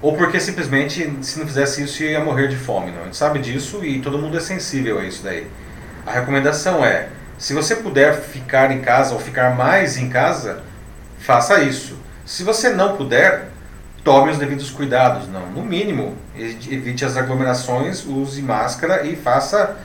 ou 0.01 0.17
porque 0.17 0.41
simplesmente 0.41 1.19
se 1.23 1.39
não 1.39 1.47
fizesse 1.47 1.83
isso 1.85 2.03
ia 2.03 2.21
morrer 2.25 2.49
de 2.49 2.57
fome. 2.57 2.91
Não. 2.93 3.03
A 3.03 3.05
gente 3.05 3.17
sabe 3.17 3.39
disso 3.41 3.85
e 3.85 4.01
todo 4.01 4.19
mundo 4.19 4.37
é 4.37 4.41
sensível 4.41 4.99
a 4.99 5.05
isso 5.05 5.23
daí. 5.23 5.47
A 6.07 6.13
recomendação 6.13 6.85
é, 6.85 7.09
se 7.39 7.53
você 7.53 7.77
puder 7.77 8.15
ficar 8.15 8.71
em 8.71 8.81
casa 8.81 9.13
ou 9.15 9.21
ficar 9.21 9.55
mais 9.55 9.97
em 9.97 10.09
casa, 10.09 10.63
faça 11.19 11.61
isso. 11.63 11.99
Se 12.25 12.43
você 12.43 12.71
não 12.71 12.97
puder, 12.97 13.49
tome 14.03 14.31
os 14.33 14.39
devidos 14.39 14.71
cuidados, 14.71 15.29
não. 15.29 15.47
No 15.51 15.63
mínimo, 15.63 16.17
evite 16.39 17.05
as 17.05 17.17
aglomerações, 17.17 18.05
use 18.07 18.41
máscara 18.43 19.05
e 19.07 19.17
faça 19.17 19.77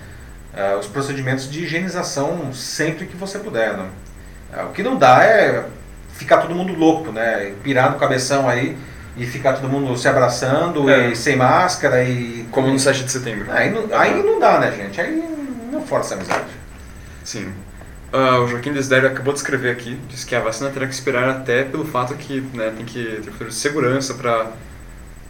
ah, 0.55 0.77
os 0.79 0.87
procedimentos 0.87 1.49
de 1.49 1.63
higienização 1.63 2.53
sempre 2.53 3.05
que 3.05 3.15
você 3.15 3.39
puder, 3.39 3.77
não. 3.77 3.87
Ah, 4.53 4.65
O 4.65 4.73
que 4.73 4.83
não 4.83 4.97
dá 4.97 5.23
é 5.23 5.65
ficar 6.13 6.37
todo 6.37 6.53
mundo 6.53 6.73
louco, 6.73 7.11
né? 7.11 7.53
Pirar 7.63 7.91
no 7.91 7.97
cabeção 7.97 8.47
aí 8.49 8.77
e 9.17 9.25
ficar 9.25 9.53
todo 9.53 9.67
mundo 9.67 9.97
se 9.97 10.07
abraçando 10.07 10.89
É. 10.89 11.09
e 11.09 11.15
sem 11.15 11.35
máscara 11.35 12.03
e. 12.03 12.45
como 12.51 12.67
no 12.67 12.79
7 12.79 13.03
de 13.03 13.11
setembro. 13.11 13.51
Aí 13.51 13.69
não, 13.69 13.87
aí 13.97 14.21
não 14.23 14.39
dá, 14.39 14.59
né, 14.59 14.71
gente? 14.71 14.99
Aí 15.01 15.23
não 15.71 15.81
força 15.85 16.13
a 16.13 16.17
amizade. 16.17 16.45
Sim. 17.23 17.51
Ah, 18.13 18.39
o 18.39 18.47
Joaquim 18.47 18.73
Desidério 18.73 19.07
acabou 19.07 19.31
de 19.33 19.39
escrever 19.39 19.71
aqui, 19.71 19.97
diz 20.09 20.25
que 20.25 20.35
a 20.35 20.41
vacina 20.41 20.69
terá 20.69 20.85
que 20.85 20.93
esperar 20.93 21.29
até 21.29 21.63
pelo 21.63 21.85
fato 21.85 22.13
que 22.15 22.41
né, 22.53 22.73
tem 22.75 22.85
que 22.85 23.21
ter 23.37 23.47
de 23.47 23.53
segurança 23.55 24.13
para 24.15 24.47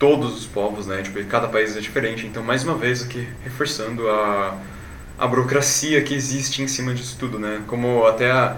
todos 0.02 0.36
os 0.36 0.48
povos, 0.48 0.88
né? 0.88 1.04
Tipo, 1.04 1.24
cada 1.26 1.48
país 1.48 1.78
é 1.78 1.80
diferente. 1.80 2.26
Então, 2.26 2.42
mais 2.42 2.64
uma 2.64 2.74
vez 2.74 3.04
aqui, 3.04 3.28
reforçando 3.44 4.10
a, 4.10 4.58
a 5.20 5.28
burocracia 5.28 6.02
que 6.02 6.16
existe 6.16 6.64
em 6.64 6.68
cima 6.68 6.92
disso 6.92 7.16
tudo, 7.20 7.38
né? 7.38 7.62
Como 7.68 8.08
até 8.08 8.32
a 8.32 8.58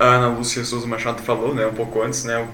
a 0.00 0.14
Ana 0.14 0.28
Lúcia 0.28 0.64
Souza 0.64 0.86
Machado 0.86 1.22
falou, 1.22 1.54
né, 1.54 1.66
um 1.66 1.74
pouco 1.74 2.00
antes, 2.00 2.24
né? 2.24 2.48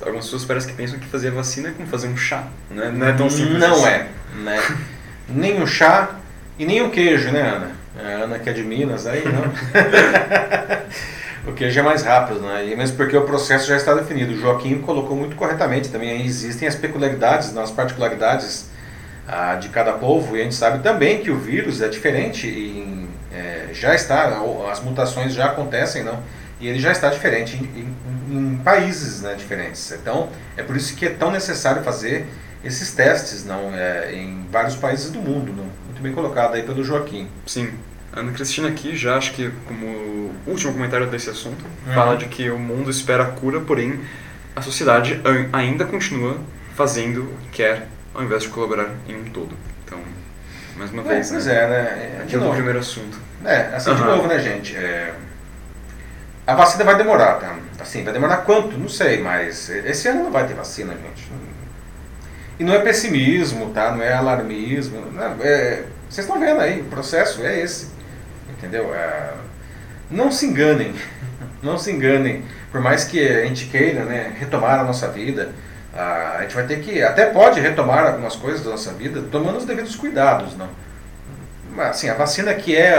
Algumas 0.00 0.24
pessoas 0.24 0.44
parecem 0.44 0.70
que 0.70 0.76
pensam 0.76 0.98
que 0.98 1.06
fazer 1.06 1.30
vacina 1.30 1.68
é 1.68 1.72
como 1.72 1.86
fazer 1.86 2.08
um 2.08 2.16
chá, 2.16 2.48
né? 2.68 2.90
Não 2.92 3.06
é 3.06 3.12
tão 3.12 3.30
simples 3.30 3.60
Não 3.60 3.72
assim. 3.72 3.86
é, 3.86 4.08
né? 4.42 4.76
nem 5.28 5.62
o 5.62 5.66
chá 5.66 6.16
e 6.58 6.66
nem 6.66 6.82
o 6.82 6.90
queijo, 6.90 7.30
né, 7.30 7.42
Ana? 7.42 7.70
A 7.96 8.24
Ana 8.24 8.38
que 8.40 8.50
é 8.50 8.52
de 8.52 8.64
Minas, 8.64 9.06
aí 9.06 9.22
não. 9.24 9.42
o 11.48 11.52
queijo 11.54 11.80
é 11.80 11.82
mais 11.82 12.02
rápido, 12.02 12.40
né? 12.40 12.66
E 12.66 12.76
mesmo 12.76 12.96
porque 12.96 13.16
o 13.16 13.22
processo 13.24 13.66
já 13.66 13.76
está 13.76 13.94
definido. 13.94 14.32
O 14.32 14.36
Joaquim 14.36 14.78
colocou 14.80 15.16
muito 15.16 15.36
corretamente 15.36 15.88
também. 15.88 16.24
Existem 16.24 16.66
as 16.68 16.74
peculiaridades, 16.74 17.56
as 17.56 17.70
particularidades 17.70 18.66
ah, 19.26 19.54
de 19.56 19.68
cada 19.68 19.92
povo 19.92 20.36
e 20.36 20.40
a 20.40 20.44
gente 20.44 20.54
sabe 20.54 20.82
também 20.82 21.20
que 21.22 21.30
o 21.30 21.38
vírus 21.38 21.80
é 21.82 21.88
diferente 21.88 22.46
em, 22.48 23.08
é, 23.32 23.68
já 23.72 23.94
está, 23.94 24.40
as 24.70 24.80
mutações 24.80 25.34
já 25.34 25.46
acontecem, 25.46 26.02
não? 26.02 26.18
E 26.60 26.66
ele 26.66 26.80
já 26.80 26.90
está 26.90 27.08
diferente 27.08 27.56
em, 27.56 27.80
em- 27.80 27.96
em 28.52 28.56
países 28.58 29.22
né, 29.22 29.34
diferentes. 29.34 29.92
Então, 29.92 30.28
é 30.56 30.62
por 30.62 30.76
isso 30.76 30.96
que 30.96 31.06
é 31.06 31.10
tão 31.10 31.30
necessário 31.30 31.82
fazer 31.82 32.26
esses 32.64 32.92
testes 32.92 33.44
não 33.44 33.72
é, 33.74 34.12
em 34.12 34.44
vários 34.50 34.74
países 34.74 35.10
do 35.10 35.20
mundo. 35.20 35.52
Não? 35.52 35.66
Muito 35.84 36.02
bem 36.02 36.12
colocado 36.12 36.54
aí 36.54 36.62
pelo 36.64 36.82
Joaquim. 36.82 37.28
Sim. 37.46 37.70
A 38.12 38.20
Ana 38.20 38.32
Cristina 38.32 38.68
aqui 38.68 38.96
já 38.96 39.16
acho 39.16 39.32
que 39.32 39.50
como 39.66 40.32
último 40.46 40.72
comentário 40.72 41.06
desse 41.06 41.28
assunto, 41.30 41.64
Uhum. 41.86 41.94
fala 41.94 42.16
de 42.16 42.26
que 42.26 42.50
o 42.50 42.58
mundo 42.58 42.90
espera 42.90 43.24
a 43.24 43.26
cura, 43.26 43.60
porém 43.60 44.00
a 44.56 44.62
sociedade 44.62 45.20
ainda 45.52 45.84
continua 45.84 46.38
fazendo 46.74 47.22
o 47.24 47.36
que 47.50 47.58
quer 47.58 47.86
ao 48.14 48.22
invés 48.22 48.42
de 48.44 48.48
colaborar 48.48 48.88
em 49.08 49.14
um 49.16 49.24
todo. 49.24 49.54
Então, 49.84 49.98
mais 50.76 50.90
uma 50.90 51.02
É, 51.02 51.06
vez, 51.14 51.30
pois 51.30 51.46
né? 51.46 51.54
é, 51.54 51.68
né? 51.68 51.76
É, 51.76 52.16
de 52.16 52.22
Aquilo 52.22 52.40
do 52.40 52.44
novo, 52.46 52.54
primeiro 52.56 52.78
assunto. 52.78 53.18
É, 53.44 53.56
assim 53.74 53.94
de 53.94 54.02
Aham. 54.02 54.16
novo, 54.16 54.26
né, 54.28 54.38
gente? 54.40 54.74
É, 54.76 55.14
a 56.46 56.54
vacina 56.54 56.82
vai 56.84 56.96
demorar, 56.96 57.34
tá? 57.34 57.56
Assim, 57.78 58.02
vai 58.02 58.12
demorar 58.12 58.38
quanto? 58.38 58.76
Não 58.76 58.88
sei, 58.88 59.22
mas 59.22 59.68
esse 59.70 60.08
ano 60.08 60.24
não 60.24 60.32
vai 60.32 60.46
ter 60.46 60.54
vacina, 60.54 60.94
gente. 60.94 61.30
E 62.58 62.64
não 62.64 62.72
é 62.74 62.78
pessimismo, 62.80 63.70
tá? 63.70 63.92
Não 63.92 64.02
é 64.02 64.12
alarmismo. 64.14 65.00
Não, 65.12 65.36
é- 65.40 65.84
vocês 66.10 66.26
estão 66.26 66.40
vendo 66.40 66.60
aí, 66.60 66.80
o 66.80 66.84
processo 66.86 67.42
é 67.44 67.60
esse. 67.60 67.86
Entendeu? 68.58 68.92
É, 68.94 69.34
não 70.10 70.30
se 70.30 70.46
enganem. 70.46 70.94
Não 71.62 71.78
se 71.78 71.90
enganem. 71.90 72.44
Por 72.70 72.80
mais 72.80 73.04
que 73.04 73.20
a 73.20 73.44
gente 73.44 73.66
queira 73.66 74.04
né, 74.04 74.34
retomar 74.38 74.80
a 74.80 74.84
nossa 74.84 75.08
vida, 75.08 75.52
a 75.92 76.38
gente 76.42 76.54
vai 76.54 76.66
ter 76.66 76.80
que. 76.80 77.02
Até 77.02 77.26
pode 77.26 77.60
retomar 77.60 78.06
algumas 78.06 78.36
coisas 78.36 78.62
da 78.62 78.70
nossa 78.70 78.92
vida 78.92 79.22
tomando 79.30 79.58
os 79.58 79.64
devidos 79.64 79.96
cuidados, 79.96 80.56
não? 80.56 80.68
Assim, 81.78 82.08
a 82.08 82.14
vacina 82.14 82.54
que 82.54 82.76
é 82.76 82.96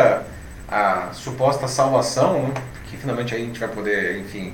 a, 0.70 1.08
a 1.10 1.14
suposta 1.14 1.68
salvação, 1.68 2.48
né, 2.48 2.54
que 2.90 2.98
finalmente 2.98 3.36
a 3.36 3.38
gente 3.38 3.60
vai 3.60 3.70
poder, 3.70 4.18
enfim, 4.20 4.54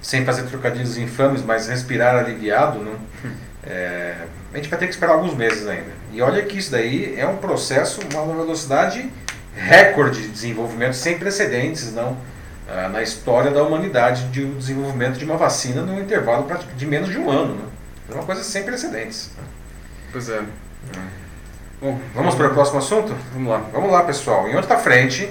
sem 0.00 0.24
fazer 0.24 0.44
trocadilhos 0.44 0.96
infames, 0.96 1.42
mas 1.42 1.68
respirar 1.68 2.16
aliviado, 2.16 2.80
não? 2.80 2.94
É, 3.66 4.16
a 4.52 4.56
gente 4.58 4.68
vai 4.68 4.78
ter 4.78 4.86
que 4.86 4.92
esperar 4.92 5.14
alguns 5.14 5.34
meses 5.34 5.66
ainda. 5.66 5.90
E 6.12 6.20
olha 6.20 6.42
que 6.42 6.58
isso 6.58 6.70
daí 6.70 7.18
é 7.18 7.26
um 7.26 7.38
processo, 7.38 8.00
uma 8.12 8.26
velocidade 8.34 9.10
recorde 9.56 10.22
de 10.22 10.28
desenvolvimento 10.28 10.94
sem 10.94 11.18
precedentes, 11.18 11.92
não? 11.92 12.16
Ah, 12.68 12.88
na 12.88 13.02
história 13.02 13.50
da 13.50 13.62
humanidade 13.62 14.28
de 14.28 14.42
o 14.42 14.54
desenvolvimento 14.54 15.18
de 15.18 15.24
uma 15.24 15.36
vacina 15.36 15.82
num 15.82 16.00
intervalo 16.00 16.46
de 16.76 16.86
menos 16.86 17.10
de 17.10 17.18
um 17.18 17.30
ano. 17.30 17.54
Né? 17.54 17.64
É 18.10 18.14
uma 18.14 18.24
coisa 18.24 18.42
sem 18.42 18.62
precedentes. 18.62 19.30
Pois 20.10 20.28
é. 20.28 20.42
Bom, 21.80 22.00
vamos 22.14 22.34
para 22.34 22.48
o 22.48 22.54
próximo 22.54 22.78
assunto? 22.78 23.14
Vamos 23.32 23.50
lá. 23.50 23.58
Vamos 23.72 23.90
lá, 23.90 24.02
pessoal. 24.04 24.48
Em 24.48 24.56
outra 24.56 24.78
frente, 24.78 25.28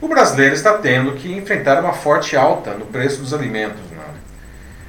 o 0.00 0.06
brasileiro 0.06 0.54
está 0.54 0.78
tendo 0.78 1.12
que 1.14 1.32
enfrentar 1.32 1.80
uma 1.80 1.92
forte 1.92 2.36
alta 2.36 2.74
no 2.74 2.86
preço 2.86 3.20
dos 3.20 3.34
alimentos. 3.34 3.80
Né? 3.90 4.04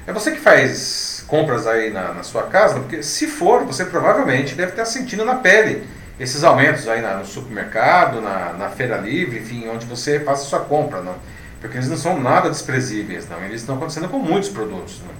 É 0.06 0.12
você 0.12 0.30
que 0.30 0.40
faz 0.40 1.24
compras 1.26 1.66
aí 1.66 1.90
na, 1.90 2.12
na, 2.12 2.22
sua 2.22 2.44
casa, 2.44 2.78
porque 2.78 3.02
se 3.02 3.26
for, 3.26 3.64
você 3.64 3.84
provavelmente 3.84 4.54
deve 4.54 4.72
estar 4.72 4.84
sentindo 4.84 5.24
na 5.24 5.36
pele 5.36 5.84
esses 6.18 6.44
aumentos 6.44 6.88
aí 6.88 7.00
na, 7.00 7.16
no 7.16 7.26
supermercado, 7.26 8.20
na, 8.20 8.52
na 8.52 8.68
feira 8.68 8.96
livre, 8.96 9.38
enfim, 9.38 9.68
onde 9.68 9.86
você 9.86 10.20
faz 10.20 10.40
a 10.40 10.44
sua 10.44 10.60
compra. 10.60 11.00
Não? 11.00 11.16
Porque 11.60 11.76
eles 11.76 11.88
não 11.88 11.96
são 11.96 12.20
nada 12.20 12.50
desprezíveis, 12.50 13.28
não. 13.28 13.42
Eles 13.42 13.62
estão 13.62 13.76
acontecendo 13.76 14.08
com 14.08 14.18
muitos 14.18 14.48
produtos. 14.48 15.00
Não? 15.00 15.14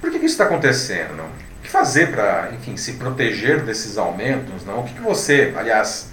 Por 0.00 0.10
que, 0.10 0.18
que 0.18 0.26
isso 0.26 0.34
está 0.34 0.44
acontecendo? 0.44 1.16
Não? 1.16 1.26
O 1.26 1.62
que 1.62 1.70
fazer 1.70 2.10
para, 2.10 2.50
enfim, 2.52 2.76
se 2.76 2.94
proteger 2.94 3.62
desses 3.62 3.98
aumentos? 3.98 4.64
Não? 4.64 4.80
O 4.80 4.84
que, 4.84 4.94
que 4.94 5.00
você, 5.00 5.52
aliás, 5.56 6.08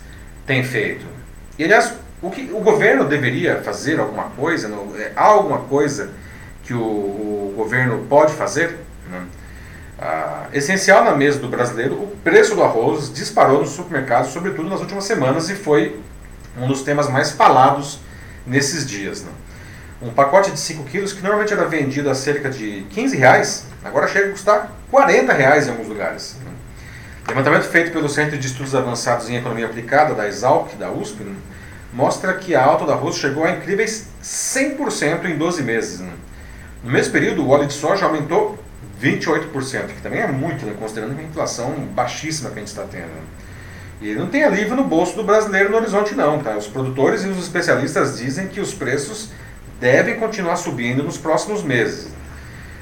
tem 0.45 0.63
feito? 0.63 1.05
E, 1.57 1.63
aliás, 1.63 1.93
o 2.21 2.29
que 2.29 2.51
o 2.51 2.59
governo 2.59 3.05
deveria 3.05 3.61
fazer 3.61 3.99
alguma 3.99 4.25
coisa? 4.31 4.67
Não? 4.67 4.95
É, 4.97 5.11
há 5.15 5.23
alguma 5.23 5.59
coisa 5.59 6.11
que 6.63 6.73
o, 6.73 6.79
o 6.79 7.53
governo 7.55 8.05
pode 8.09 8.33
fazer? 8.33 8.77
Ah, 10.07 10.49
essencial 10.53 11.03
na 11.03 11.15
mesa 11.15 11.39
do 11.39 11.47
brasileiro, 11.47 11.95
o 11.95 12.15
preço 12.23 12.53
do 12.53 12.61
arroz 12.61 13.11
disparou 13.11 13.61
nos 13.61 13.71
supermercados, 13.71 14.29
sobretudo 14.29 14.69
nas 14.69 14.79
últimas 14.79 15.03
semanas, 15.03 15.49
e 15.49 15.55
foi 15.55 15.99
um 16.55 16.67
dos 16.67 16.83
temas 16.83 17.09
mais 17.09 17.31
falados 17.31 17.99
nesses 18.45 18.85
dias. 18.85 19.25
Não? 19.25 20.07
Um 20.07 20.13
pacote 20.13 20.51
de 20.51 20.59
5 20.59 20.83
quilos 20.83 21.11
que 21.11 21.23
normalmente 21.23 21.53
era 21.53 21.65
vendido 21.65 22.07
a 22.07 22.13
cerca 22.13 22.51
de 22.51 22.85
15 22.91 23.17
reais, 23.17 23.65
agora 23.83 24.07
chega 24.07 24.27
a 24.27 24.31
custar 24.31 24.71
40 24.91 25.33
reais 25.33 25.65
em 25.65 25.71
alguns 25.71 25.87
lugares. 25.87 26.37
Levantamento 27.27 27.63
feito 27.63 27.91
pelo 27.91 28.07
Centro 28.07 28.37
de 28.37 28.45
Estudos 28.45 28.75
Avançados 28.75 29.27
em 29.27 29.37
Economia 29.37 29.65
Aplicada, 29.65 30.13
da 30.13 30.27
Exalc, 30.27 30.75
da 30.75 30.91
USP, 30.91 31.23
né, 31.23 31.33
mostra 31.91 32.31
que 32.35 32.53
a 32.53 32.63
alta 32.63 32.85
do 32.85 32.91
arroz 32.91 33.17
chegou 33.17 33.43
a 33.43 33.49
incríveis 33.49 34.07
100% 34.21 35.25
em 35.25 35.35
12 35.35 35.63
meses. 35.63 35.99
Né. 36.01 36.13
No 36.83 36.91
mesmo 36.91 37.11
período, 37.11 37.43
o 37.43 37.49
óleo 37.49 37.65
de 37.65 37.73
soja 37.73 38.05
aumentou 38.05 38.63
28%, 39.01 39.87
que 39.87 40.01
também 40.01 40.19
é 40.19 40.27
muito, 40.27 40.65
né, 40.65 40.73
considerando 40.79 41.19
a 41.19 41.23
inflação 41.23 41.71
baixíssima 41.93 42.49
que 42.49 42.55
a 42.55 42.59
gente 42.59 42.69
está 42.69 42.83
tendo. 42.83 43.11
E 44.01 44.13
não 44.13 44.27
tem 44.27 44.43
alívio 44.43 44.75
no 44.75 44.83
bolso 44.83 45.15
do 45.15 45.23
brasileiro 45.23 45.71
no 45.71 45.77
horizonte 45.77 46.13
não. 46.15 46.39
Tá? 46.39 46.57
Os 46.57 46.67
produtores 46.67 47.23
e 47.23 47.27
os 47.27 47.39
especialistas 47.39 48.17
dizem 48.17 48.47
que 48.47 48.59
os 48.59 48.73
preços 48.73 49.31
devem 49.79 50.19
continuar 50.19 50.57
subindo 50.57 51.03
nos 51.03 51.17
próximos 51.17 51.63
meses. 51.63 52.09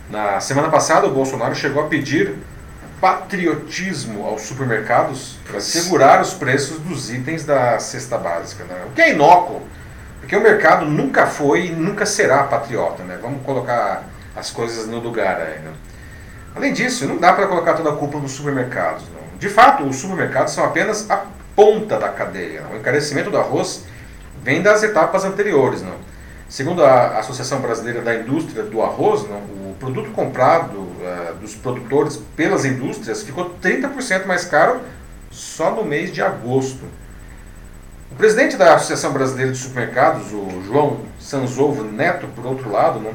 Na 0.09 0.39
semana 0.39 0.69
passada, 0.69 1.07
o 1.07 1.11
Bolsonaro 1.11 1.55
chegou 1.55 1.83
a 1.83 1.87
pedir 1.87 2.35
patriotismo 2.99 4.25
aos 4.25 4.43
supermercados 4.43 5.37
para 5.49 5.59
segurar 5.59 6.21
os 6.21 6.33
preços 6.33 6.79
dos 6.79 7.11
itens 7.11 7.43
da 7.43 7.77
cesta 7.79 8.17
básica. 8.17 8.63
Né? 8.63 8.85
O 8.87 8.91
que 8.91 9.01
é 9.01 9.11
inócuo, 9.11 9.61
porque 10.19 10.35
o 10.35 10.41
mercado 10.41 10.85
nunca 10.85 11.27
foi 11.27 11.67
e 11.67 11.71
nunca 11.71 12.05
será 12.05 12.43
patriota. 12.43 13.03
Né? 13.03 13.19
Vamos 13.21 13.43
colocar 13.45 14.03
as 14.35 14.51
coisas 14.51 14.87
no 14.87 14.99
lugar 14.99 15.41
aí. 15.41 15.59
Né? 15.59 15.71
Além 16.55 16.73
disso, 16.73 17.07
não 17.07 17.17
dá 17.17 17.33
para 17.33 17.47
colocar 17.47 17.73
toda 17.73 17.89
a 17.89 17.95
culpa 17.95 18.19
nos 18.19 18.31
supermercados. 18.31 19.03
Não. 19.03 19.37
De 19.37 19.49
fato, 19.49 19.83
os 19.83 19.95
supermercados 19.95 20.53
são 20.53 20.63
apenas 20.63 21.09
a 21.09 21.25
ponta 21.55 21.97
da 21.97 22.09
cadeia. 22.09 22.63
O 22.71 22.77
encarecimento 22.77 23.29
do 23.29 23.37
arroz 23.37 23.85
vem 24.43 24.61
das 24.61 24.83
etapas 24.83 25.23
anteriores. 25.25 25.81
Não? 25.81 25.95
Segundo 26.47 26.83
a 26.83 27.17
Associação 27.17 27.59
Brasileira 27.61 28.01
da 28.01 28.13
Indústria 28.13 28.63
do 28.63 28.81
Arroz, 28.81 29.27
não, 29.27 29.37
o 29.37 29.75
produto 29.79 30.11
comprado 30.11 30.77
uh, 30.77 31.35
dos 31.41 31.55
produtores 31.55 32.17
pelas 32.35 32.63
indústrias 32.63 33.23
ficou 33.23 33.55
30% 33.61 34.25
mais 34.27 34.45
caro 34.45 34.81
só 35.31 35.71
no 35.71 35.83
mês 35.83 36.11
de 36.11 36.21
agosto. 36.21 36.83
O 38.11 38.15
presidente 38.15 38.55
da 38.55 38.75
Associação 38.75 39.11
Brasileira 39.11 39.51
de 39.51 39.57
Supermercados, 39.57 40.31
o 40.31 40.61
João 40.63 40.99
Sanzovo 41.19 41.83
Neto, 41.83 42.27
por 42.35 42.45
outro 42.45 42.71
lado, 42.71 42.99
não, 42.99 43.13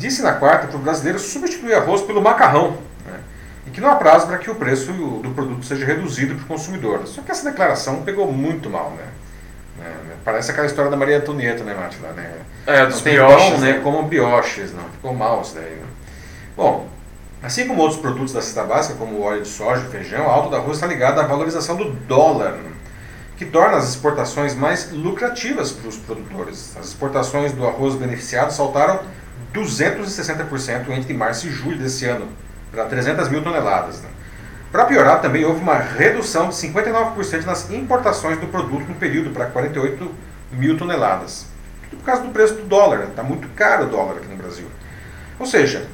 disse 0.00 0.22
na 0.22 0.32
quarta 0.32 0.66
para 0.66 0.76
o 0.76 0.80
brasileiro 0.80 1.18
substituir 1.18 1.74
arroz 1.74 2.00
pelo 2.00 2.22
macarrão 2.22 2.78
né, 3.04 3.20
e 3.66 3.70
que 3.70 3.82
não 3.82 3.90
há 3.90 3.96
prazo 3.96 4.26
para 4.26 4.38
que 4.38 4.50
o 4.50 4.54
preço 4.54 4.92
do 4.92 5.30
produto 5.34 5.64
seja 5.64 5.84
reduzido 5.84 6.34
para 6.34 6.44
o 6.44 6.46
consumidor. 6.46 7.06
Só 7.06 7.20
que 7.20 7.30
essa 7.30 7.48
declaração 7.48 8.02
pegou 8.02 8.32
muito 8.32 8.70
mal. 8.70 8.92
Né? 8.92 9.04
É, 9.84 9.92
parece 10.24 10.50
aquela 10.50 10.66
história 10.66 10.90
da 10.90 10.96
Maria 10.96 11.18
Antonieta, 11.18 11.62
né, 11.62 11.74
Mátila? 11.74 12.12
Né? 12.12 12.32
É, 12.66 12.86
dos 12.86 13.02
brioches, 13.02 13.60
né? 13.60 13.74
né? 13.74 13.80
Como 13.82 14.02
brioches, 14.04 14.72
não. 14.72 14.84
Ficou 14.84 15.14
mal 15.14 15.42
isso 15.42 15.54
daí. 15.54 15.64
Né? 15.64 15.86
Bom, 16.56 16.88
assim 17.42 17.68
como 17.68 17.82
outros 17.82 18.00
produtos 18.00 18.32
da 18.32 18.40
cesta 18.40 18.64
básica, 18.64 18.94
como 18.98 19.16
o 19.16 19.22
óleo 19.22 19.42
de 19.42 19.48
soja 19.48 19.84
e 19.86 19.90
feijão, 19.90 20.30
a 20.30 20.32
alta 20.32 20.50
da 20.50 20.56
arroz 20.56 20.78
está 20.78 20.86
ligada 20.86 21.20
à 21.20 21.26
valorização 21.26 21.76
do 21.76 21.90
dólar, 21.90 22.52
né? 22.52 22.70
que 23.36 23.44
torna 23.44 23.76
as 23.76 23.88
exportações 23.88 24.54
mais 24.54 24.92
lucrativas 24.92 25.72
para 25.72 25.88
os 25.88 25.96
produtores. 25.96 26.74
As 26.78 26.86
exportações 26.88 27.52
do 27.52 27.66
arroz 27.66 27.94
beneficiado 27.94 28.50
saltaram 28.50 29.00
260% 29.54 30.90
entre 30.90 31.14
março 31.14 31.46
e 31.46 31.50
julho 31.50 31.78
desse 31.78 32.04
ano, 32.04 32.28
para 32.70 32.84
300 32.84 33.28
mil 33.28 33.42
toneladas. 33.42 34.00
Né? 34.00 34.08
Para 34.70 34.84
piorar, 34.84 35.20
também 35.20 35.44
houve 35.44 35.60
uma 35.60 35.78
redução 35.78 36.48
de 36.48 36.54
59% 36.54 37.44
nas 37.44 37.70
importações 37.70 38.38
do 38.38 38.46
produto 38.46 38.86
no 38.88 38.94
período, 38.94 39.30
para 39.30 39.46
48 39.46 40.14
mil 40.52 40.76
toneladas. 40.76 41.46
Tudo 41.88 41.98
por 41.98 42.06
causa 42.06 42.22
do 42.22 42.30
preço 42.30 42.54
do 42.54 42.62
dólar, 42.62 43.08
está 43.08 43.22
muito 43.22 43.48
caro 43.48 43.86
o 43.86 43.88
dólar 43.88 44.18
aqui 44.18 44.28
no 44.28 44.36
Brasil. 44.36 44.66
Ou 45.38 45.46
seja, 45.46 45.88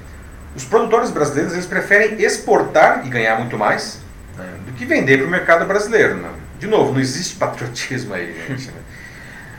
os 0.54 0.64
produtores 0.64 1.10
brasileiros 1.10 1.54
eles 1.54 1.66
preferem 1.66 2.20
exportar 2.22 3.06
e 3.06 3.08
ganhar 3.08 3.38
muito 3.38 3.56
mais 3.56 4.00
né, 4.36 4.46
do 4.66 4.72
que 4.72 4.84
vender 4.84 5.18
para 5.18 5.26
o 5.26 5.30
mercado 5.30 5.64
brasileiro. 5.64 6.16
Né? 6.16 6.28
De 6.58 6.66
novo, 6.66 6.92
não 6.92 7.00
existe 7.00 7.36
patriotismo 7.40 8.12
aí, 8.12 8.34
gente. 8.46 8.68
Né? 8.68 8.80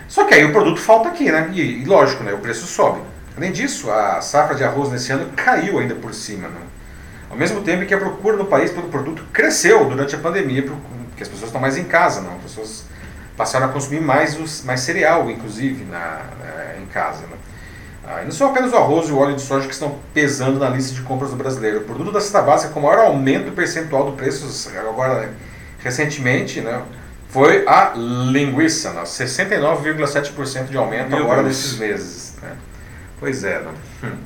Só 0.07 0.25
que 0.25 0.33
aí 0.33 0.45
o 0.45 0.51
produto 0.51 0.79
falta 0.79 1.09
aqui, 1.09 1.31
né? 1.31 1.49
E, 1.53 1.83
lógico, 1.85 2.23
né? 2.23 2.33
o 2.33 2.37
preço 2.37 2.65
sobe. 2.65 3.01
Além 3.37 3.51
disso, 3.51 3.91
a 3.91 4.19
safra 4.19 4.55
de 4.55 4.63
arroz 4.63 4.89
nesse 4.89 5.11
ano 5.11 5.31
caiu 5.35 5.79
ainda 5.79 5.93
por 5.95 6.13
cima. 6.13 6.47
Né? 6.47 6.59
Ao 7.29 7.37
mesmo 7.37 7.61
tempo 7.61 7.85
que 7.85 7.93
a 7.93 7.97
procura 7.97 8.35
no 8.35 8.45
país 8.45 8.71
pelo 8.71 8.89
produto 8.89 9.23
cresceu 9.31 9.85
durante 9.85 10.15
a 10.15 10.17
pandemia, 10.17 10.63
porque 10.63 11.21
as 11.21 11.29
pessoas 11.29 11.49
estão 11.49 11.61
mais 11.61 11.77
em 11.77 11.83
casa, 11.83 12.21
não? 12.21 12.35
As 12.37 12.41
pessoas 12.41 12.85
passaram 13.37 13.67
a 13.67 13.69
consumir 13.69 14.01
mais, 14.01 14.63
mais 14.63 14.79
cereal, 14.79 15.29
inclusive, 15.29 15.85
na, 15.85 16.21
na 16.39 16.81
em 16.81 16.87
casa. 16.87 17.21
Né? 17.27 17.37
Ah, 18.07 18.21
e 18.21 18.25
não 18.25 18.31
são 18.31 18.49
apenas 18.49 18.71
o 18.71 18.75
arroz 18.77 19.09
e 19.09 19.11
o 19.11 19.17
óleo 19.17 19.35
de 19.35 19.41
soja 19.41 19.67
que 19.67 19.73
estão 19.73 19.99
pesando 20.13 20.59
na 20.59 20.69
lista 20.69 20.95
de 20.95 21.01
compras 21.01 21.29
do 21.29 21.35
brasileiro. 21.35 21.79
O 21.79 21.83
produto 21.83 22.11
da 22.11 22.21
cesta 22.21 22.41
básica 22.41 22.73
com 22.73 22.79
maior 22.79 22.99
aumento 22.99 23.51
percentual 23.51 24.05
do 24.05 24.13
preço 24.13 24.71
agora 24.79 25.29
recentemente, 25.83 26.61
né, 26.61 26.81
foi 27.29 27.67
a 27.67 27.93
linguiça, 27.95 28.93
né, 28.93 29.03
69,7% 29.03 30.69
de 30.69 30.77
aumento 30.77 31.09
Meu 31.09 31.19
agora 31.19 31.43
Deus. 31.43 31.57
nesses 31.57 31.77
meses. 31.77 32.33
Né? 32.41 32.49
Pois 33.19 33.43
é. 33.43 33.61
Hum. 34.03 34.17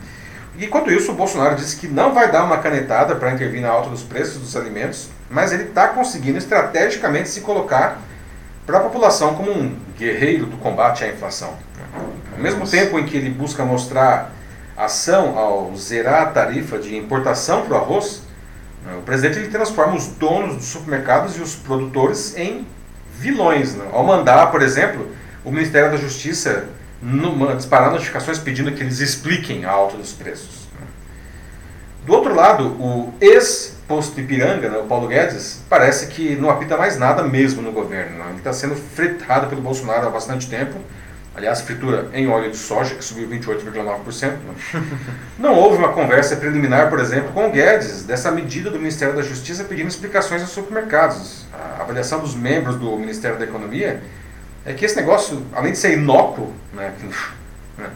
Enquanto 0.60 0.92
isso, 0.92 1.12
o 1.12 1.16
Bolsonaro 1.16 1.56
disse 1.56 1.78
que 1.78 1.88
não 1.88 2.14
vai 2.14 2.32
dar 2.32 2.44
uma 2.44 2.58
canetada 2.58 3.16
para 3.16 3.32
intervir 3.32 3.62
na 3.62 3.70
alta 3.70 3.89
dos 3.89 4.04
preços 4.04 4.38
dos 4.38 4.56
alimentos, 4.56 5.10
mas 5.30 5.52
ele 5.54 5.64
está 5.64 5.88
conseguindo 5.88 6.38
estrategicamente 6.38 7.30
se 7.30 7.42
colocar 7.42 8.02
para 8.66 8.78
a 8.78 8.82
população 8.82 9.34
como 9.34 9.52
um 9.52 9.76
guerreiro 9.98 10.46
do 10.46 10.58
combate 10.58 11.04
à 11.04 11.08
inflação. 11.08 11.56
Ao 12.34 12.39
mesmo 12.39 12.68
tempo 12.68 13.00
em 13.00 13.06
que 13.06 13.16
ele 13.16 13.30
busca 13.30 13.64
mostrar 13.64 14.32
ação 14.76 15.38
ao 15.38 15.76
zerar 15.76 16.24
a 16.24 16.26
tarifa 16.28 16.78
de 16.78 16.96
importação 16.96 17.64
para 17.64 17.78
o 17.78 17.78
arroz, 17.78 18.24
né, 18.86 18.96
o 18.98 19.02
presidente 19.02 19.39
ele 19.39 19.50
transforma 19.50 19.96
os 19.96 20.08
donos 20.08 20.56
dos 20.56 20.66
supermercados 20.66 21.38
e 21.38 21.42
os 21.42 21.56
produtores 21.56 22.36
em 22.36 22.68
vilões. 23.14 23.76
Né? 23.76 23.88
Ao 23.92 24.04
mandar, 24.04 24.52
por 24.52 24.62
exemplo, 24.62 25.10
o 25.46 25.52
Ministério 25.52 25.92
da 25.92 25.98
Justiça 25.98 26.68
numa, 27.02 27.56
disparar 27.56 27.91
notificações 27.91 28.38
pedindo 28.38 28.72
que 28.72 28.82
eles 28.84 28.99
expliquem 28.99 29.66
a 29.66 29.72
alta 29.72 29.97
dos 29.97 30.14
preços. 30.14 30.62
Do 32.06 32.14
outro 32.14 32.34
lado, 32.34 32.66
o 32.80 33.14
ex-posto 33.22 34.16
de 34.16 34.22
Ipiranga, 34.22 34.70
né, 34.70 34.78
o 34.80 34.86
Paulo 34.86 35.08
Guedes, 35.08 35.62
parece 35.70 36.08
que 36.08 36.36
não 36.36 36.49
apita 36.49 36.76
mais 36.76 36.97
nada 36.97 37.24
mesmo 37.24 37.62
no 37.62 37.72
governo. 37.72 38.18
Né? 38.18 38.26
Ele 38.30 38.38
está 38.38 38.52
sendo 38.52 38.76
fritado 38.76 39.47
pelo 39.47 39.62
Bolsonaro 39.62 40.08
há 40.08 40.10
bastante 40.10 40.49
tempo. 40.49 40.80
Aliás, 41.36 41.62
fritura 41.62 42.10
em 42.14 42.28
óleo 42.28 42.49
de 42.52 42.58
soja, 42.58 42.95
que 42.95 43.04
subiu 43.04 43.30
28,9%. 43.30 44.32
Né? 44.32 44.84
Não 45.38 45.54
houve 45.54 45.78
uma 45.78 45.93
conversa 45.93 46.36
preliminar, 46.36 46.89
por 46.89 46.99
exemplo, 46.99 47.32
com 47.34 47.47
o 47.47 47.52
Guedes, 47.52 48.04
dessa 48.04 48.32
medida 48.32 48.72
do 48.72 48.80
Ministério 48.80 49.16
da 49.16 49.22
Justiça 49.22 49.64
pedindo 49.64 49.88
explicações 49.88 50.41
aos 50.41 50.52
supermercados. 50.52 51.45
A 51.54 51.84
avaliação 51.84 52.20
dos 52.20 52.36
membros 52.36 52.78
do 52.78 52.97
Ministério 52.97 53.38
da 53.38 53.45
Economia 53.45 54.02
é 54.66 54.74
que 54.74 54.86
esse 54.86 54.95
negócio, 54.95 55.45
além 55.53 55.72
de 55.72 55.78
ser 55.78 55.93
inócuo, 55.93 56.53
né, 56.74 56.93
né, 57.78 57.89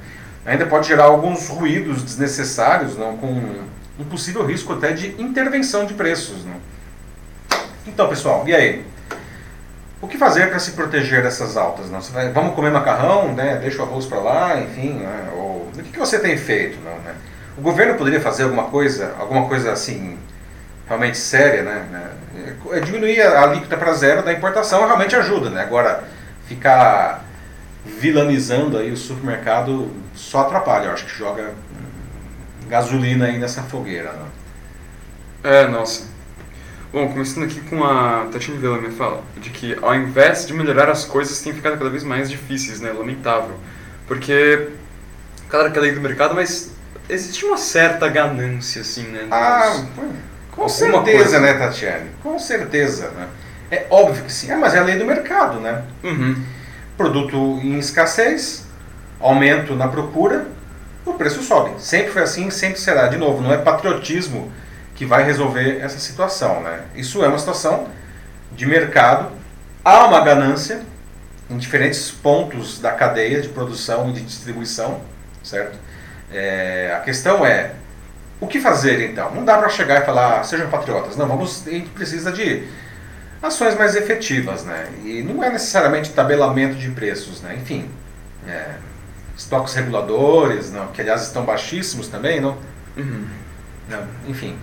ainda 0.46 0.66
pode 0.66 0.88
gerar 0.88 1.06
alguns 1.06 1.48
ruídos 1.48 2.04
desnecessários, 2.04 2.98
não, 2.98 3.18
com 3.18 3.66
um 4.00 4.04
possível 4.06 4.46
risco 4.46 4.74
até 4.74 4.92
de 4.92 5.20
intervenção 5.22 5.86
de 5.86 5.94
preços. 5.94 6.46
Não. 6.46 6.60
Então, 7.88 8.10
pessoal, 8.10 8.44
e 8.48 8.54
aí? 8.54 8.86
O 10.02 10.08
que 10.08 10.18
fazer 10.18 10.50
para 10.50 10.60
se 10.60 10.72
proteger 10.72 11.24
dessas 11.24 11.56
altas? 11.56 11.90
Não? 11.90 12.00
Vai, 12.02 12.30
vamos 12.30 12.54
comer 12.54 12.70
macarrão, 12.70 13.34
né? 13.34 13.58
deixa 13.58 13.82
o 13.82 13.86
arroz 13.86 14.06
para 14.06 14.20
lá, 14.20 14.60
enfim. 14.60 14.94
Né? 14.94 15.30
Ou, 15.34 15.70
o 15.74 15.84
que, 15.84 15.92
que 15.92 16.00
você 16.00 16.20
tem 16.20 16.38
feito? 16.38 16.78
Não, 16.84 16.98
né? 17.00 17.16
O 17.58 17.62
governo 17.62 17.96
poderia 17.96 18.20
fazer 18.20 18.44
alguma 18.44 18.66
coisa, 18.66 19.16
alguma 19.18 19.48
coisa 19.48 19.72
assim, 19.72 20.18
realmente 20.88 21.18
séria, 21.18 21.64
né? 21.64 22.12
É, 22.72 22.80
diminuir 22.82 23.22
a 23.22 23.44
alíquota 23.44 23.78
para 23.78 23.94
zero 23.94 24.22
da 24.24 24.34
importação 24.34 24.86
realmente 24.86 25.16
ajuda, 25.16 25.50
né? 25.50 25.62
Agora, 25.62 26.04
ficar 26.48 27.26
vilanizando 27.86 28.78
aí 28.78 28.92
o 28.92 28.98
supermercado 28.98 29.92
só 30.14 30.42
atrapalha, 30.42 30.86
eu 30.86 30.92
acho 30.92 31.06
que 31.06 31.18
joga 31.18 31.54
gasolina 32.68 33.26
aí 33.26 33.38
nessa 33.38 33.62
fogueira. 33.64 34.12
Né? 34.12 34.26
É, 35.44 35.68
nossa. 35.68 36.16
Bom, 36.92 37.10
começando 37.10 37.44
aqui 37.44 37.60
com 37.62 37.84
a 37.84 38.28
Tatiana 38.32 38.60
Vila 38.60 38.80
me 38.80 38.90
fala 38.90 39.22
de 39.38 39.50
que 39.50 39.78
ao 39.82 39.94
invés 39.94 40.48
de 40.48 40.54
melhorar 40.54 40.90
as 40.90 41.04
coisas 41.04 41.42
tem 41.42 41.54
ficado 41.54 41.78
cada 41.78 41.90
vez 41.90 42.04
mais 42.04 42.30
difíceis, 42.30 42.80
né? 42.80 42.92
Lamentável. 42.94 43.60
Porque, 44.08 44.70
claro 45.50 45.72
que 45.72 45.78
é 45.78 45.82
lei 45.82 45.92
do 45.92 46.00
mercado, 46.00 46.34
mas 46.34 46.72
existe 47.10 47.44
uma 47.46 47.58
certa 47.58 48.08
ganância, 48.08 48.82
assim, 48.82 49.04
né? 49.04 49.28
Ah, 49.30 49.84
com 50.52 50.70
certeza, 50.70 51.18
coisa. 51.18 51.40
né, 51.42 51.54
Tatiane? 51.56 52.10
Com 52.24 52.40
certeza, 52.40 53.10
né? 53.10 53.28
É 53.72 53.88
óbvio 53.90 54.24
que 54.24 54.32
sim, 54.32 54.52
é, 54.52 54.56
mas 54.56 54.74
é 54.74 54.80
a 54.80 54.84
lei 54.84 54.98
do 54.98 55.06
mercado, 55.06 55.60
né? 55.60 55.84
Uhum. 56.04 56.44
Produto 56.96 57.36
em 57.64 57.78
escassez, 57.80 58.66
aumento 59.20 59.76
na 59.76 59.88
procura, 59.88 60.48
o 61.06 61.14
preço 61.14 61.42
sobe. 61.44 61.82
Sempre 61.82 62.12
foi 62.12 62.24
assim, 62.24 62.50
sempre 62.50 62.80
será. 62.80 63.08
De 63.08 63.18
novo, 63.18 63.42
não 63.42 63.54
é 63.54 63.58
patriotismo 63.58 64.52
que 64.96 65.06
vai 65.06 65.24
resolver 65.24 65.80
essa 65.80 66.00
situação, 66.00 66.62
né? 66.62 66.82
Isso 66.96 67.24
é 67.24 67.28
uma 67.28 67.38
situação 67.38 67.88
de 68.52 68.66
mercado, 68.66 69.32
há 69.84 70.06
uma 70.06 70.22
ganância 70.22 70.82
em 71.50 71.58
diferentes 71.58 72.10
pontos 72.10 72.80
da 72.80 72.92
cadeia 72.92 73.42
de 73.42 73.50
produção 73.50 74.10
e 74.10 74.14
de 74.14 74.22
distribuição, 74.22 75.02
certo? 75.44 75.78
É, 76.32 76.94
a 76.96 77.02
questão 77.02 77.46
é 77.46 77.74
o 78.40 78.48
que 78.48 78.60
fazer 78.60 79.10
então? 79.10 79.34
Não 79.34 79.46
dá 79.46 79.58
para 79.58 79.70
chegar 79.70 80.02
e 80.02 80.06
falar, 80.06 80.40
ah, 80.40 80.44
sejam 80.44 80.70
patriotas. 80.70 81.16
Não, 81.16 81.28
vamos, 81.28 81.68
a 81.68 81.70
gente 81.70 81.90
precisa 81.90 82.32
de 82.32 82.68
ações 83.42 83.78
mais 83.78 83.96
efetivas, 83.96 84.64
né? 84.64 84.88
E 85.04 85.22
não 85.22 85.44
é 85.44 85.50
necessariamente 85.50 86.12
tabelamento 86.12 86.76
de 86.76 86.90
preços, 86.90 87.42
né? 87.42 87.56
Enfim, 87.56 87.90
é, 88.48 88.76
estoques 89.38 89.74
reguladores, 89.74 90.72
não, 90.72 90.88
que 90.88 91.02
aliás 91.02 91.24
estão 91.24 91.46
baixíssimos 91.46 92.08
também, 92.08 92.40
não? 92.40 92.58
Uhum. 92.98 93.28
não? 93.90 94.08
Enfim. 94.28 94.56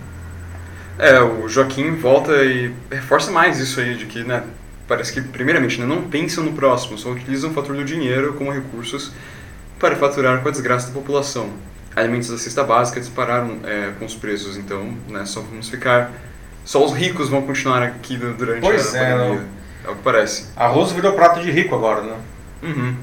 É, 0.97 1.19
o 1.21 1.47
Joaquim 1.47 1.95
volta 1.95 2.31
e 2.43 2.73
reforça 2.91 3.31
mais 3.31 3.59
isso 3.59 3.79
aí, 3.79 3.95
de 3.95 4.05
que, 4.05 4.23
né, 4.23 4.43
parece 4.87 5.11
que, 5.11 5.21
primeiramente, 5.21 5.79
né, 5.79 5.85
não 5.85 6.03
pensam 6.03 6.43
no 6.43 6.53
próximo, 6.53 6.97
só 6.97 7.09
utilizam 7.09 7.49
o 7.49 7.53
fator 7.53 7.75
do 7.75 7.83
dinheiro 7.83 8.33
como 8.33 8.51
recursos 8.51 9.11
para 9.79 9.95
faturar 9.95 10.41
com 10.41 10.47
a 10.47 10.51
desgraça 10.51 10.87
da 10.87 10.93
população. 10.93 11.49
Alimentos 11.95 12.29
da 12.29 12.37
cesta 12.37 12.63
básica 12.63 12.99
dispararam 12.99 13.59
é, 13.63 13.91
com 13.97 14.05
os 14.05 14.15
preços, 14.15 14.57
então, 14.57 14.95
né, 15.07 15.25
só 15.25 15.41
vamos 15.41 15.69
ficar... 15.69 16.11
Só 16.65 16.83
os 16.83 16.93
ricos 16.93 17.29
vão 17.29 17.41
continuar 17.41 17.83
aqui 17.83 18.17
durante 18.17 18.61
pois 18.61 18.95
a 18.95 18.99
é, 18.99 19.11
pandemia. 19.11 19.39
Não. 19.41 19.53
É 19.85 19.91
o 19.91 19.95
que 19.95 20.03
parece. 20.03 20.47
Arroz 20.55 20.91
virou 20.91 21.13
prato 21.13 21.41
de 21.41 21.51
rico 21.51 21.75
agora, 21.75 22.01
né? 22.01 22.15
Uhum. 22.61 22.95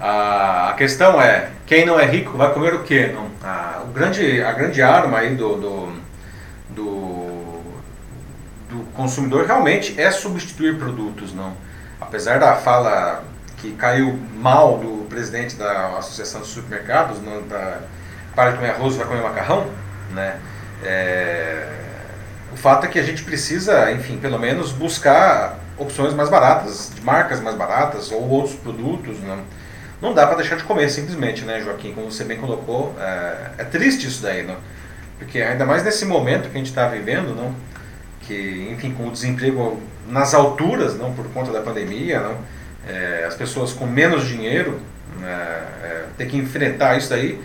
A, 0.00 0.70
a 0.70 0.74
questão 0.74 1.20
é, 1.20 1.50
quem 1.66 1.84
não 1.84 1.98
é 1.98 2.04
rico 2.04 2.36
vai 2.36 2.52
comer 2.52 2.74
o 2.74 2.82
quê? 2.82 3.12
Não? 3.12 3.28
A, 3.42 3.82
o 3.84 3.92
grande, 3.92 4.42
a 4.42 4.52
grande 4.52 4.80
arma 4.80 5.18
aí 5.18 5.34
do, 5.34 5.56
do, 5.56 5.92
do, 6.70 7.62
do 8.70 8.84
consumidor 8.94 9.46
realmente 9.46 10.00
é 10.00 10.10
substituir 10.10 10.78
produtos, 10.78 11.32
não? 11.32 11.52
Apesar 12.00 12.38
da 12.38 12.54
fala 12.54 13.24
que 13.56 13.72
caiu 13.72 14.16
mal 14.34 14.78
do 14.78 15.04
presidente 15.08 15.56
da 15.56 15.98
Associação 15.98 16.40
dos 16.40 16.50
Supermercados, 16.50 17.20
não, 17.20 17.46
da, 17.48 17.80
para 18.34 18.52
de 18.52 18.56
comer 18.58 18.70
arroz 18.70 18.94
vai 18.96 19.06
comer 19.06 19.22
macarrão, 19.22 19.66
né? 20.12 20.38
É, 20.84 21.66
o 22.52 22.56
fato 22.56 22.86
é 22.86 22.88
que 22.88 22.98
a 22.98 23.02
gente 23.02 23.22
precisa, 23.22 23.90
enfim, 23.92 24.18
pelo 24.18 24.38
menos 24.38 24.72
buscar 24.72 25.58
opções 25.76 26.14
mais 26.14 26.28
baratas, 26.28 26.90
de 26.94 27.00
marcas 27.02 27.40
mais 27.40 27.56
baratas 27.56 28.10
ou 28.10 28.28
outros 28.28 28.54
produtos, 28.56 29.18
né? 29.20 29.38
não 30.00 30.14
dá 30.14 30.26
para 30.26 30.36
deixar 30.36 30.56
de 30.56 30.64
comer 30.64 30.88
simplesmente, 30.88 31.44
né, 31.44 31.60
Joaquim? 31.60 31.92
Como 31.92 32.10
você 32.10 32.24
bem 32.24 32.38
colocou, 32.38 32.94
é, 33.00 33.50
é 33.58 33.64
triste 33.64 34.06
isso 34.06 34.22
daí, 34.22 34.44
não? 34.44 34.56
Porque 35.18 35.42
ainda 35.42 35.66
mais 35.66 35.82
nesse 35.82 36.04
momento 36.04 36.48
que 36.48 36.54
a 36.54 36.58
gente 36.58 36.68
está 36.68 36.86
vivendo, 36.86 37.34
não? 37.34 37.52
Que, 38.22 38.68
enfim, 38.72 38.92
com 38.92 39.08
o 39.08 39.10
desemprego 39.10 39.80
nas 40.08 40.34
alturas, 40.34 40.96
não, 40.96 41.12
por 41.12 41.26
conta 41.32 41.50
da 41.50 41.60
pandemia, 41.60 42.20
não? 42.20 42.36
É, 42.86 43.24
as 43.26 43.34
pessoas 43.34 43.72
com 43.72 43.86
menos 43.86 44.26
dinheiro, 44.26 44.80
né, 45.18 45.62
é, 45.82 46.04
ter 46.16 46.26
que 46.26 46.36
enfrentar 46.36 46.96
isso 46.96 47.10
daí, 47.10 47.40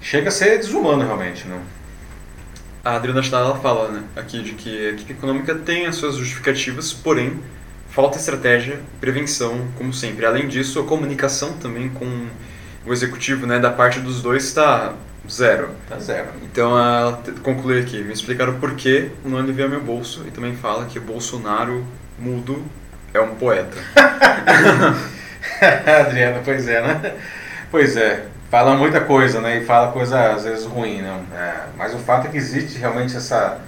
chega 0.00 0.28
a 0.28 0.32
ser 0.32 0.58
desumano 0.58 1.04
realmente, 1.04 1.48
não? 1.48 1.60
A 2.84 2.96
Adriana 2.96 3.22
Schneider 3.22 3.54
fala, 3.58 3.90
né, 3.90 4.02
aqui 4.16 4.42
de 4.42 4.54
que 4.54 4.88
a 4.88 4.90
equipe 4.90 5.12
econômica 5.12 5.54
tem 5.54 5.86
as 5.86 5.94
suas 5.94 6.16
justificativas, 6.16 6.92
porém 6.92 7.38
falta 7.88 8.18
estratégia, 8.18 8.80
prevenção, 9.00 9.68
como 9.78 9.92
sempre. 9.92 10.26
Além 10.26 10.48
disso, 10.48 10.80
a 10.80 10.84
comunicação 10.84 11.52
também 11.52 11.90
com 11.90 12.26
o 12.84 12.92
executivo, 12.92 13.46
né, 13.46 13.60
da 13.60 13.70
parte 13.70 14.00
dos 14.00 14.20
dois 14.20 14.44
está 14.44 14.94
zero. 15.30 15.70
Tá 15.88 15.96
zero. 16.00 16.30
Então, 16.42 16.76
ela 16.76 17.22
conclui 17.44 17.80
aqui, 17.80 18.02
me 18.02 18.12
explicaram 18.12 18.58
por 18.58 18.74
que 18.74 19.12
não 19.24 19.38
alivia 19.38 19.68
meu 19.68 19.80
bolso 19.80 20.24
e 20.26 20.32
também 20.32 20.56
fala 20.56 20.86
que 20.86 20.98
Bolsonaro 20.98 21.86
mudo 22.18 22.64
é 23.14 23.20
um 23.20 23.36
poeta. 23.36 23.76
Adriana, 26.00 26.42
pois 26.44 26.66
é, 26.66 26.82
né? 26.82 27.14
Pois 27.70 27.96
é, 27.96 28.26
fala 28.52 28.76
muita 28.76 29.00
coisa, 29.00 29.40
né? 29.40 29.56
E 29.56 29.64
fala 29.64 29.92
coisa 29.92 30.34
às 30.34 30.44
vezes 30.44 30.66
ruim, 30.66 31.00
não? 31.00 31.24
É, 31.34 31.68
mas 31.74 31.94
o 31.94 31.98
fato 31.98 32.26
é 32.26 32.30
que 32.30 32.36
existe 32.36 32.78
realmente 32.78 33.16
essa 33.16 33.58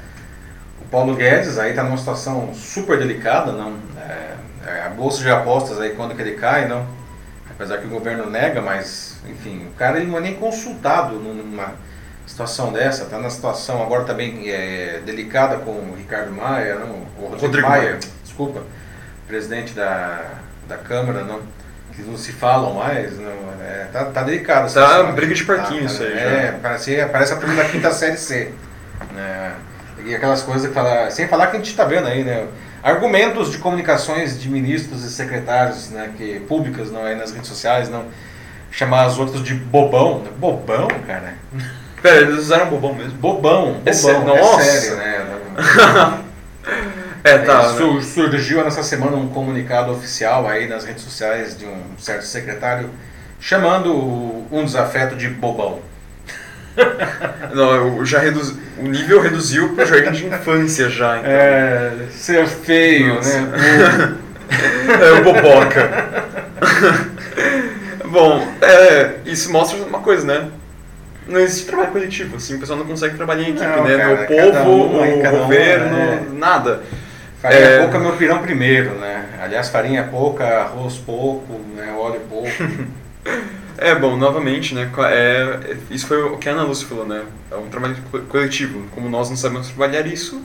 o 0.78 0.84
Paulo 0.90 1.16
Guedes 1.16 1.58
aí 1.58 1.70
está 1.70 1.82
numa 1.82 1.96
situação 1.96 2.52
super 2.52 2.98
delicada, 2.98 3.50
não? 3.50 3.78
É, 3.96 4.34
é, 4.66 4.82
a 4.82 4.90
bolsa 4.90 5.22
de 5.22 5.30
apostas 5.30 5.80
aí 5.80 5.94
quando 5.94 6.14
que 6.14 6.20
ele 6.20 6.32
cai, 6.32 6.68
não? 6.68 6.86
Apesar 7.50 7.78
que 7.78 7.86
o 7.86 7.88
governo 7.88 8.28
nega, 8.28 8.60
mas 8.60 9.16
enfim, 9.26 9.68
o 9.68 9.74
cara 9.78 9.96
ele 9.96 10.06
não 10.06 10.18
é 10.18 10.20
nem 10.20 10.34
consultado 10.34 11.14
numa 11.14 11.72
situação 12.26 12.70
dessa, 12.70 13.04
está 13.04 13.18
na 13.18 13.30
situação 13.30 13.82
agora 13.82 14.04
também 14.04 14.50
é, 14.50 15.00
delicada 15.02 15.56
com 15.56 15.70
o 15.70 15.94
Ricardo 15.96 16.30
Maia, 16.30 16.74
não? 16.74 17.06
O 17.16 17.22
Rodrigo, 17.22 17.46
Rodrigo 17.46 17.68
Maia, 17.68 17.82
Maia, 17.84 17.98
desculpa, 18.22 18.62
presidente 19.26 19.72
da, 19.72 20.26
da 20.68 20.76
Câmara, 20.76 21.24
não? 21.24 21.40
Que 21.94 22.02
não 22.02 22.16
se 22.16 22.32
falam 22.32 22.74
mais, 22.74 23.18
não, 23.18 23.32
é, 23.62 23.86
tá, 23.92 24.06
tá 24.06 24.22
delicado. 24.22 24.72
Tá 24.72 25.04
briga 25.04 25.34
de 25.34 25.44
parquinho 25.44 25.80
tá, 25.80 25.86
isso 25.86 26.02
aí. 26.02 26.12
É, 26.12 26.52
já. 26.52 26.58
parece, 26.58 27.04
parece 27.06 27.32
a 27.32 27.36
primeira 27.36 27.68
quinta 27.68 27.92
série 27.92 28.16
C. 28.16 28.52
Né? 29.12 29.52
E 30.04 30.14
aquelas 30.14 30.42
coisas 30.42 30.68
que 30.68 30.74
fala, 30.74 31.10
sem 31.10 31.28
falar 31.28 31.46
que 31.46 31.56
a 31.56 31.58
gente 31.58 31.70
está 31.70 31.84
vendo 31.84 32.06
aí, 32.06 32.24
né? 32.24 32.46
Argumentos 32.82 33.50
de 33.50 33.58
comunicações 33.58 34.38
de 34.38 34.50
ministros 34.50 35.02
e 35.04 35.10
secretários, 35.10 35.88
né, 35.88 36.10
que 36.18 36.40
públicas, 36.40 36.90
não 36.90 37.02
aí 37.02 37.16
nas 37.16 37.32
redes 37.32 37.48
sociais, 37.48 37.88
não 37.88 38.04
chamar 38.70 39.06
os 39.06 39.18
outros 39.18 39.42
de 39.42 39.54
bobão, 39.54 40.22
bobão, 40.36 40.88
cara. 41.06 41.32
Pera, 42.02 42.16
eles 42.16 42.36
usaram 42.40 42.68
bobão 42.68 42.92
mesmo. 42.92 43.12
Bobão, 43.12 43.80
é 43.86 43.94
bobão, 43.94 44.36
é, 44.36 44.40
nossa. 44.40 44.60
é 44.60 44.64
sério, 44.64 44.96
né? 44.98 46.20
é, 47.24 47.38
tá. 47.38 47.72
Né? 47.72 48.02
Surgiu 48.02 48.62
nessa 48.62 48.82
semana 48.82 49.16
um 49.16 49.28
comunicado 49.28 49.90
oficial 49.90 50.46
aí 50.46 50.68
nas 50.68 50.84
redes 50.84 51.02
sociais 51.02 51.56
de 51.56 51.64
um 51.64 51.82
certo 51.98 52.26
secretário 52.26 52.90
chamando 53.40 54.44
um 54.52 54.64
desafeto 54.64 55.16
de 55.16 55.28
bobão. 55.28 55.80
Não, 57.54 58.04
já 58.04 58.18
reduz, 58.18 58.54
o 58.78 58.82
nível 58.82 59.22
reduziu 59.22 59.74
para 59.74 59.84
o 59.84 59.86
jardim 59.86 60.12
de 60.12 60.26
infância 60.26 60.90
já. 60.90 61.18
Então. 61.18 61.30
É, 61.30 61.92
ser 62.10 62.46
feio, 62.46 63.14
Nossa. 63.14 63.40
né? 63.40 64.16
é 65.00 65.12
o 65.12 65.24
boboca. 65.24 65.90
Bom, 68.04 68.46
é, 68.60 69.14
isso 69.24 69.50
mostra 69.50 69.78
uma 69.78 70.00
coisa, 70.00 70.26
né? 70.26 70.48
Não 71.26 71.40
existe 71.40 71.66
trabalho 71.66 71.90
coletivo, 71.90 72.36
assim, 72.36 72.56
o 72.56 72.60
pessoal 72.60 72.78
não 72.78 72.86
consegue 72.86 73.16
trabalhar 73.16 73.44
em 73.44 73.52
equipe, 73.52 73.64
não, 73.64 73.84
né? 73.84 73.96
Cara, 73.96 74.22
o 74.22 74.26
povo, 74.26 74.70
um, 74.70 75.18
o 75.18 75.30
governo, 75.30 75.96
é... 75.96 76.22
nada. 76.32 76.82
Farinha 77.44 77.60
é... 77.60 77.80
pouca, 77.80 77.98
meu 77.98 78.16
pirão 78.16 78.38
primeiro, 78.38 78.94
né? 78.94 79.28
Aliás, 79.38 79.68
farinha 79.68 80.02
pouca, 80.04 80.62
arroz 80.62 80.96
pouco, 80.96 81.52
né? 81.76 81.92
óleo 81.92 82.20
pouco. 82.26 82.48
É, 83.76 83.92
bom, 83.92 84.16
novamente, 84.16 84.72
né, 84.72 84.88
é, 85.10 85.76
isso 85.90 86.06
foi 86.06 86.22
o 86.22 86.38
que 86.38 86.48
a 86.48 86.52
Ana 86.52 86.62
Lúcia 86.62 86.86
falou, 86.86 87.04
né, 87.04 87.24
é 87.50 87.56
um 87.56 87.68
trabalho 87.68 87.96
coletivo, 88.28 88.84
como 88.92 89.08
nós 89.08 89.28
não 89.28 89.36
sabemos 89.36 89.66
trabalhar 89.66 90.06
isso, 90.06 90.40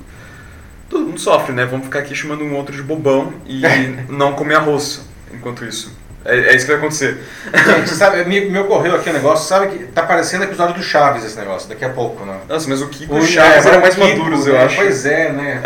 todo 0.89 1.05
mundo 1.05 1.19
sofre, 1.19 1.53
né, 1.53 1.63
vamos 1.63 1.85
ficar 1.85 1.99
aqui 1.99 2.15
chamando 2.15 2.43
um 2.43 2.55
outro 2.55 2.75
de 2.75 2.81
bobão 2.81 3.31
e 3.45 3.61
não 4.09 4.33
comer 4.33 4.55
arroz 4.55 5.05
enquanto 5.31 5.63
isso. 5.63 5.95
É, 6.25 6.37
é 6.37 6.55
isso 6.55 6.65
que 6.65 6.71
vai 6.71 6.81
acontecer. 6.81 7.17
Gente, 7.53 7.89
sabe, 7.91 8.25
me, 8.25 8.49
me 8.49 8.59
ocorreu 8.59 8.95
aqui 8.95 9.09
um 9.09 9.13
negócio, 9.13 9.47
sabe 9.47 9.67
que 9.67 9.85
tá 9.85 10.03
parecendo 10.03 10.43
episódio 10.43 10.75
do 10.75 10.83
Chaves 10.83 11.23
esse 11.23 11.37
negócio, 11.37 11.69
daqui 11.69 11.85
a 11.85 11.89
pouco, 11.89 12.25
né? 12.25 12.37
Nossa, 12.47 12.67
mas 12.69 12.81
o 12.81 12.87
Kiko 12.89 13.15
o 13.15 13.25
Chaves 13.25 13.65
eram 13.65 13.79
mais 13.79 13.95
Kiko, 13.95 14.07
maduros, 14.07 14.45
eu 14.45 14.53
né? 14.53 14.65
acho. 14.65 14.75
Pois 14.75 15.05
é, 15.05 15.31
né? 15.31 15.61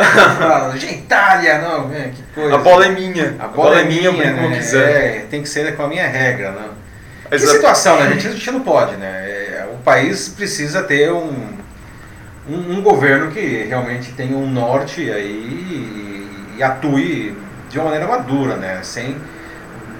Gentalha, 0.78 1.60
não, 1.60 1.88
né? 1.88 2.12
que 2.16 2.24
coisa. 2.34 2.56
A 2.56 2.60
bola 2.60 2.86
é 2.86 2.90
minha. 2.90 3.36
A 3.40 3.48
bola, 3.48 3.48
a 3.48 3.48
bola 3.48 3.80
é 3.80 3.84
minha, 3.84 4.12
né? 4.12 4.42
como 4.42 4.56
quiser. 4.56 5.18
É, 5.18 5.26
tem 5.30 5.42
que 5.42 5.50
ser 5.50 5.76
com 5.76 5.84
a 5.84 5.88
minha 5.88 6.08
regra, 6.08 6.52
né? 6.52 6.70
Que 7.30 7.40
situação, 7.40 7.98
né? 7.98 8.08
A 8.08 8.10
gente, 8.12 8.28
a 8.28 8.32
gente 8.32 8.52
não 8.52 8.62
pode, 8.62 8.96
né? 8.96 9.08
É, 9.08 9.68
o 9.74 9.78
país 9.78 10.30
precisa 10.30 10.84
ter 10.84 11.12
um, 11.12 11.34
um, 12.48 12.78
um, 12.78 12.82
governo 12.82 13.32
que 13.32 13.66
realmente 13.68 14.12
tenha 14.12 14.38
um 14.38 14.48
norte 14.48 15.12
aí 15.12 15.26
e, 15.26 16.58
e 16.58 16.64
atue 16.64 17.36
de 17.70 17.80
uma 17.80 17.86
maneira 17.86 18.08
madura, 18.08 18.56
né? 18.56 18.80
Sem 18.84 19.18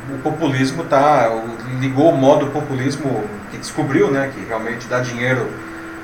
o 0.10 0.18
populismo 0.20 0.84
tá 0.84 1.30
ligou 1.80 2.12
o 2.12 2.18
modo 2.18 2.48
populismo 2.48 3.24
que 3.52 3.58
descobriu, 3.58 4.12
né, 4.12 4.32
que 4.34 4.44
realmente 4.46 4.88
dá 4.88 5.00
dinheiro 5.00 5.48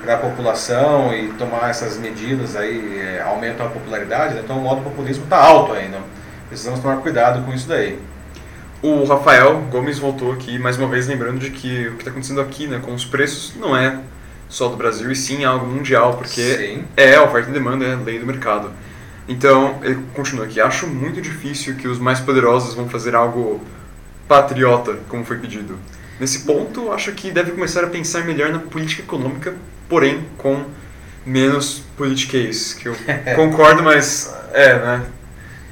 para 0.02 0.16
a 0.16 0.18
população 0.18 1.14
e 1.14 1.30
tomar 1.34 1.70
essas 1.70 1.98
medidas 1.98 2.56
aí 2.56 3.00
é, 3.00 3.22
aumentam 3.22 3.66
a 3.66 3.70
popularidade, 3.70 4.36
né? 4.36 4.42
então 4.44 4.58
o 4.58 4.62
modo 4.62 4.82
populismo 4.82 5.26
está 5.26 5.38
alto 5.38 5.74
ainda. 5.74 5.98
Precisamos 6.48 6.80
tomar 6.80 6.98
cuidado 6.98 7.46
com 7.46 7.54
isso 7.54 7.68
daí. 7.68 8.00
O 8.82 9.04
Rafael 9.04 9.62
Gomes 9.70 10.00
voltou 10.00 10.32
aqui 10.32 10.58
mais 10.58 10.78
uma 10.78 10.88
vez 10.88 11.06
lembrando 11.06 11.38
de 11.38 11.50
que 11.50 11.88
o 11.88 11.92
que 11.92 12.00
está 12.00 12.12
acontecendo 12.12 12.40
aqui, 12.40 12.66
né, 12.66 12.80
com 12.82 12.94
os 12.94 13.04
preços, 13.04 13.54
não 13.60 13.76
é 13.76 14.00
só 14.48 14.70
do 14.70 14.78
Brasil 14.78 15.12
e 15.12 15.16
sim 15.16 15.44
algo 15.44 15.68
mundial, 15.68 16.16
porque 16.16 16.42
sim. 16.42 16.86
é 16.96 17.20
oferta 17.20 17.50
e 17.50 17.54
demanda, 17.54 17.86
é 17.86 17.96
lei 17.96 18.18
do 18.20 18.26
mercado. 18.26 18.72
Então, 19.28 19.78
ele 19.84 20.04
continua 20.16 20.46
aqui. 20.46 20.60
Acho 20.60 20.88
muito 20.88 21.22
difícil 21.22 21.76
que 21.76 21.88
os 21.88 22.00
mais 22.00 22.20
poderosos 22.20 22.74
vão 22.74 22.90
fazer 22.90 23.16
algo 23.16 23.62
patriota, 24.30 25.00
como 25.10 25.26
foi 25.26 25.40
pedido. 25.40 25.80
Nesse 26.20 26.42
ponto, 26.42 26.92
acho 26.92 27.12
que 27.14 27.32
deve 27.32 27.52
começar 27.52 27.84
a 27.84 27.88
pensar 27.88 28.24
melhor 28.24 28.52
na 28.52 28.60
política 28.60 29.02
econômica, 29.02 29.56
porém 29.90 30.24
com 30.38 30.66
menos 31.26 31.84
politiquês, 31.98 32.76
que 32.76 32.88
eu 32.88 32.96
concordo, 33.36 33.82
mas 33.82 34.34
é, 34.54 34.78
né? 34.78 35.06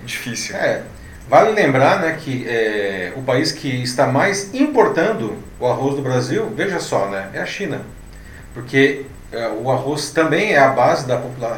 Difícil. 0.03 0.55
É. 0.55 0.82
Vale 1.30 1.51
lembrar 1.51 1.99
né, 1.99 2.18
que 2.20 2.47
é, 2.47 3.14
o 3.16 3.22
país 3.22 3.51
que 3.51 3.68
está 3.84 4.08
mais 4.08 4.53
importando 4.53 5.38
o 5.60 5.68
arroz 5.68 5.95
do 5.95 6.01
Brasil, 6.01 6.49
veja 6.55 6.80
só, 6.80 7.10
né, 7.10 7.30
é 7.34 7.39
a 7.39 7.45
China. 7.45 7.82
Porque 8.53 9.05
é, 9.32 9.49
o 9.49 9.70
arroz 9.70 10.12
também 10.12 10.53
é 10.53 10.60
a 10.60 10.70
base 10.70 11.05
da, 11.05 11.18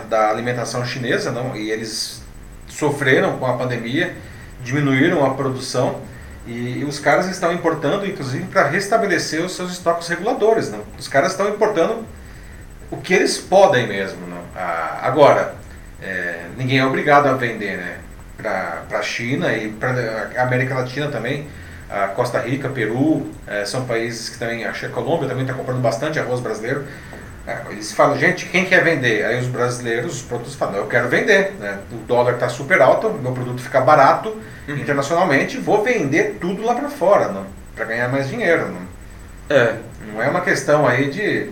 da 0.09 0.29
alimentação 0.29 0.83
chinesa, 0.83 1.31
não? 1.31 1.55
e 1.55 1.69
eles 1.69 2.23
sofreram 2.67 3.37
com 3.37 3.45
a 3.45 3.53
pandemia, 3.53 4.15
diminuíram 4.63 5.23
a 5.23 5.33
produção 5.35 6.01
e, 6.49 6.83
os 6.83 6.99
caras 6.99 7.27
estão 7.27 7.53
importando, 7.53 8.05
inclusive, 8.05 8.45
para 8.45 8.67
restabelecer 8.67 9.43
os 9.43 9.55
seus 9.55 9.71
estoques 9.71 10.07
reguladores. 10.07 10.71
Não? 10.71 10.81
Os 10.97 11.07
caras 11.07 11.31
estão 11.31 11.47
importando 11.47 12.05
o 12.89 12.97
que 12.97 13.13
eles 13.13 13.37
podem 13.37 13.87
mesmo. 13.87 14.25
Não? 14.27 14.41
Ah, 14.55 14.99
agora, 15.03 15.55
é, 16.01 16.45
ninguém 16.57 16.79
é 16.79 16.85
obrigado 16.85 17.27
a 17.27 17.33
vender 17.33 17.77
né? 17.77 17.97
para 18.37 18.83
a 18.91 19.01
China 19.01 19.53
e 19.53 19.69
para 19.69 20.31
a 20.35 20.43
América 20.43 20.73
Latina 20.75 21.09
também. 21.09 21.47
A 21.89 22.07
Costa 22.07 22.39
Rica, 22.39 22.69
Peru, 22.69 23.31
é, 23.47 23.65
são 23.65 23.85
países 23.85 24.29
que 24.29 24.37
também, 24.37 24.63
a 24.63 24.73
Colômbia 24.89 25.27
também 25.27 25.43
está 25.43 25.55
comprando 25.55 25.81
bastante 25.81 26.19
arroz 26.19 26.39
brasileiro. 26.39 26.85
É, 27.49 27.71
eles 27.71 27.91
falam, 27.91 28.15
gente, 28.15 28.45
quem 28.45 28.63
quer 28.63 28.83
vender? 28.83 29.25
Aí 29.25 29.39
os 29.39 29.47
brasileiros, 29.47 30.17
os 30.17 30.21
produtos 30.21 30.53
falam, 30.53 30.75
eu 30.75 30.85
quero 30.85 31.09
vender. 31.09 31.53
Né? 31.59 31.79
O 31.91 31.95
dólar 32.05 32.35
está 32.35 32.47
super 32.47 32.79
alto, 32.79 33.09
meu 33.09 33.31
produto 33.31 33.59
fica 33.59 33.81
barato 33.81 34.37
uhum. 34.67 34.75
internacionalmente, 34.75 35.57
vou 35.57 35.83
vender 35.83 36.37
tudo 36.39 36.63
lá 36.63 36.75
para 36.75 36.89
fora, 36.89 37.33
para 37.75 37.85
ganhar 37.85 38.07
mais 38.09 38.29
dinheiro. 38.29 38.69
Não? 38.69 38.81
É. 39.49 39.77
Não 40.13 40.21
é 40.21 40.29
uma 40.29 40.41
questão 40.41 40.87
aí 40.87 41.09
de 41.09 41.49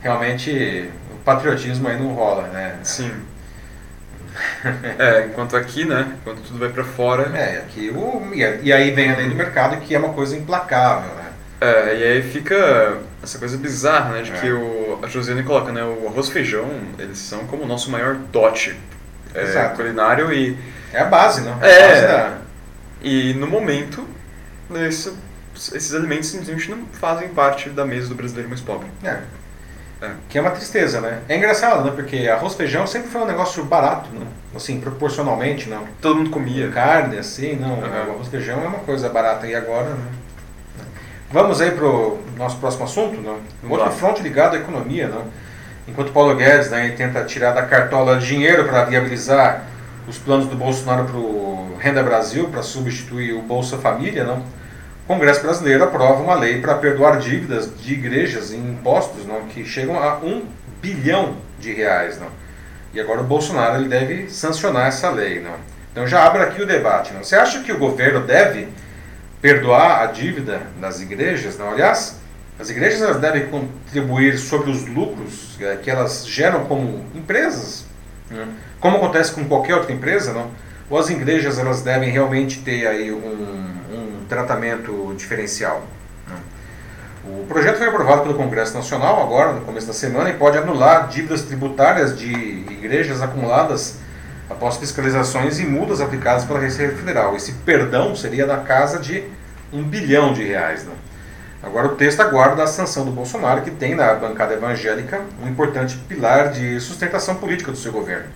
realmente 0.00 0.90
o 1.14 1.18
patriotismo 1.18 1.86
aí 1.86 1.98
não 1.98 2.14
rola, 2.14 2.48
né? 2.48 2.78
Sim. 2.82 3.12
é, 4.98 5.26
enquanto 5.26 5.54
aqui, 5.54 5.84
né? 5.84 6.14
Enquanto 6.18 6.40
tudo 6.40 6.58
vai 6.58 6.70
para 6.70 6.84
fora. 6.84 7.36
É, 7.36 7.58
aqui 7.58 7.90
o, 7.90 8.30
e 8.34 8.72
aí 8.72 8.90
vem 8.90 9.10
a 9.10 9.16
lei 9.16 9.28
do 9.28 9.34
mercado 9.34 9.76
que 9.80 9.94
é 9.94 9.98
uma 9.98 10.14
coisa 10.14 10.34
implacável, 10.34 11.14
né? 11.14 11.26
É, 11.60 11.96
e 11.96 12.02
aí 12.04 12.22
fica 12.22 12.98
essa 13.26 13.38
coisa 13.38 13.56
bizarra, 13.58 14.14
né? 14.14 14.22
De 14.22 14.32
é. 14.32 14.40
que 14.40 14.50
o, 14.50 14.98
a 15.02 15.06
Josiane 15.06 15.42
coloca, 15.42 15.72
né? 15.72 15.82
O 15.82 16.08
arroz 16.08 16.28
e 16.28 16.32
feijão, 16.32 16.68
eles 16.98 17.18
são 17.18 17.40
como 17.46 17.64
o 17.64 17.66
nosso 17.66 17.90
maior 17.90 18.14
dote 18.14 18.78
é, 19.34 19.68
culinário 19.76 20.32
e... 20.32 20.56
É 20.92 21.00
a 21.00 21.04
base, 21.04 21.42
não? 21.42 21.62
É, 21.62 21.70
é 21.70 21.88
base 21.88 22.02
da... 22.02 22.38
E 23.02 23.34
no 23.34 23.46
momento, 23.46 24.06
esse, 24.86 25.12
esses 25.54 25.94
alimentos 25.94 26.28
simplesmente 26.28 26.70
não 26.70 26.86
fazem 26.92 27.28
parte 27.28 27.68
da 27.68 27.84
mesa 27.84 28.08
do 28.08 28.14
brasileiro 28.14 28.48
mais 28.48 28.60
pobre. 28.60 28.88
É. 29.04 29.18
É. 30.00 30.10
Que 30.28 30.38
é 30.38 30.40
uma 30.40 30.50
tristeza, 30.50 31.00
né? 31.00 31.20
É 31.28 31.36
engraçado, 31.36 31.84
né? 31.84 31.92
Porque 31.94 32.28
arroz 32.28 32.52
e 32.52 32.56
feijão 32.56 32.86
sempre 32.86 33.08
foi 33.08 33.22
um 33.22 33.26
negócio 33.26 33.64
barato, 33.64 34.10
né? 34.10 34.26
Assim, 34.54 34.80
proporcionalmente, 34.80 35.68
não. 35.68 35.86
Todo 36.00 36.16
mundo 36.16 36.30
comia. 36.30 36.70
Carne, 36.70 37.18
assim, 37.18 37.56
não. 37.56 37.74
Uhum. 37.74 38.08
O 38.08 38.10
arroz 38.12 38.26
e 38.26 38.30
feijão 38.30 38.62
é 38.62 38.66
uma 38.66 38.80
coisa 38.80 39.08
barata 39.08 39.46
e 39.46 39.54
agora, 39.54 39.88
né? 39.90 40.06
Vamos 41.36 41.60
aí 41.60 41.70
para 41.70 41.84
o 41.84 42.18
nosso 42.38 42.56
próximo 42.56 42.84
assunto, 42.84 43.20
não? 43.20 43.38
Outro 43.68 43.90
fronte 43.90 44.22
ligado 44.22 44.54
à 44.54 44.58
economia, 44.58 45.06
não? 45.06 45.24
Enquanto 45.86 46.10
Paulo 46.10 46.34
Guedes 46.34 46.70
né, 46.70 46.88
tenta 46.96 47.22
tirar 47.24 47.52
da 47.52 47.60
cartola 47.60 48.16
dinheiro 48.16 48.64
para 48.64 48.86
viabilizar 48.86 49.64
os 50.08 50.16
planos 50.16 50.46
do 50.46 50.56
Bolsonaro 50.56 51.04
para 51.04 51.18
o 51.18 51.76
Renda 51.78 52.02
Brasil, 52.02 52.48
para 52.48 52.62
substituir 52.62 53.34
o 53.34 53.42
Bolsa 53.42 53.76
Família, 53.76 54.24
não? 54.24 54.38
o 54.38 55.06
Congresso 55.06 55.42
Brasileiro 55.42 55.84
aprova 55.84 56.22
uma 56.22 56.34
lei 56.36 56.58
para 56.58 56.76
perdoar 56.76 57.18
dívidas 57.18 57.70
de 57.82 57.92
igrejas 57.92 58.50
em 58.50 58.70
impostos 58.70 59.26
não? 59.26 59.42
que 59.42 59.62
chegam 59.62 60.02
a 60.02 60.16
um 60.16 60.42
bilhão 60.80 61.36
de 61.58 61.70
reais. 61.70 62.18
Não? 62.18 62.28
E 62.94 62.98
agora 62.98 63.20
o 63.20 63.24
Bolsonaro 63.24 63.76
ele 63.76 63.90
deve 63.90 64.30
sancionar 64.30 64.86
essa 64.86 65.10
lei. 65.10 65.38
Não? 65.40 65.56
Então 65.92 66.06
já 66.06 66.24
abre 66.24 66.44
aqui 66.44 66.62
o 66.62 66.66
debate. 66.66 67.12
Não? 67.12 67.22
Você 67.22 67.36
acha 67.36 67.60
que 67.60 67.72
o 67.72 67.78
governo 67.78 68.22
deve 68.22 68.68
perdoar 69.46 70.02
a 70.02 70.06
dívida 70.06 70.62
das 70.80 71.00
igrejas? 71.00 71.56
Não? 71.56 71.70
Aliás, 71.70 72.18
as 72.58 72.68
igrejas 72.68 73.00
elas 73.00 73.20
devem 73.20 73.46
contribuir 73.46 74.38
sobre 74.38 74.70
os 74.70 74.84
lucros 74.88 75.56
é, 75.60 75.76
que 75.76 75.88
elas 75.88 76.26
geram 76.26 76.64
como 76.64 77.04
empresas, 77.14 77.84
né? 78.28 78.44
como 78.80 78.96
acontece 78.96 79.30
com 79.30 79.44
qualquer 79.44 79.76
outra 79.76 79.92
empresa, 79.92 80.32
não? 80.32 80.50
Ou 80.90 80.98
as 80.98 81.10
igrejas 81.10 81.60
elas 81.60 81.80
devem 81.82 82.10
realmente 82.10 82.58
ter 82.60 82.88
aí 82.88 83.12
um, 83.12 83.18
um 83.18 84.24
tratamento 84.28 85.14
diferencial? 85.16 85.86
Né? 86.26 86.36
O 87.24 87.46
projeto 87.46 87.78
foi 87.78 87.86
aprovado 87.86 88.22
pelo 88.22 88.34
Congresso 88.34 88.74
Nacional 88.74 89.22
agora, 89.22 89.52
no 89.52 89.60
começo 89.60 89.86
da 89.86 89.92
semana, 89.92 90.28
e 90.28 90.34
pode 90.34 90.58
anular 90.58 91.06
dívidas 91.06 91.42
tributárias 91.42 92.18
de 92.18 92.32
igrejas 92.32 93.22
acumuladas 93.22 93.98
após 94.48 94.76
fiscalizações 94.76 95.58
e 95.58 95.66
multas 95.66 96.00
aplicadas 96.00 96.44
pela 96.44 96.58
Receita 96.58 96.96
Federal. 96.96 97.34
Esse 97.36 97.52
perdão 97.52 98.14
seria 98.14 98.46
da 98.46 98.58
casa 98.58 98.98
de 98.98 99.24
um 99.72 99.82
bilhão 99.82 100.32
de 100.32 100.44
reais. 100.44 100.84
Né? 100.84 100.92
Agora 101.62 101.88
o 101.88 101.96
texto 101.96 102.20
aguarda 102.20 102.62
a 102.62 102.66
sanção 102.66 103.04
do 103.04 103.10
Bolsonaro, 103.10 103.62
que 103.62 103.70
tem 103.70 103.94
na 103.94 104.14
bancada 104.14 104.54
evangélica 104.54 105.20
um 105.42 105.48
importante 105.48 105.96
pilar 106.08 106.50
de 106.50 106.78
sustentação 106.80 107.34
política 107.34 107.72
do 107.72 107.78
seu 107.78 107.90
governo. 107.90 108.26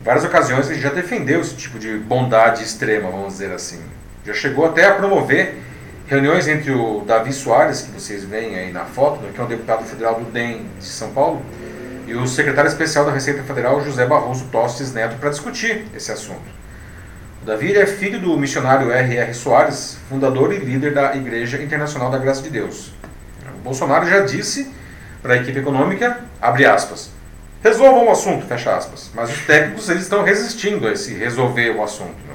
Em 0.00 0.04
várias 0.04 0.24
ocasiões 0.24 0.70
ele 0.70 0.80
já 0.80 0.90
defendeu 0.90 1.40
esse 1.40 1.54
tipo 1.54 1.78
de 1.78 1.98
bondade 1.98 2.62
extrema, 2.62 3.10
vamos 3.10 3.34
dizer 3.34 3.52
assim. 3.52 3.80
Já 4.24 4.32
chegou 4.32 4.64
até 4.64 4.86
a 4.86 4.94
promover 4.94 5.58
reuniões 6.06 6.48
entre 6.48 6.70
o 6.70 7.02
Davi 7.06 7.32
Soares, 7.32 7.82
que 7.82 7.90
vocês 7.90 8.24
veem 8.24 8.58
aí 8.58 8.72
na 8.72 8.84
foto, 8.84 9.20
né, 9.20 9.30
que 9.34 9.40
é 9.40 9.44
um 9.44 9.46
deputado 9.48 9.84
federal 9.84 10.14
do 10.14 10.30
DEM 10.30 10.66
de 10.78 10.86
São 10.86 11.10
Paulo, 11.12 11.42
e 12.06 12.14
o 12.14 12.26
secretário 12.26 12.68
especial 12.68 13.04
da 13.04 13.12
Receita 13.12 13.42
Federal, 13.42 13.82
José 13.82 14.06
Barroso 14.06 14.46
Tostes 14.52 14.92
Neto, 14.92 15.16
para 15.16 15.30
discutir 15.30 15.86
esse 15.94 16.12
assunto. 16.12 16.42
O 17.42 17.46
Davi 17.46 17.76
é 17.76 17.86
filho 17.86 18.20
do 18.20 18.38
missionário 18.38 18.90
R.R. 18.90 19.34
Soares, 19.34 19.98
fundador 20.08 20.52
e 20.52 20.58
líder 20.58 20.94
da 20.94 21.14
Igreja 21.14 21.62
Internacional 21.62 22.10
da 22.10 22.18
Graça 22.18 22.42
de 22.42 22.50
Deus. 22.50 22.92
O 23.56 23.62
Bolsonaro 23.62 24.06
já 24.06 24.20
disse 24.20 24.72
para 25.22 25.34
a 25.34 25.36
equipe 25.36 25.58
econômica, 25.58 26.20
abre 26.40 26.66
aspas, 26.66 27.10
resolvam 27.62 28.06
o 28.06 28.10
assunto, 28.10 28.46
fecha 28.46 28.76
aspas. 28.76 29.10
Mas 29.14 29.30
os 29.30 29.40
técnicos 29.46 29.88
eles 29.88 30.02
estão 30.02 30.22
resistindo 30.22 30.86
a 30.86 30.92
esse 30.92 31.14
resolver 31.14 31.70
o 31.70 31.82
assunto. 31.82 32.16
Né? 32.28 32.34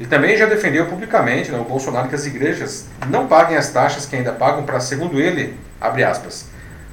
Ele 0.00 0.08
também 0.08 0.36
já 0.36 0.46
defendeu 0.46 0.86
publicamente, 0.86 1.50
né, 1.50 1.58
o 1.58 1.64
Bolsonaro, 1.64 2.08
que 2.08 2.14
as 2.14 2.24
igrejas 2.24 2.86
não 3.10 3.26
paguem 3.26 3.56
as 3.56 3.70
taxas 3.70 4.06
que 4.06 4.16
ainda 4.16 4.32
pagam 4.32 4.62
para, 4.62 4.80
segundo 4.80 5.20
ele, 5.20 5.58
abre 5.80 6.04
aspas, 6.04 6.47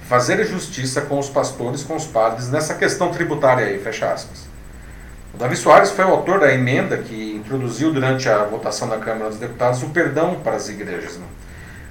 fazer 0.07 0.43
justiça 0.45 1.01
com 1.01 1.17
os 1.17 1.29
pastores, 1.29 1.83
com 1.83 1.95
os 1.95 2.05
padres, 2.05 2.49
nessa 2.49 2.75
questão 2.75 3.11
tributária 3.11 3.65
aí, 3.65 3.79
fecha 3.79 4.11
aspas. 4.11 4.45
O 5.33 5.37
Davi 5.37 5.55
Soares 5.55 5.91
foi 5.91 6.05
o 6.05 6.09
autor 6.09 6.39
da 6.39 6.53
emenda 6.53 6.97
que 6.97 7.35
introduziu 7.35 7.91
durante 7.91 8.29
a 8.29 8.43
votação 8.43 8.87
na 8.87 8.97
Câmara 8.97 9.29
dos 9.29 9.39
Deputados 9.39 9.83
o 9.83 9.89
perdão 9.89 10.35
para 10.35 10.55
as 10.55 10.69
igrejas. 10.69 11.17
Né? 11.17 11.25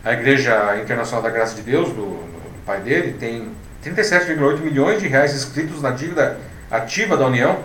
A 0.04 0.12
Igreja 0.12 0.78
Internacional 0.80 1.22
da 1.22 1.28
Graça 1.28 1.54
de 1.54 1.62
Deus, 1.62 1.88
do, 1.88 2.06
do 2.06 2.64
pai 2.64 2.80
dele, 2.80 3.16
tem 3.18 3.48
37,8 3.84 4.60
milhões 4.60 5.00
de 5.00 5.08
reais 5.08 5.34
inscritos 5.34 5.82
na 5.82 5.90
dívida 5.90 6.38
ativa 6.70 7.16
da 7.16 7.26
União, 7.26 7.58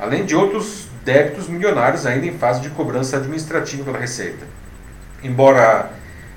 além 0.00 0.24
de 0.24 0.34
outros 0.34 0.86
débitos 1.04 1.48
milionários 1.48 2.06
ainda 2.06 2.26
em 2.26 2.38
fase 2.38 2.60
de 2.60 2.70
cobrança 2.70 3.16
administrativa 3.16 3.84
pela 3.84 3.98
Receita. 3.98 4.44
embora 5.22 5.90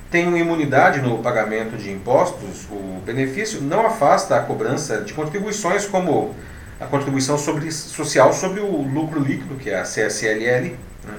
tenham 0.09 0.35
imunidade 0.35 1.01
no 1.01 1.19
pagamento 1.19 1.77
de 1.77 1.91
impostos, 1.91 2.67
o 2.71 3.01
benefício 3.05 3.61
não 3.61 3.85
afasta 3.85 4.35
a 4.35 4.41
cobrança 4.41 5.01
de 5.01 5.13
contribuições 5.13 5.85
como 5.85 6.33
a 6.79 6.85
contribuição 6.85 7.37
sobre, 7.37 7.71
social 7.71 8.33
sobre 8.33 8.59
o 8.61 8.81
lucro 8.81 9.19
líquido, 9.19 9.55
que 9.55 9.69
é 9.69 9.79
a 9.79 9.83
CSLL, 9.83 10.75
né, 11.05 11.13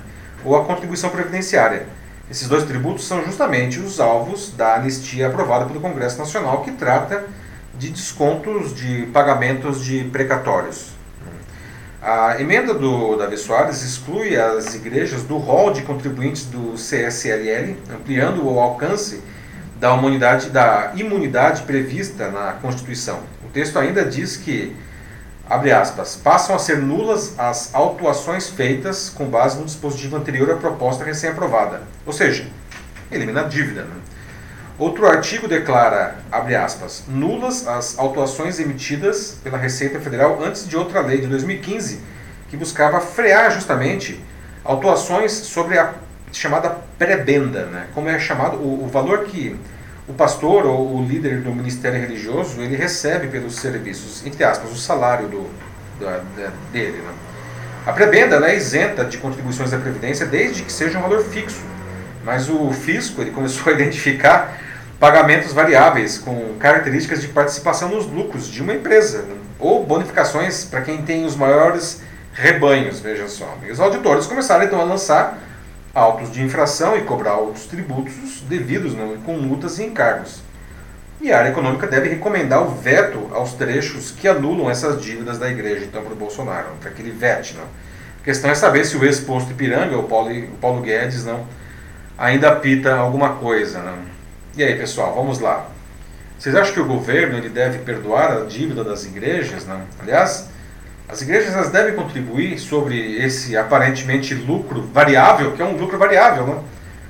ou 0.45 0.57
a 0.57 0.65
contribuição 0.65 1.11
previdenciária. 1.11 1.87
Esses 2.31 2.49
dois 2.49 2.65
tributos 2.65 3.07
são 3.07 3.25
justamente 3.25 3.79
os 3.79 4.01
alvos 4.01 4.53
da 4.53 4.77
anistia 4.77 5.27
aprovada 5.27 5.67
pelo 5.67 5.81
Congresso 5.81 6.19
Nacional, 6.19 6.63
que 6.63 6.73
trata 6.73 7.25
de 7.77 7.91
descontos 7.91 8.75
de 8.75 9.07
pagamentos 9.07 9.85
de 9.85 10.05
precatórios. 10.05 10.90
A 12.03 12.41
emenda 12.41 12.73
do 12.73 13.15
Davi 13.17 13.37
Soares 13.37 13.83
exclui 13.83 14.35
as 14.35 14.75
igrejas 14.75 15.23
do 15.23 15.37
rol 15.37 15.71
de 15.71 15.83
contribuintes 15.83 16.47
do 16.47 16.73
CSLL, 16.73 17.77
ampliando 17.95 18.43
o 18.43 18.59
alcance 18.59 19.23
da 19.79 19.95
da 20.51 20.93
imunidade 20.97 21.63
prevista 21.65 22.31
na 22.31 22.53
Constituição. 22.55 23.21
O 23.45 23.49
texto 23.49 23.79
ainda 23.79 24.03
diz 24.03 24.39
que, 24.39 24.75
abre 25.49 25.73
aspas, 25.73 26.17
passam 26.17 26.57
a 26.57 26.59
ser 26.59 26.79
nulas 26.79 27.39
as 27.39 27.75
autuações 27.75 28.49
feitas 28.49 29.11
com 29.11 29.27
base 29.27 29.59
no 29.59 29.67
dispositivo 29.67 30.17
anterior 30.17 30.51
à 30.53 30.57
proposta 30.57 31.05
recém-aprovada. 31.05 31.83
Ou 32.07 32.15
seja, 32.15 32.47
elimina 33.13 33.43
a 33.43 33.45
dívida. 33.45 33.83
Né? 33.83 33.97
Outro 34.81 35.07
artigo 35.07 35.47
declara, 35.47 36.17
abre 36.33 36.57
aspas, 36.57 37.05
nulas 37.07 37.69
as 37.69 37.99
autuações 37.99 38.59
emitidas 38.59 39.37
pela 39.45 39.59
Receita 39.59 40.01
Federal 40.01 40.43
antes 40.43 40.67
de 40.67 40.75
outra 40.75 41.03
lei 41.03 41.21
de 41.21 41.27
2015, 41.27 42.01
que 42.49 42.57
buscava 42.57 42.99
frear 42.99 43.51
justamente 43.51 44.19
autuações 44.65 45.33
sobre 45.33 45.79
a 45.79 45.93
chamada 46.33 46.79
prebenda, 46.99 47.67
né? 47.67 47.89
como 47.95 48.09
é 48.09 48.19
chamado 48.19 48.57
o, 48.57 48.85
o 48.85 48.89
valor 48.89 49.25
que 49.25 49.55
o 50.09 50.15
pastor 50.15 50.65
ou 50.65 50.97
o 50.97 51.05
líder 51.05 51.43
do 51.43 51.53
ministério 51.53 52.01
religioso 52.01 52.63
ele 52.63 52.75
recebe 52.75 53.29
pelos 53.29 53.57
serviços, 53.57 54.25
entre 54.25 54.43
aspas, 54.45 54.73
o 54.73 54.77
salário 54.77 55.29
do, 55.29 55.51
da, 56.01 56.23
da, 56.39 56.53
dele. 56.73 56.97
Né? 56.97 57.13
A 57.85 57.93
prebenda 57.93 58.37
é 58.49 58.57
isenta 58.57 59.05
de 59.05 59.19
contribuições 59.19 59.73
da 59.73 59.79
Previdência 59.79 60.25
desde 60.25 60.63
que 60.63 60.73
seja 60.73 60.99
um 60.99 61.03
valor 61.03 61.23
fixo, 61.23 61.61
mas 62.25 62.49
o 62.49 62.73
fisco 62.73 63.21
ele 63.21 63.31
começou 63.31 63.71
a 63.71 63.77
identificar 63.77 64.70
pagamentos 65.01 65.55
variáveis 65.55 66.19
com 66.19 66.57
características 66.59 67.23
de 67.23 67.29
participação 67.29 67.89
nos 67.89 68.07
lucros 68.07 68.47
de 68.47 68.63
uma 68.63 68.75
empresa, 68.75 69.23
né? 69.23 69.35
ou 69.59 69.85
bonificações 69.85 70.65
para 70.67 70.83
quem 70.83 71.03
tem 71.03 71.25
os 71.25 71.35
maiores 71.35 72.03
rebanhos, 72.35 73.01
veja 73.01 73.27
só. 73.27 73.57
E 73.67 73.73
os 73.73 73.81
auditores 73.81 74.27
começaram 74.27 74.63
então 74.63 74.79
a 74.79 74.85
lançar 74.85 75.39
autos 75.95 76.31
de 76.31 76.43
infração 76.43 76.97
e 76.99 77.01
cobrar 77.01 77.37
outros 77.37 77.65
tributos 77.65 78.43
devidos 78.43 78.95
né, 78.95 79.17
com 79.25 79.33
multas 79.39 79.79
e 79.79 79.85
encargos. 79.85 80.43
E 81.21 81.33
a 81.33 81.39
área 81.39 81.49
econômica 81.49 81.87
deve 81.87 82.11
recomendar 82.11 82.63
o 82.63 82.71
veto 82.71 83.31
aos 83.33 83.55
trechos 83.55 84.11
que 84.11 84.29
anulam 84.29 84.71
essas 84.71 85.03
dívidas 85.03 85.39
da 85.39 85.51
igreja, 85.51 85.85
então, 85.85 86.03
para 86.03 86.13
o 86.13 86.17
Bolsonaro, 86.17 86.69
para 86.79 86.91
aquele 86.91 87.11
VET. 87.11 87.55
Não. 87.55 87.65
A 87.65 88.25
questão 88.25 88.51
é 88.51 88.55
saber 88.55 88.85
se 88.85 88.97
o 88.97 89.05
ex-posto 89.05 89.51
Ipiranga, 89.51 89.99
o 89.99 90.05
Paulo, 90.05 90.31
o 90.31 90.57
Paulo 90.61 90.81
Guedes, 90.81 91.25
não, 91.25 91.47
ainda 92.17 92.49
apita 92.49 92.95
alguma 92.95 93.31
coisa. 93.35 93.81
Não. 93.81 94.10
E 94.61 94.63
aí, 94.63 94.75
pessoal, 94.75 95.15
vamos 95.15 95.39
lá. 95.39 95.71
Vocês 96.39 96.55
acham 96.55 96.75
que 96.75 96.81
o 96.81 96.85
governo 96.85 97.39
ele 97.39 97.49
deve 97.49 97.79
perdoar 97.79 98.31
a 98.33 98.45
dívida 98.45 98.85
das 98.85 99.07
igrejas? 99.07 99.67
Não? 99.67 99.81
Aliás, 99.99 100.51
as 101.09 101.23
igrejas 101.23 101.55
elas 101.55 101.71
devem 101.71 101.95
contribuir 101.95 102.59
sobre 102.59 103.17
esse 103.25 103.57
aparentemente 103.57 104.35
lucro 104.35 104.83
variável, 104.83 105.53
que 105.53 105.63
é 105.63 105.65
um 105.65 105.79
lucro 105.79 105.97
variável, 105.97 106.47
não? 106.47 106.65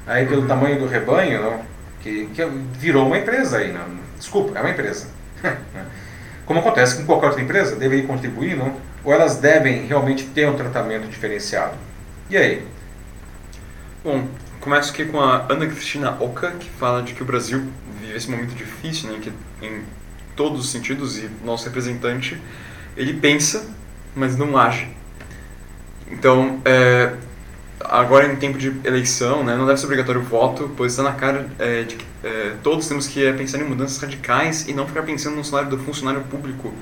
aí 0.06 0.26
pelo 0.26 0.42
uhum. 0.42 0.46
tamanho 0.46 0.78
do 0.78 0.86
rebanho, 0.86 1.42
não? 1.42 1.60
Que, 2.00 2.26
que 2.26 2.44
virou 2.78 3.04
uma 3.04 3.18
empresa 3.18 3.58
aí. 3.58 3.72
Não? 3.72 3.98
Desculpa, 4.16 4.56
é 4.56 4.62
uma 4.62 4.70
empresa. 4.70 5.08
Como 6.46 6.60
acontece 6.60 6.98
com 6.98 7.04
qualquer 7.04 7.26
outra 7.26 7.42
empresa, 7.42 7.74
devem 7.74 8.06
contribuir, 8.06 8.56
não? 8.56 8.76
ou 9.02 9.12
elas 9.12 9.38
devem 9.38 9.86
realmente 9.86 10.24
ter 10.26 10.48
um 10.48 10.54
tratamento 10.54 11.08
diferenciado? 11.08 11.74
E 12.30 12.36
aí? 12.36 12.64
Bom, 14.04 14.28
Começo 14.60 14.92
aqui 14.92 15.06
com 15.06 15.18
a 15.18 15.46
Ana 15.48 15.66
Cristina 15.66 16.18
Oca, 16.20 16.50
que 16.50 16.68
fala 16.68 17.02
de 17.02 17.14
que 17.14 17.22
o 17.22 17.24
Brasil 17.24 17.66
vive 17.98 18.14
esse 18.14 18.30
momento 18.30 18.54
difícil, 18.54 19.10
né, 19.10 19.18
que 19.18 19.32
em 19.64 19.82
todos 20.36 20.60
os 20.60 20.70
sentidos, 20.70 21.16
e 21.16 21.30
nosso 21.42 21.64
representante, 21.64 22.38
ele 22.94 23.14
pensa, 23.14 23.66
mas 24.14 24.36
não 24.36 24.58
age. 24.58 24.86
Então, 26.10 26.60
é, 26.66 27.14
agora 27.80 28.30
em 28.30 28.36
tempo 28.36 28.58
de 28.58 28.68
eleição, 28.84 29.42
né, 29.42 29.56
não 29.56 29.64
deve 29.64 29.80
ser 29.80 29.86
obrigatório 29.86 30.20
o 30.20 30.24
voto, 30.24 30.70
pois 30.76 30.92
está 30.92 31.04
na 31.04 31.12
cara 31.12 31.48
é, 31.58 31.84
de 31.84 31.96
que 31.96 32.04
é, 32.22 32.54
todos 32.62 32.86
temos 32.86 33.06
que 33.06 33.24
é, 33.24 33.32
pensar 33.32 33.58
em 33.60 33.64
mudanças 33.64 33.96
radicais 33.96 34.68
e 34.68 34.74
não 34.74 34.86
ficar 34.86 35.04
pensando 35.04 35.36
no 35.36 35.44
salário 35.44 35.70
do 35.70 35.78
funcionário 35.78 36.20
público 36.24 36.74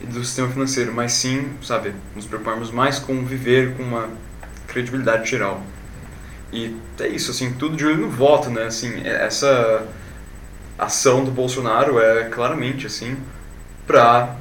e 0.00 0.06
do 0.06 0.24
sistema 0.24 0.48
financeiro, 0.48 0.94
mas 0.94 1.12
sim, 1.12 1.50
sabe, 1.60 1.92
nos 2.16 2.24
preocuparmos 2.24 2.70
mais 2.70 2.98
com 2.98 3.22
viver 3.22 3.74
com 3.76 3.82
uma 3.82 4.08
credibilidade 4.66 5.28
geral. 5.28 5.62
E 6.52 6.76
é 7.00 7.08
isso, 7.08 7.30
assim, 7.30 7.52
tudo 7.52 7.76
de 7.76 7.84
olho 7.84 7.98
no 7.98 8.10
voto, 8.10 8.48
né? 8.50 8.64
Assim, 8.64 9.02
é, 9.04 9.26
essa 9.26 9.82
ação 10.78 11.24
do 11.24 11.30
Bolsonaro 11.30 12.00
é 12.00 12.24
claramente, 12.24 12.86
assim, 12.86 13.16
pra 13.86 14.34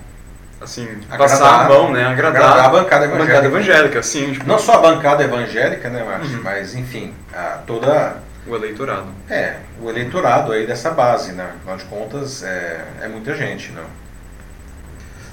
assim, 0.62 0.88
agradar, 1.10 1.18
passar 1.18 1.66
a 1.66 1.70
mão, 1.70 1.92
né? 1.92 2.06
Agradar, 2.06 2.42
agradar 2.42 2.66
a 2.66 2.70
bancada 2.70 3.06
evangélica. 3.06 3.34
Bancada 3.34 3.48
evangélica 3.48 4.04
sim. 4.04 4.32
Tipo, 4.34 4.48
Não 4.48 4.58
só 4.58 4.76
a 4.76 4.78
bancada 4.80 5.24
evangélica, 5.24 5.90
né, 5.90 6.04
Márcio? 6.04 6.38
Uhum. 6.38 6.44
Mas, 6.44 6.76
enfim, 6.76 7.14
a, 7.34 7.60
toda... 7.66 8.18
O 8.46 8.56
eleitorado. 8.56 9.08
É, 9.30 9.58
o 9.82 9.90
eleitorado 9.90 10.54
aí 10.54 10.66
dessa 10.66 10.92
base, 10.92 11.34
né? 11.34 11.52
Afinal 11.58 11.78
de 11.78 11.86
contas, 11.86 12.44
é, 12.44 12.86
é 13.02 13.08
muita 13.10 13.36
gente, 13.36 13.74
não? 13.74 13.84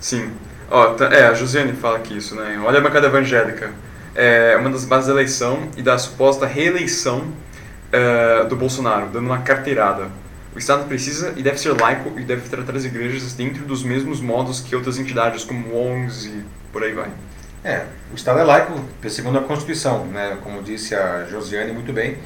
Sim. 0.00 0.32
Ó, 0.68 0.96
é, 1.12 1.26
a 1.28 1.34
Josiane 1.34 1.72
fala 1.74 1.98
aqui 1.98 2.16
isso, 2.16 2.34
né? 2.34 2.60
Olha 2.64 2.78
a 2.78 2.82
bancada 2.82 3.06
evangélica 3.06 3.70
é, 4.14 4.56
uma 4.58 4.70
das 4.70 4.84
bases 4.84 5.08
da 5.08 5.12
eleição 5.12 5.68
e 5.76 5.82
da 5.82 5.98
suposta 5.98 6.46
reeleição 6.46 7.24
é, 7.92 8.44
do 8.44 8.56
Bolsonaro, 8.56 9.08
dando 9.12 9.26
uma 9.26 9.38
carteirada. 9.38 10.08
O 10.54 10.58
Estado 10.58 10.86
precisa 10.86 11.34
e 11.36 11.42
deve 11.42 11.58
ser 11.58 11.78
laico 11.80 12.12
e 12.18 12.22
deve 12.22 12.48
tratar 12.48 12.76
as 12.76 12.84
igrejas 12.84 13.32
dentro 13.34 13.64
dos 13.64 13.82
mesmos 13.82 14.20
modos 14.20 14.60
que 14.60 14.76
outras 14.76 14.98
entidades, 14.98 15.44
como 15.44 15.76
ONGs 15.76 16.26
e 16.26 16.44
por 16.72 16.84
aí 16.84 16.92
vai. 16.92 17.10
É, 17.64 17.84
o 18.12 18.14
Estado 18.14 18.38
é 18.40 18.44
laico 18.44 18.78
segundo 19.08 19.38
a 19.38 19.42
Constituição, 19.42 20.04
né? 20.06 20.36
como 20.42 20.62
disse 20.62 20.94
a 20.94 21.24
Josiane 21.24 21.72
muito 21.72 21.92
bem, 21.92 22.18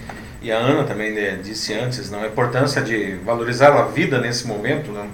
e 0.42 0.52
a 0.52 0.58
Ana 0.58 0.84
também 0.84 1.12
né, 1.12 1.38
disse 1.42 1.74
antes, 1.74 2.10
não, 2.10 2.22
a 2.22 2.26
importância 2.26 2.82
de 2.82 3.14
valorizar 3.24 3.72
a 3.72 3.84
vida 3.84 4.20
nesse 4.20 4.46
momento, 4.46 4.92
não? 4.92 5.08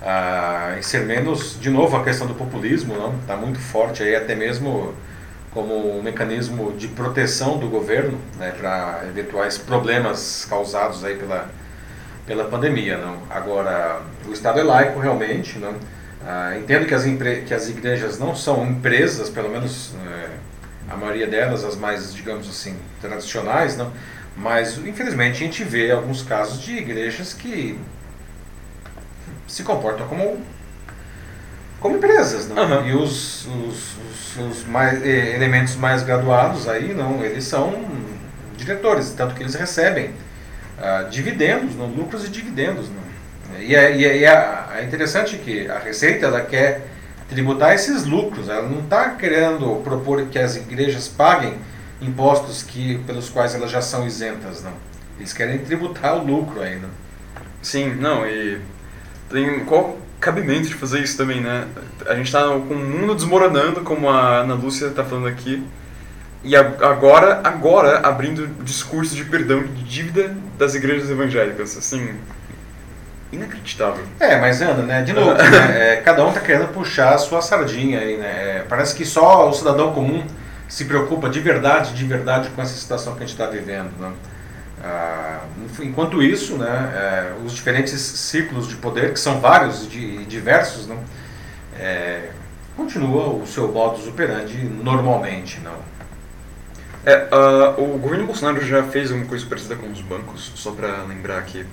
Ah, 0.00 0.76
e 0.78 0.82
ser 0.82 1.04
menos, 1.04 1.58
de 1.60 1.70
novo, 1.70 1.96
a 1.96 2.02
questão 2.02 2.26
do 2.26 2.34
populismo, 2.34 2.94
não? 2.94 3.14
Está 3.20 3.36
muito 3.36 3.58
forte 3.58 4.02
aí, 4.02 4.14
até 4.14 4.34
mesmo 4.34 4.94
como 5.52 5.98
um 5.98 6.02
mecanismo 6.02 6.72
de 6.72 6.88
proteção 6.88 7.58
do 7.58 7.68
governo 7.68 8.18
né, 8.38 8.52
para 8.52 9.02
eventuais 9.08 9.58
problemas 9.58 10.46
causados 10.48 11.04
aí 11.04 11.16
pela, 11.16 11.50
pela 12.26 12.44
pandemia. 12.44 12.96
Não? 12.96 13.18
Agora, 13.28 14.00
o 14.26 14.32
Estado 14.32 14.60
é 14.60 14.62
laico 14.62 14.98
realmente. 14.98 15.58
Não? 15.58 15.74
Ah, 16.26 16.56
entendo 16.56 16.86
que 16.86 16.94
as, 16.94 17.04
que 17.46 17.52
as 17.52 17.68
igrejas 17.68 18.18
não 18.18 18.34
são 18.34 18.64
empresas, 18.66 19.28
pelo 19.28 19.50
menos 19.50 19.94
é, 20.06 20.30
a 20.88 20.96
maioria 20.96 21.26
delas, 21.26 21.64
as 21.64 21.76
mais, 21.76 22.14
digamos 22.14 22.48
assim, 22.48 22.76
tradicionais, 23.00 23.76
não? 23.76 23.92
mas 24.36 24.78
infelizmente 24.78 25.42
a 25.42 25.46
gente 25.46 25.64
vê 25.64 25.90
alguns 25.90 26.22
casos 26.22 26.62
de 26.62 26.76
igrejas 26.76 27.34
que 27.34 27.78
se 29.46 29.62
comportam 29.62 30.06
como 30.08 30.40
como 31.82 31.96
empresas, 31.96 32.48
não? 32.48 32.62
Uhum. 32.62 32.86
E 32.86 32.94
os, 32.94 33.46
os, 33.46 33.96
os, 33.98 34.36
os 34.38 34.64
mais, 34.64 35.04
eh, 35.04 35.34
elementos 35.34 35.74
mais 35.74 36.04
graduados 36.04 36.68
aí, 36.68 36.94
não, 36.94 37.22
eles 37.24 37.44
são 37.44 37.84
diretores, 38.56 39.12
tanto 39.12 39.34
que 39.34 39.42
eles 39.42 39.54
recebem 39.54 40.10
uh, 40.78 41.10
dividendos, 41.10 41.74
não, 41.74 41.86
lucros 41.86 42.24
e 42.24 42.30
dividendos. 42.30 42.88
Não? 42.88 43.60
E, 43.60 43.74
é, 43.74 43.96
e, 43.96 44.04
é, 44.04 44.16
e 44.18 44.24
é, 44.24 44.64
é 44.76 44.84
interessante 44.84 45.36
que 45.36 45.68
a 45.68 45.78
Receita 45.80 46.26
ela 46.26 46.40
quer 46.40 46.86
tributar 47.28 47.74
esses 47.74 48.04
lucros, 48.04 48.48
ela 48.48 48.68
não 48.68 48.80
está 48.80 49.10
querendo 49.10 49.82
propor 49.82 50.24
que 50.26 50.38
as 50.38 50.54
igrejas 50.54 51.08
paguem 51.08 51.54
impostos 52.00 52.62
que, 52.62 52.98
pelos 53.06 53.28
quais 53.28 53.54
elas 53.54 53.70
já 53.70 53.82
são 53.82 54.06
isentas, 54.06 54.62
não. 54.62 54.72
Eles 55.18 55.32
querem 55.32 55.58
tributar 55.58 56.16
o 56.16 56.24
lucro 56.24 56.60
ainda. 56.60 56.88
Sim, 57.60 57.94
não, 57.94 58.26
e 58.26 58.60
tem, 59.28 59.64
qual, 59.64 59.96
cabimento 60.22 60.68
de 60.68 60.74
fazer 60.74 61.00
isso 61.00 61.16
também, 61.16 61.40
né? 61.40 61.66
A 62.06 62.14
gente 62.14 62.26
está 62.26 62.44
com 62.44 62.74
o 62.74 62.78
mundo 62.78 63.14
desmoronando, 63.14 63.80
como 63.80 64.08
a 64.08 64.38
Ana 64.38 64.54
Lúcia 64.54 64.86
está 64.86 65.04
falando 65.04 65.26
aqui, 65.26 65.62
e 66.44 66.56
agora, 66.56 67.40
agora 67.44 67.98
abrindo 67.98 68.46
discurso 68.64 69.14
de 69.14 69.24
perdão 69.24 69.62
de 69.62 69.82
dívida 69.82 70.34
das 70.56 70.74
igrejas 70.74 71.10
evangélicas, 71.10 71.76
assim, 71.76 72.14
inacreditável. 73.32 74.04
É, 74.18 74.40
mas 74.40 74.62
anda, 74.62 74.82
né? 74.82 75.02
De 75.02 75.12
novo, 75.12 75.34
né? 75.34 75.42
É, 75.92 75.96
cada 75.96 76.24
um 76.24 76.28
está 76.28 76.40
querendo 76.40 76.68
puxar 76.68 77.14
a 77.14 77.18
sua 77.18 77.42
sardinha 77.42 78.00
aí, 78.00 78.16
né? 78.16 78.26
É, 78.26 78.64
parece 78.68 78.94
que 78.94 79.04
só 79.04 79.48
o 79.48 79.52
cidadão 79.52 79.92
comum 79.92 80.24
se 80.68 80.84
preocupa 80.84 81.28
de 81.28 81.40
verdade, 81.40 81.94
de 81.94 82.04
verdade 82.04 82.48
com 82.50 82.62
essa 82.62 82.74
situação 82.74 83.14
que 83.14 83.22
a 83.22 83.26
gente 83.26 83.34
está 83.34 83.46
vivendo, 83.46 83.90
né? 84.00 84.12
Ah, 84.82 85.44
enquanto 85.80 86.20
isso, 86.20 86.56
né, 86.56 86.92
é, 86.94 87.32
os 87.44 87.52
diferentes 87.52 88.00
ciclos 88.00 88.66
de 88.66 88.74
poder, 88.76 89.12
que 89.12 89.20
são 89.20 89.40
vários 89.40 89.86
e 89.94 90.24
diversos, 90.28 90.88
não, 90.88 90.98
é, 91.78 92.30
continua 92.76 93.28
o 93.28 93.46
seu 93.46 93.70
modus 93.70 94.08
operandi 94.08 94.58
normalmente. 94.64 95.60
Não. 95.60 95.92
É, 97.04 97.28
uh, 97.32 97.82
o 97.82 97.98
governo 97.98 98.26
Bolsonaro 98.26 98.64
já 98.64 98.82
fez 98.84 99.10
uma 99.10 99.24
coisa 99.24 99.44
parecida 99.46 99.74
com 99.76 99.90
os 99.90 100.00
bancos, 100.00 100.52
só 100.54 100.70
para 100.72 101.02
lembrar 101.04 101.38
aqui. 101.38 101.64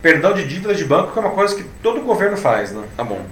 Perdão 0.00 0.32
de 0.32 0.46
dívida 0.46 0.74
de 0.74 0.84
banco 0.84 1.12
que 1.12 1.18
é 1.18 1.22
uma 1.22 1.32
coisa 1.32 1.54
que 1.54 1.64
todo 1.82 2.00
governo 2.00 2.36
faz, 2.36 2.72
né? 2.72 2.82
Ah, 2.96 3.04
bom. 3.04 3.24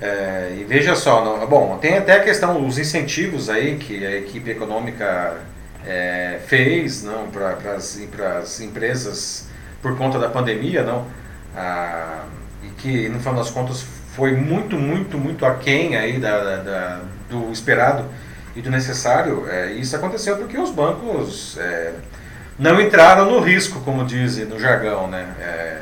É, 0.00 0.56
e 0.58 0.64
veja 0.64 0.94
só, 0.94 1.24
não, 1.24 1.46
bom, 1.46 1.76
tem 1.78 1.98
até 1.98 2.14
a 2.14 2.24
questão 2.24 2.60
dos 2.60 2.78
incentivos 2.78 3.50
aí 3.50 3.76
que 3.76 4.04
a 4.06 4.16
equipe 4.16 4.50
econômica 4.50 5.36
é, 5.86 6.40
fez 6.46 7.02
não 7.02 7.28
para 7.30 7.56
as 7.76 8.60
empresas 8.60 9.48
por 9.80 9.96
conta 9.96 10.18
da 10.18 10.28
pandemia, 10.28 10.82
não, 10.82 11.06
ah, 11.56 12.24
e 12.62 12.68
que 12.68 13.08
no 13.08 13.18
final 13.18 13.34
das 13.34 13.50
contas 13.50 13.84
foi 14.14 14.32
muito, 14.32 14.76
muito, 14.76 15.16
muito 15.16 15.46
aquém 15.46 15.96
aí 15.96 16.18
da, 16.18 16.56
da 16.56 17.00
do 17.30 17.50
esperado 17.52 18.04
e 18.54 18.60
do 18.60 18.70
necessário. 18.70 19.46
É, 19.48 19.72
isso 19.72 19.94
aconteceu 19.94 20.36
porque 20.36 20.58
os 20.58 20.70
bancos 20.70 21.56
é, 21.58 21.94
não 22.58 22.80
entraram 22.80 23.30
no 23.30 23.40
risco, 23.40 23.80
como 23.80 24.04
dizem 24.04 24.44
no 24.44 24.58
jargão, 24.58 25.06
né? 25.06 25.26
É, 25.40 25.80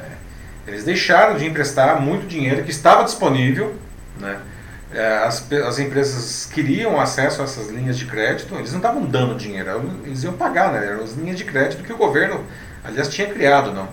eles 0.66 0.84
deixaram 0.84 1.36
de 1.36 1.46
emprestar 1.46 2.00
muito 2.00 2.26
dinheiro 2.26 2.62
que 2.62 2.70
estava 2.70 3.02
disponível, 3.02 3.74
né? 4.20 4.38
É, 4.92 5.18
as, 5.18 5.50
as 5.52 5.78
empresas 5.78 6.48
queriam 6.52 6.98
acesso 6.98 7.42
a 7.42 7.44
essas 7.44 7.68
linhas 7.68 7.98
de 7.98 8.06
crédito, 8.06 8.54
eles 8.54 8.70
não 8.70 8.78
estavam 8.78 9.04
dando 9.04 9.34
dinheiro, 9.36 9.82
eles 10.04 10.22
iam 10.22 10.32
pagar, 10.32 10.72
né? 10.72 10.86
Eram 10.86 11.04
as 11.04 11.12
linhas 11.12 11.36
de 11.36 11.44
crédito 11.44 11.84
que 11.84 11.92
o 11.92 11.96
governo, 11.96 12.42
aliás, 12.82 13.08
tinha 13.08 13.28
criado, 13.28 13.72
não? 13.72 13.88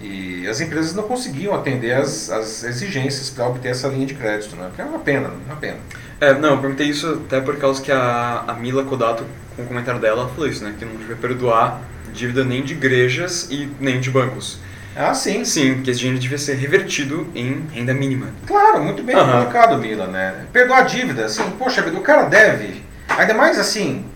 E 0.00 0.46
as 0.46 0.60
empresas 0.60 0.94
não 0.94 1.04
conseguiam 1.04 1.54
atender 1.54 1.94
as, 1.94 2.30
as 2.30 2.62
exigências 2.62 3.30
para 3.30 3.48
obter 3.48 3.70
essa 3.70 3.88
linha 3.88 4.06
de 4.06 4.14
crédito, 4.14 4.54
né? 4.54 4.70
Que 4.74 4.82
é 4.82 4.84
uma 4.84 4.98
pena, 4.98 5.30
uma 5.46 5.56
pena. 5.56 5.78
É, 6.20 6.32
não, 6.34 6.50
eu 6.50 6.58
perguntei 6.58 6.88
isso 6.88 7.22
até 7.26 7.40
por 7.40 7.56
causa 7.56 7.82
que 7.82 7.90
a, 7.90 8.44
a 8.46 8.54
Mila 8.54 8.84
Kodato, 8.84 9.24
com 9.56 9.62
o 9.62 9.66
comentário 9.66 10.00
dela, 10.00 10.28
falou 10.28 10.48
isso, 10.48 10.62
né? 10.62 10.74
Que 10.78 10.84
não 10.84 10.94
devia 10.94 11.16
perdoar 11.16 11.80
dívida 12.12 12.44
nem 12.44 12.62
de 12.62 12.74
igrejas 12.74 13.48
e 13.50 13.68
nem 13.80 14.00
de 14.00 14.10
bancos. 14.10 14.58
Ah, 14.96 15.12
sim. 15.12 15.44
Sim, 15.44 15.82
que 15.82 15.90
esse 15.90 16.00
dinheiro 16.00 16.18
devia 16.18 16.38
ser 16.38 16.54
revertido 16.54 17.28
em 17.34 17.66
renda 17.70 17.92
mínima. 17.92 18.28
Claro, 18.46 18.82
muito 18.82 19.02
bem 19.02 19.14
uhum. 19.14 19.30
colocado, 19.30 19.76
Mila, 19.76 20.06
né? 20.06 20.46
Perdoar 20.52 20.80
a 20.80 20.82
dívida, 20.82 21.26
assim, 21.26 21.42
poxa 21.58 21.82
vida, 21.82 21.96
o 21.98 22.02
cara 22.02 22.22
deve. 22.22 22.82
Ainda 23.08 23.34
mais 23.34 23.58
assim, 23.58 24.06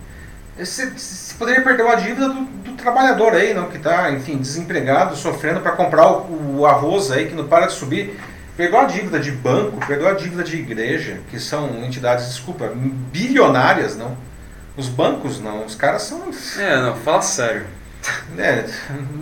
você, 0.58 0.90
poderia 1.38 1.62
perdoar 1.62 1.92
a 1.92 1.96
dívida 1.96 2.28
do, 2.28 2.40
do 2.42 2.72
trabalhador 2.72 3.34
aí, 3.34 3.54
não, 3.54 3.68
que 3.68 3.76
está, 3.76 4.10
enfim, 4.10 4.38
desempregado, 4.38 5.16
sofrendo 5.16 5.60
para 5.60 5.72
comprar 5.72 6.10
o, 6.10 6.58
o, 6.58 6.66
arroz 6.66 7.10
aí 7.10 7.28
que 7.28 7.34
não 7.34 7.46
para 7.46 7.66
de 7.66 7.72
subir. 7.72 8.18
Perdoar 8.56 8.84
a 8.84 8.86
dívida 8.86 9.18
de 9.18 9.30
banco, 9.30 9.84
perdoar 9.86 10.12
a 10.12 10.16
dívida 10.16 10.44
de 10.44 10.56
igreja, 10.56 11.20
que 11.30 11.38
são 11.38 11.82
entidades, 11.82 12.26
desculpa, 12.26 12.70
bilionárias, 12.74 13.96
não. 13.96 14.16
Os 14.76 14.88
bancos 14.88 15.40
não, 15.40 15.64
os 15.64 15.74
caras 15.74 16.02
são. 16.02 16.24
É, 16.58 16.76
não, 16.76 16.94
fala 16.96 17.22
sério. 17.22 17.66
É, 18.38 18.64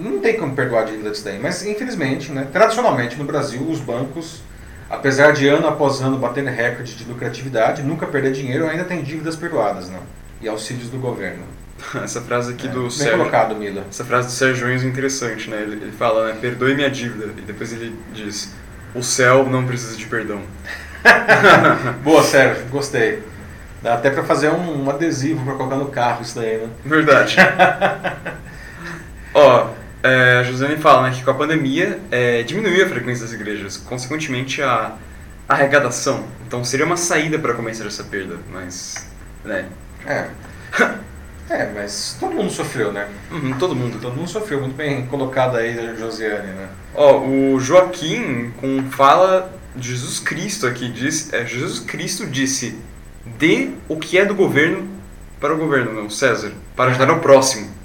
não 0.01 0.21
tem 0.21 0.37
como 0.39 0.55
perdoar 0.55 0.83
a 0.83 0.85
dívida 0.87 1.11
disso 1.11 1.25
daí. 1.25 1.39
Mas, 1.39 1.65
infelizmente, 1.65 2.31
né, 2.31 2.47
tradicionalmente 2.53 3.17
no 3.17 3.25
Brasil, 3.25 3.61
os 3.69 3.81
bancos, 3.81 4.43
apesar 4.89 5.33
de 5.33 5.49
ano 5.49 5.67
após 5.67 6.01
ano 6.01 6.19
batendo 6.19 6.51
recorde 6.51 6.95
de 6.95 7.05
lucratividade, 7.05 7.83
nunca 7.83 8.07
perder 8.07 8.33
dinheiro, 8.33 8.69
ainda 8.69 8.85
tem 8.85 9.03
dívidas 9.03 9.37
perdoadas 9.37 9.91
não, 9.91 10.01
e 10.41 10.49
auxílios 10.49 10.89
do 10.89 10.99
governo. 10.99 11.43
Essa 12.03 12.21
frase 12.21 12.53
aqui 12.53 12.67
é, 12.67 12.71
do 12.71 12.83
bem 12.83 12.91
Sérgio. 12.91 13.19
colocado, 13.19 13.55
Mila. 13.55 13.85
Essa 13.89 14.05
frase 14.05 14.29
do 14.29 14.33
Sérgio 14.33 14.71
Enzo 14.71 14.87
é 14.87 14.89
interessante, 14.89 15.49
né? 15.49 15.63
Ele, 15.63 15.77
ele 15.77 15.93
fala, 15.93 16.29
né? 16.29 16.39
Perdoe 16.41 16.75
minha 16.75 16.91
dívida. 16.91 17.27
E 17.37 17.41
depois 17.43 17.73
ele 17.73 17.95
diz: 18.13 18.53
O 18.95 19.03
céu 19.03 19.49
não 19.49 19.65
precisa 19.65 19.97
de 19.97 20.07
perdão. 20.07 20.43
Boa, 22.03 22.23
Sérgio, 22.23 22.65
gostei. 22.67 23.23
Dá 23.81 23.95
até 23.95 24.11
para 24.11 24.25
fazer 24.25 24.51
um, 24.51 24.85
um 24.85 24.91
adesivo 24.91 25.45
para 25.45 25.55
colocar 25.55 25.77
no 25.77 25.87
carro 25.87 26.23
isso 26.23 26.37
daí, 26.37 26.57
né? 26.57 26.69
Verdade. 26.85 27.37
Ó, 29.39 29.71
é, 30.03 30.39
a 30.41 30.43
Josiane 30.43 30.77
fala 30.79 31.09
né, 31.09 31.15
que 31.17 31.23
com 31.23 31.31
a 31.31 31.35
pandemia 31.35 32.01
é, 32.11 32.43
diminuiu 32.43 32.85
a 32.85 32.89
frequência 32.89 33.25
das 33.25 33.33
igrejas, 33.33 33.77
consequentemente 33.77 34.61
a 34.61 34.97
arrecadação. 35.49 36.25
Então 36.45 36.65
seria 36.65 36.85
uma 36.85 36.97
saída 36.97 37.39
para 37.39 37.55
começar 37.55 37.87
essa 37.87 38.03
perda, 38.03 38.37
mas. 38.53 39.09
né? 39.45 39.67
É. 40.05 40.27
É, 41.51 41.67
mas 41.75 42.15
todo 42.21 42.35
mundo 42.35 42.51
sofreu, 42.51 42.93
né? 42.93 43.09
Uhum, 43.31 43.57
todo 43.59 43.75
mundo. 43.75 43.99
Todo 43.99 44.15
mundo 44.15 44.29
sofreu, 44.29 44.61
muito 44.61 44.77
bem 44.77 45.07
colocado 45.07 45.57
aí, 45.57 45.97
Josiane, 45.97 46.49
né? 46.49 46.69
Ó, 46.95 47.21
o 47.21 47.59
Joaquim 47.59 48.53
com 48.61 48.91
fala 48.91 49.51
de 49.75 49.89
Jesus 49.89 50.21
Cristo 50.21 50.67
aqui 50.67 50.91
diz, 50.91 51.33
é, 51.33 51.47
Jesus 51.47 51.81
Cristo 51.81 52.27
disse: 52.27 52.79
"Dê 53.39 53.71
o 53.89 53.97
que 53.97 54.19
é 54.19 54.27
do 54.27 54.35
governo 54.35 54.87
para 55.41 55.55
o 55.55 55.57
governo, 55.57 55.95
não, 55.95 56.11
César, 56.11 56.53
para 56.77 56.91
ajudar 56.91 57.11
o 57.11 57.19
próximo". 57.21 57.78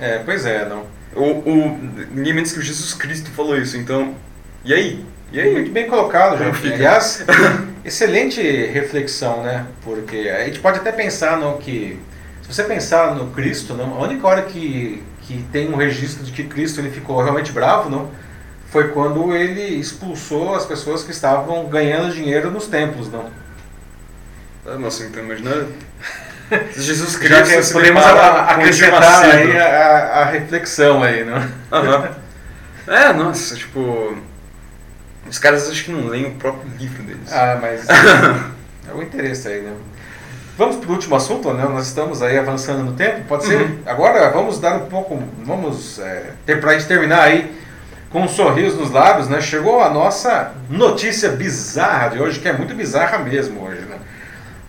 É, 0.00 0.18
pois 0.24 0.46
é, 0.46 0.68
não. 0.68 0.86
O, 1.14 1.24
o 1.24 1.78
ninguém 2.12 2.34
menos 2.34 2.52
que 2.52 2.58
o 2.58 2.62
Jesus 2.62 2.94
Cristo 2.94 3.30
falou 3.30 3.56
isso, 3.56 3.76
então. 3.76 4.14
E 4.64 4.72
aí? 4.72 5.04
E 5.32 5.40
aí? 5.40 5.52
Muito 5.52 5.72
bem 5.72 5.86
colocado, 5.86 6.38
gente. 6.38 6.72
Aliás, 6.72 7.24
excelente 7.84 8.40
reflexão, 8.40 9.42
né? 9.42 9.66
Porque 9.82 10.28
a 10.28 10.44
gente 10.44 10.60
pode 10.60 10.78
até 10.78 10.92
pensar 10.92 11.38
no 11.38 11.58
que 11.58 11.98
se 12.48 12.54
você 12.54 12.64
pensar 12.64 13.14
no 13.14 13.30
Cristo, 13.32 13.74
não, 13.74 13.94
a 13.94 14.04
única 14.04 14.26
hora 14.26 14.42
que, 14.42 15.02
que 15.20 15.44
tem 15.52 15.68
um 15.68 15.76
registro 15.76 16.24
de 16.24 16.32
que 16.32 16.44
Cristo 16.44 16.80
ele 16.80 16.90
ficou 16.90 17.22
realmente 17.22 17.52
bravo, 17.52 17.90
não, 17.90 18.10
foi 18.70 18.88
quando 18.88 19.36
ele 19.36 19.60
expulsou 19.60 20.54
as 20.54 20.64
pessoas 20.64 21.04
que 21.04 21.10
estavam 21.10 21.68
ganhando 21.68 22.14
dinheiro 22.14 22.50
nos 22.50 22.66
templos, 22.66 23.12
não. 23.12 23.26
Ah, 24.66 24.78
nossa, 24.78 25.04
então 25.04 25.22
imagina 25.22 25.66
Jesus 26.76 27.16
Cristo 27.16 27.46
Já 27.46 27.72
podemos 27.72 28.04
acrescentar 28.04 29.24
aí 29.24 29.58
a, 29.58 30.20
a, 30.20 30.24
reflexão 30.24 31.02
aí, 31.02 31.24
não? 31.24 31.36
Uhum. 31.36 32.08
É, 32.88 33.12
nossa, 33.12 33.54
tipo 33.54 34.16
os 35.28 35.38
caras 35.38 35.68
acho 35.68 35.84
que 35.84 35.92
não 35.92 36.06
leem 36.08 36.24
o 36.24 36.30
próprio 36.36 36.70
livro 36.78 37.02
deles. 37.02 37.30
Ah, 37.30 37.58
mas 37.60 37.86
é 37.86 38.94
o 38.94 39.02
interesse 39.02 39.46
aí, 39.46 39.60
né? 39.60 39.74
Vamos 40.56 40.76
para 40.76 40.88
o 40.88 40.92
último 40.92 41.14
assunto, 41.14 41.52
né? 41.52 41.64
Nós 41.68 41.86
estamos 41.86 42.22
aí 42.22 42.38
avançando 42.38 42.82
no 42.82 42.94
tempo, 42.94 43.24
pode 43.28 43.44
ser? 43.44 43.60
Uhum. 43.60 43.78
Agora 43.84 44.30
vamos 44.30 44.58
dar 44.58 44.76
um 44.76 44.86
pouco, 44.86 45.22
vamos 45.44 45.98
é, 45.98 46.30
ter 46.46 46.60
para 46.60 46.80
terminar 46.82 47.20
aí 47.20 47.54
com 48.10 48.22
um 48.22 48.28
sorriso 48.28 48.76
nos 48.76 48.90
lábios, 48.90 49.28
né? 49.28 49.40
Chegou 49.40 49.82
a 49.82 49.90
nossa 49.90 50.52
notícia 50.70 51.28
bizarra 51.28 52.08
de 52.08 52.20
hoje, 52.20 52.40
que 52.40 52.48
é 52.48 52.52
muito 52.52 52.74
bizarra 52.74 53.18
mesmo 53.18 53.62
hoje, 53.64 53.82
né? 53.82 53.98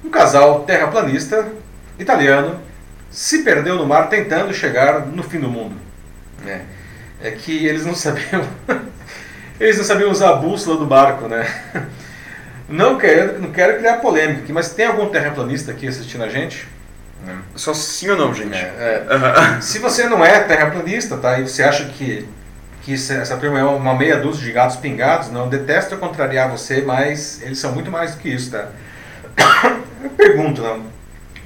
Um 0.04 0.10
casal 0.10 0.60
terraplanista 0.66 1.48
italiano 2.00 2.60
se 3.12 3.44
perdeu 3.44 3.76
no 3.76 3.86
mar 3.86 4.10
tentando 4.10 4.54
chegar 4.54 5.06
no 5.06 5.24
fim 5.24 5.40
do 5.40 5.50
mundo, 5.50 5.76
né? 6.44 6.66
É 7.22 7.32
que 7.32 7.66
eles 7.66 7.86
não 7.86 7.94
sabiam, 7.94 8.48
eles 9.60 9.78
não 9.78 9.84
sabiam 9.84 10.10
usar 10.10 10.30
a 10.30 10.36
bússola 10.36 10.78
do 10.78 10.86
barco, 10.86 11.28
né? 11.28 11.46
Não 12.72 13.00
quero, 13.00 13.42
não 13.42 13.52
quero 13.52 13.80
criar 13.80 13.96
polêmica 13.96 14.42
aqui, 14.44 14.54
mas 14.54 14.70
tem 14.70 14.86
algum 14.86 15.10
terraplanista 15.10 15.72
aqui 15.72 15.88
assistindo 15.88 16.24
a 16.24 16.30
gente? 16.30 16.68
Só 17.56 17.74
sim 17.74 18.10
ou 18.10 18.18
não, 18.18 18.34
gente? 18.34 18.56
É, 18.56 19.06
é. 19.58 19.62
Se 19.62 19.80
você 19.80 20.08
não 20.08 20.24
é 20.24 20.40
terraplanista, 20.42 21.18
tá? 21.18 21.40
E 21.40 21.48
você 21.48 21.64
acha 21.64 21.86
que, 21.86 22.28
que 22.84 22.94
essa 22.94 23.38
turma 23.38 23.60
é 23.60 23.64
uma 23.64 23.96
meia 23.96 24.18
dúzia 24.18 24.44
de 24.44 24.52
gatos 24.52 24.78
pingados, 24.78 25.30
não 25.30 25.50
detesto 25.50 25.98
contrariar 25.98 26.50
você, 26.50 26.82
mas 26.82 27.42
eles 27.42 27.58
são 27.58 27.74
muito 27.74 27.92
mais 27.92 28.16
do 28.16 28.22
que 28.22 28.30
isso, 28.30 28.52
tá? 28.52 28.70
Eu 30.02 30.12
pergunto, 30.12 30.62
não? 30.62 30.99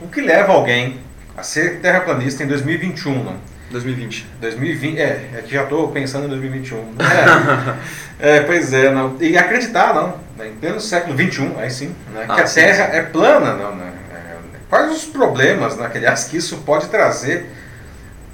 O 0.04 0.08
que 0.10 0.20
leva 0.20 0.51
alguém 0.51 0.99
a 1.38 1.43
ser 1.43 1.80
terraplanista 1.80 2.43
em 2.43 2.47
2021, 2.47 3.24
não? 3.24 3.36
2020. 3.72 4.28
2020, 4.41 4.99
é, 4.99 5.30
é 5.38 5.41
que 5.41 5.54
já 5.54 5.64
estou 5.64 5.88
pensando 5.88 6.26
em 6.26 6.30
2021. 6.30 6.95
É, 8.20 8.38
é, 8.38 8.39
pois 8.41 8.72
é, 8.72 8.91
não. 8.91 9.18
E 9.20 9.38
acreditar, 9.38 9.93
não, 9.93 10.16
né, 10.38 10.47
em 10.47 10.54
pleno 10.54 10.80
século 10.80 11.16
21, 11.16 11.60
aí 11.60 11.70
sim, 11.70 11.95
né, 12.14 12.26
ah, 12.30 12.36
que 12.36 12.41
a 12.41 12.47
sim, 12.47 12.62
Terra 12.62 12.91
sim. 12.91 12.97
é 12.97 13.01
plana, 13.01 13.54
não, 13.54 13.76
né? 13.76 13.91
É, 14.14 14.36
quais 14.70 14.91
os 14.91 15.06
problemas, 15.06 15.76
né, 15.76 15.89
que, 15.89 15.97
aliás, 15.97 16.26
que 16.26 16.38
isso 16.38 16.58
pode 16.58 16.88
trazer 16.88 17.49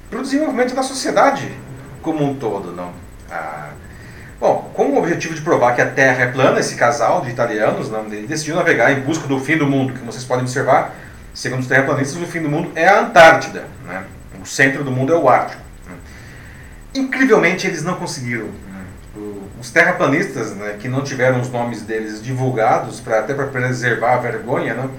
para 0.09 0.19
o 0.19 0.21
desenvolvimento 0.21 0.75
da 0.75 0.83
sociedade 0.83 1.49
como 2.03 2.23
um 2.23 2.35
todo, 2.35 2.71
não? 2.71 2.91
Ah, 3.31 3.69
bom, 4.39 4.69
com 4.75 4.87
o 4.87 4.97
objetivo 4.97 5.33
de 5.33 5.41
provar 5.41 5.73
que 5.73 5.81
a 5.81 5.89
Terra 5.89 6.23
é 6.23 6.27
plana, 6.27 6.59
esse 6.59 6.75
casal 6.75 7.21
de 7.21 7.29
italianos, 7.29 7.89
não, 7.89 8.05
ele 8.07 8.27
decidiu 8.27 8.55
navegar 8.55 8.91
em 8.91 8.99
busca 8.99 9.27
do 9.27 9.39
fim 9.39 9.57
do 9.57 9.65
mundo, 9.65 9.93
que 9.93 10.05
vocês 10.05 10.25
podem 10.25 10.43
observar, 10.43 10.93
segundo 11.39 11.61
os 11.61 11.67
terraplanistas, 11.67 12.21
o 12.21 12.25
fim 12.25 12.41
do 12.41 12.49
mundo 12.49 12.69
é 12.75 12.85
a 12.85 12.99
Antártida, 12.99 13.63
né? 13.87 14.03
O 14.41 14.45
centro 14.45 14.83
do 14.83 14.91
mundo 14.91 15.13
é 15.13 15.17
o 15.17 15.29
Ártico. 15.29 15.61
Né? 15.87 15.95
Incrivelmente, 16.93 17.65
eles 17.65 17.81
não 17.81 17.93
conseguiram. 17.95 18.47
Né? 18.47 19.31
Os 19.57 19.71
terraplanistas, 19.71 20.53
né, 20.55 20.75
que 20.77 20.89
não 20.89 21.01
tiveram 21.01 21.39
os 21.39 21.49
nomes 21.49 21.81
deles 21.81 22.21
divulgados, 22.21 22.99
pra, 22.99 23.19
até 23.19 23.33
para 23.33 23.47
preservar 23.47 24.15
a 24.15 24.17
vergonha, 24.17 24.73
né, 24.73 24.89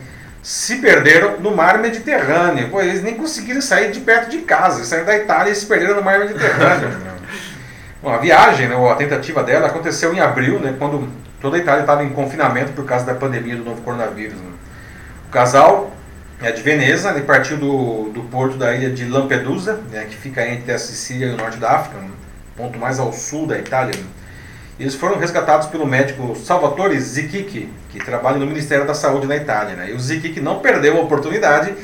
se 0.43 0.77
perderam 0.77 1.39
no 1.41 1.55
mar 1.55 1.79
Mediterrâneo. 1.79 2.71
Pô, 2.71 2.81
eles 2.81 3.03
nem 3.03 3.17
conseguiram 3.17 3.61
sair 3.61 3.91
de 3.91 4.01
perto 4.01 4.31
de 4.31 4.39
casa, 4.39 4.83
saíram 4.85 5.07
da 5.07 5.17
Itália 5.17 5.53
e 5.53 5.55
se 5.55 5.67
perderam 5.67 5.97
no 5.97 6.03
mar 6.03 6.19
Mediterrâneo. 6.21 6.89
Bom, 8.03 8.15
a 8.15 8.17
viagem, 8.17 8.67
né, 8.67 8.91
a 8.91 8.95
tentativa 8.95 9.43
dela 9.43 9.67
aconteceu 9.67 10.15
em 10.15 10.21
abril, 10.21 10.59
né, 10.59 10.75
quando 10.79 11.07
toda 11.39 11.59
a 11.59 11.61
Itália 11.61 11.83
estava 11.83 12.03
em 12.03 12.11
confinamento 12.11 12.73
por 12.73 12.87
causa 12.87 13.05
da 13.05 13.15
pandemia 13.15 13.57
do 13.57 13.65
novo 13.65 13.83
coronavírus. 13.83 14.39
Né. 14.39 14.51
O 15.29 15.31
casal 15.31 16.00
é 16.43 16.53
de 16.53 16.63
Veneza, 16.63 17.11
ele 17.11 17.23
partiu 17.23 17.59
do, 17.59 18.11
do 18.11 18.23
porto 18.23 18.57
da 18.57 18.75
ilha 18.75 18.91
de 18.91 19.05
Lampedusa, 19.07 19.81
né, 19.91 20.07
que 20.09 20.17
fica 20.17 20.47
entre 20.47 20.73
a 20.73 20.79
Sicília 20.79 21.27
e 21.27 21.35
o 21.35 21.37
norte 21.37 21.59
da 21.59 21.73
África, 21.73 21.99
né, 21.99 22.09
ponto 22.57 22.79
mais 22.79 22.99
ao 22.99 23.13
sul 23.13 23.47
da 23.47 23.59
Itália. 23.59 23.95
Eles 24.79 24.95
foram 24.95 25.19
resgatados 25.19 25.67
pelo 25.67 25.87
médico 25.87 26.35
Salvatore 26.35 26.99
Zichichi, 26.99 27.69
que 27.91 27.99
trabalha 28.03 28.39
no 28.39 28.47
Ministério 28.47 28.87
da 28.87 28.95
Saúde 28.95 29.27
na 29.27 29.37
Itália. 29.37 29.77
Né? 29.77 29.91
E 29.91 29.93
o 29.93 30.01
Zichichi 30.01 30.41
não 30.41 30.61
perdeu 30.61 30.97
a 30.97 31.01
oportunidade 31.03 31.75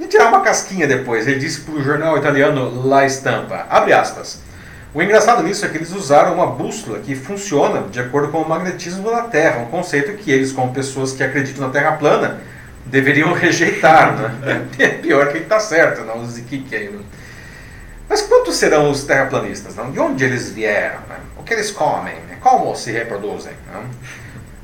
de 0.00 0.06
tirar 0.06 0.28
uma 0.28 0.40
casquinha 0.40 0.86
depois. 0.86 1.26
Ele 1.26 1.38
disse 1.38 1.60
para 1.60 1.74
o 1.74 1.82
jornal 1.82 2.16
italiano 2.16 2.86
La 2.86 3.06
Stampa, 3.06 3.66
abre 3.68 3.92
aspas, 3.92 4.40
o 4.94 5.02
engraçado 5.02 5.42
nisso 5.42 5.66
é 5.66 5.68
que 5.68 5.76
eles 5.76 5.92
usaram 5.92 6.34
uma 6.34 6.46
bússola 6.46 7.00
que 7.00 7.14
funciona 7.14 7.82
de 7.88 8.00
acordo 8.00 8.28
com 8.28 8.40
o 8.40 8.48
magnetismo 8.48 9.10
da 9.10 9.22
Terra, 9.22 9.60
um 9.60 9.66
conceito 9.66 10.14
que 10.14 10.30
eles, 10.30 10.50
como 10.50 10.72
pessoas 10.72 11.12
que 11.12 11.22
acreditam 11.22 11.66
na 11.66 11.72
Terra 11.72 11.92
plana, 11.92 12.40
deveriam 12.90 13.32
rejeitar. 13.32 14.16
Né? 14.16 14.66
É 14.78 14.88
pior 14.88 15.32
que 15.32 15.38
está 15.38 15.60
certo, 15.60 16.04
não? 16.04 16.22
O 16.22 16.26
Zichichi 16.26 16.74
aí. 16.74 16.88
Né? 16.88 17.00
Mas 18.08 18.22
quantos 18.22 18.56
serão 18.56 18.90
os 18.90 19.04
terraplanistas? 19.04 19.74
Não? 19.74 19.90
De 19.90 20.00
onde 20.00 20.24
eles 20.24 20.50
vieram? 20.50 21.00
Né? 21.08 21.16
O 21.36 21.42
que 21.42 21.52
eles 21.52 21.70
comem? 21.70 22.14
Né? 22.14 22.38
Como 22.40 22.74
se 22.74 22.90
reproduzem? 22.90 23.52
Não? 23.72 23.82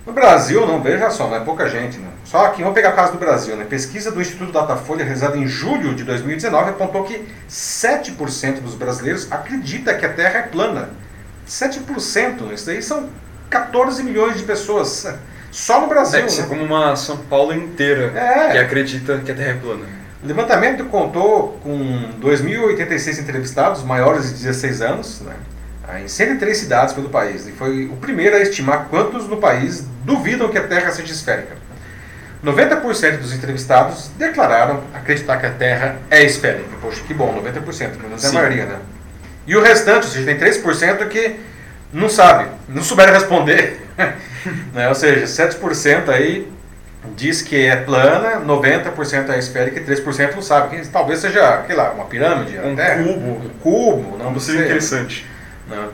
No 0.06 0.12
Brasil, 0.12 0.66
não, 0.66 0.82
veja 0.82 1.10
só, 1.10 1.28
não 1.28 1.36
é 1.36 1.40
pouca 1.40 1.68
gente. 1.68 1.98
Né? 1.98 2.08
Só 2.24 2.46
aqui, 2.46 2.60
vamos 2.60 2.74
pegar 2.74 2.90
o 2.90 2.96
caso 2.96 3.12
do 3.12 3.18
Brasil. 3.18 3.56
Né? 3.56 3.64
Pesquisa 3.64 4.10
do 4.10 4.20
Instituto 4.20 4.52
Datafolha, 4.52 5.02
realizada 5.02 5.36
em 5.36 5.46
julho 5.46 5.94
de 5.94 6.04
2019, 6.04 6.70
apontou 6.70 7.04
que 7.04 7.26
7% 7.48 8.60
dos 8.60 8.74
brasileiros 8.74 9.30
acredita 9.32 9.94
que 9.94 10.04
a 10.04 10.12
Terra 10.12 10.40
é 10.40 10.42
plana. 10.42 10.90
7%, 11.48 12.52
isso 12.52 12.70
aí 12.70 12.82
são 12.82 13.08
14 13.50 14.02
milhões 14.02 14.36
de 14.36 14.44
pessoas. 14.44 15.06
Só 15.54 15.80
no 15.80 15.86
Brasil. 15.86 16.18
É, 16.18 16.26
isso 16.26 16.40
né? 16.40 16.46
é 16.46 16.48
como 16.48 16.64
uma 16.64 16.96
São 16.96 17.16
Paulo 17.16 17.54
inteira 17.54 18.12
É. 18.18 18.50
que 18.50 18.58
acredita 18.58 19.18
que 19.18 19.30
a 19.30 19.34
Terra 19.36 19.50
é 19.50 19.54
plana. 19.54 19.84
O 20.20 20.26
levantamento 20.26 20.84
contou 20.86 21.60
com 21.62 22.10
2.086 22.20 23.20
entrevistados 23.20 23.84
maiores 23.84 24.30
de 24.30 24.42
16 24.42 24.82
anos, 24.82 25.20
né, 25.20 25.34
em 26.02 26.08
103 26.08 26.56
cidades 26.56 26.92
pelo 26.92 27.08
país, 27.08 27.46
e 27.46 27.52
foi 27.52 27.84
o 27.84 27.96
primeiro 27.96 28.34
a 28.34 28.40
estimar 28.40 28.88
quantos 28.90 29.28
no 29.28 29.36
país 29.36 29.86
duvidam 30.02 30.48
que 30.48 30.58
a 30.58 30.66
Terra 30.66 30.90
seja 30.90 31.12
esférica. 31.12 31.54
90% 32.44 33.18
dos 33.18 33.32
entrevistados 33.32 34.10
declararam 34.18 34.82
acreditar 34.92 35.36
que 35.36 35.46
a 35.46 35.50
Terra 35.50 35.98
é 36.10 36.24
esférica. 36.24 36.68
Poxa, 36.80 37.00
que 37.06 37.14
bom, 37.14 37.32
90%, 37.40 37.96
menos 38.02 38.24
a 38.24 38.28
Sim. 38.28 38.34
maioria, 38.34 38.66
né? 38.66 38.78
E 39.46 39.54
o 39.56 39.62
restante, 39.62 40.06
ou 40.06 40.12
seja, 40.12 40.24
tem 40.26 40.36
3% 40.36 41.06
que 41.06 41.36
não 41.92 42.08
sabe, 42.08 42.48
não 42.68 42.82
souberam 42.82 43.12
responder. 43.12 43.80
né? 44.72 44.88
Ou 44.88 44.94
seja, 44.94 45.24
7% 45.24 46.08
aí 46.08 46.50
diz 47.16 47.42
que 47.42 47.66
é 47.66 47.76
plana, 47.76 48.40
90% 48.40 49.28
é 49.30 49.38
esférica 49.38 49.78
e 49.80 49.84
3% 49.84 50.34
não 50.34 50.42
sabe. 50.42 50.76
Que 50.76 50.88
talvez 50.88 51.20
seja, 51.20 51.62
sei 51.66 51.76
lá, 51.76 51.90
uma 51.90 52.04
pirâmide, 52.06 52.58
Um 52.58 52.74
cubo. 53.04 53.30
Um 53.30 53.48
cubo, 53.60 54.16
não 54.18 54.30
Não 54.32 54.40
sei. 54.40 54.54
seria 54.54 54.66
interessante. 54.66 55.26
Né? 55.68 55.88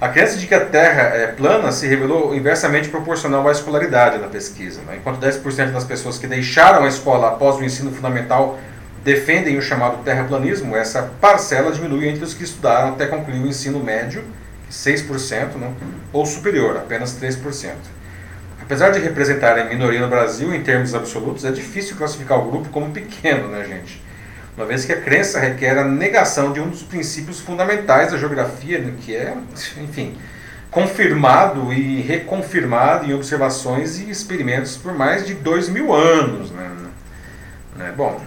A 0.00 0.08
crença 0.08 0.36
de 0.36 0.46
que 0.46 0.54
a 0.54 0.60
Terra 0.64 1.02
é 1.14 1.26
plana 1.26 1.72
se 1.72 1.86
revelou 1.86 2.34
inversamente 2.34 2.88
proporcional 2.90 3.46
à 3.48 3.52
escolaridade 3.52 4.18
na 4.18 4.28
pesquisa. 4.28 4.80
né? 4.86 4.96
Enquanto 4.98 5.18
10% 5.20 5.72
das 5.72 5.84
pessoas 5.84 6.18
que 6.18 6.26
deixaram 6.26 6.84
a 6.84 6.88
escola 6.88 7.28
após 7.28 7.56
o 7.56 7.64
ensino 7.64 7.90
fundamental 7.90 8.58
defendem 9.02 9.56
o 9.56 9.62
chamado 9.62 10.02
terraplanismo, 10.04 10.76
essa 10.76 11.10
parcela 11.20 11.70
diminui 11.72 12.08
entre 12.08 12.24
os 12.24 12.34
que 12.34 12.44
estudaram 12.44 12.90
até 12.90 13.06
concluir 13.06 13.40
o 13.40 13.46
ensino 13.46 13.78
médio, 13.78 14.24
6%, 14.70 15.54
né? 15.56 15.72
ou 16.12 16.26
superior, 16.26 16.76
apenas 16.76 17.18
3%. 17.20 17.72
Apesar 18.60 18.90
de 18.90 18.98
representarem 18.98 19.68
minoria 19.68 20.00
no 20.00 20.08
Brasil 20.08 20.52
em 20.52 20.62
termos 20.62 20.94
absolutos, 20.94 21.44
é 21.44 21.52
difícil 21.52 21.96
classificar 21.96 22.38
o 22.38 22.50
grupo 22.50 22.68
como 22.70 22.90
pequeno, 22.90 23.48
né, 23.48 23.64
gente? 23.64 24.02
Uma 24.56 24.66
vez 24.66 24.84
que 24.84 24.92
a 24.92 25.00
crença 25.00 25.38
requer 25.38 25.78
a 25.78 25.84
negação 25.84 26.52
de 26.52 26.60
um 26.60 26.68
dos 26.68 26.82
princípios 26.82 27.38
fundamentais 27.38 28.10
da 28.10 28.18
geografia, 28.18 28.78
né, 28.78 28.94
que 29.00 29.14
é, 29.14 29.36
enfim, 29.80 30.16
confirmado 30.70 31.72
e 31.72 32.00
reconfirmado 32.00 33.06
em 33.06 33.14
observações 33.14 33.98
e 33.98 34.10
experimentos 34.10 34.76
por 34.76 34.92
mais 34.94 35.26
de 35.26 35.34
dois 35.34 35.68
mil 35.68 35.94
anos. 35.94 36.50
Né? 36.50 36.70
Né, 37.76 37.92
Bom, 37.96 38.20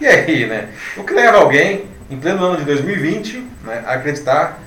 e 0.00 0.06
aí, 0.06 0.46
né? 0.46 0.68
O 0.96 1.04
que 1.04 1.12
leva 1.12 1.38
alguém, 1.38 1.86
em 2.10 2.18
pleno 2.18 2.44
ano 2.44 2.56
de 2.56 2.64
2020, 2.64 3.46
né, 3.64 3.82
a 3.86 3.94
acreditar 3.94 4.58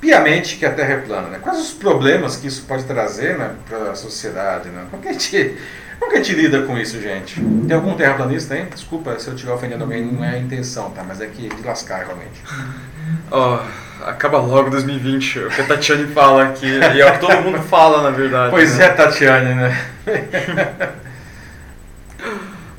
piamente 0.00 0.56
que 0.56 0.64
a 0.64 0.72
Terra 0.72 0.94
é 0.94 0.96
plana? 0.98 1.28
Né? 1.28 1.38
Quais 1.40 1.58
os 1.58 1.72
problemas 1.72 2.36
que 2.36 2.46
isso 2.46 2.62
pode 2.62 2.84
trazer 2.84 3.36
né, 3.38 3.52
para 3.68 3.90
a 3.90 3.94
sociedade? 3.94 4.68
Né? 4.68 4.86
Como, 4.90 5.02
que 5.02 5.08
a 5.08 5.12
gente, 5.12 5.56
como 5.98 6.10
que 6.10 6.18
a 6.18 6.22
gente 6.22 6.34
lida 6.34 6.62
com 6.62 6.78
isso, 6.78 7.00
gente? 7.00 7.40
Tem 7.40 7.76
algum 7.76 7.94
terraplanista 7.94 8.54
aí? 8.54 8.64
Desculpa 8.64 9.18
se 9.18 9.28
eu 9.28 9.34
estiver 9.34 9.52
ofendendo 9.52 9.84
alguém, 9.84 10.04
não 10.04 10.24
é 10.24 10.30
a 10.30 10.38
intenção, 10.38 10.90
tá? 10.90 11.04
Mas 11.06 11.20
é 11.20 11.26
que 11.26 11.48
de 11.48 11.62
lascar, 11.62 12.04
realmente. 12.04 12.42
Ó, 13.30 13.60
acaba 14.06 14.38
logo 14.38 14.70
2020, 14.70 15.38
é 15.38 15.42
o 15.42 15.50
que 15.50 15.60
a 15.60 15.66
Tatiane 15.66 16.06
fala 16.12 16.44
aqui, 16.44 16.66
e 16.66 17.00
é 17.00 17.08
o 17.08 17.12
que 17.12 17.18
todo 17.18 17.42
mundo 17.42 17.58
fala, 17.60 18.02
na 18.02 18.10
verdade. 18.10 18.50
Pois 18.50 18.78
né? 18.78 18.86
é, 18.86 18.88
Tatiane, 18.90 19.54
né? 19.54 19.86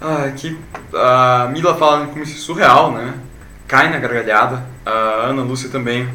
Ah, 0.03 0.25
aqui 0.25 0.57
a 0.95 1.47
Mila 1.53 1.77
fala 1.77 2.07
como 2.07 2.23
isso 2.23 2.35
é 2.35 2.39
surreal, 2.39 2.91
né? 2.91 3.13
Cai 3.67 3.91
na 3.91 3.99
gargalhada. 3.99 4.63
A 4.83 5.27
Ana 5.27 5.43
Lúcia 5.43 5.69
também, 5.69 6.09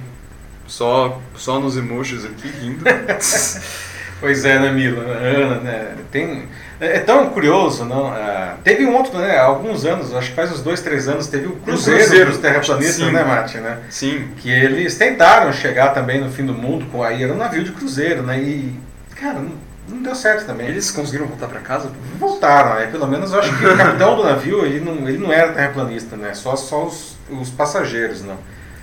só, 0.67 1.21
só 1.37 1.59
nos 1.61 1.77
emojis 1.77 2.25
aqui, 2.25 2.49
rindo. 2.49 2.85
Pois 4.19 4.45
é, 4.45 4.59
né, 4.59 4.73
Mila? 4.73 5.03
Ana, 5.03 5.61
né? 5.61 5.95
Tem, 6.11 6.49
é, 6.81 6.97
é 6.97 7.01
tão 7.01 7.29
curioso, 7.31 7.85
não? 7.85 8.07
Ah, 8.07 8.57
teve 8.65 8.87
um 8.87 8.95
outro, 8.95 9.19
né? 9.19 9.37
Há 9.37 9.45
alguns 9.45 9.85
anos, 9.85 10.15
acho 10.15 10.31
que 10.31 10.35
faz 10.35 10.51
uns 10.51 10.63
dois, 10.63 10.81
três 10.81 11.07
anos, 11.07 11.27
teve 11.27 11.47
o 11.47 11.57
Cruzeiro, 11.57 12.01
Cruzeiro, 12.01 12.31
dos 12.31 12.39
Terraplanistas, 12.39 13.07
sim. 13.07 13.13
né, 13.13 13.25
Mate? 13.25 13.59
Né? 13.59 13.79
Sim, 13.91 14.29
Que 14.39 14.51
eles 14.51 14.97
tentaram 14.97 15.53
chegar 15.53 15.91
também 15.91 16.21
no 16.21 16.31
fim 16.31 16.47
do 16.47 16.55
mundo, 16.55 16.87
com 16.91 17.03
aí 17.03 17.23
era 17.23 17.33
um 17.33 17.37
navio 17.37 17.63
de 17.63 17.73
cruzeiro, 17.73 18.23
né? 18.23 18.39
E, 18.41 18.81
cara, 19.17 19.39
não, 19.39 19.53
não 19.87 20.03
deu 20.03 20.15
certo 20.15 20.47
também. 20.47 20.69
eles 20.69 20.91
conseguiram 20.91 21.27
voltar 21.27 21.49
pra 21.49 21.61
casa? 21.61 21.91
voltaram, 22.19 22.77
né? 22.77 22.87
Pelo 22.87 23.07
menos 23.07 23.33
eu 23.33 23.39
acho 23.39 23.57
que 23.59 23.67
o 23.67 23.77
capitão 23.77 24.17
do 24.17 24.25
navio, 24.25 24.65
ele 24.65 24.81
não, 24.81 25.07
ele 25.07 25.19
não 25.19 25.31
era 25.31 25.53
terraplanista, 25.53 26.17
né? 26.17 26.33
Só, 26.33 26.57
só 26.57 26.87
os, 26.87 27.19
os 27.31 27.51
passageiros, 27.51 28.23
não. 28.23 28.39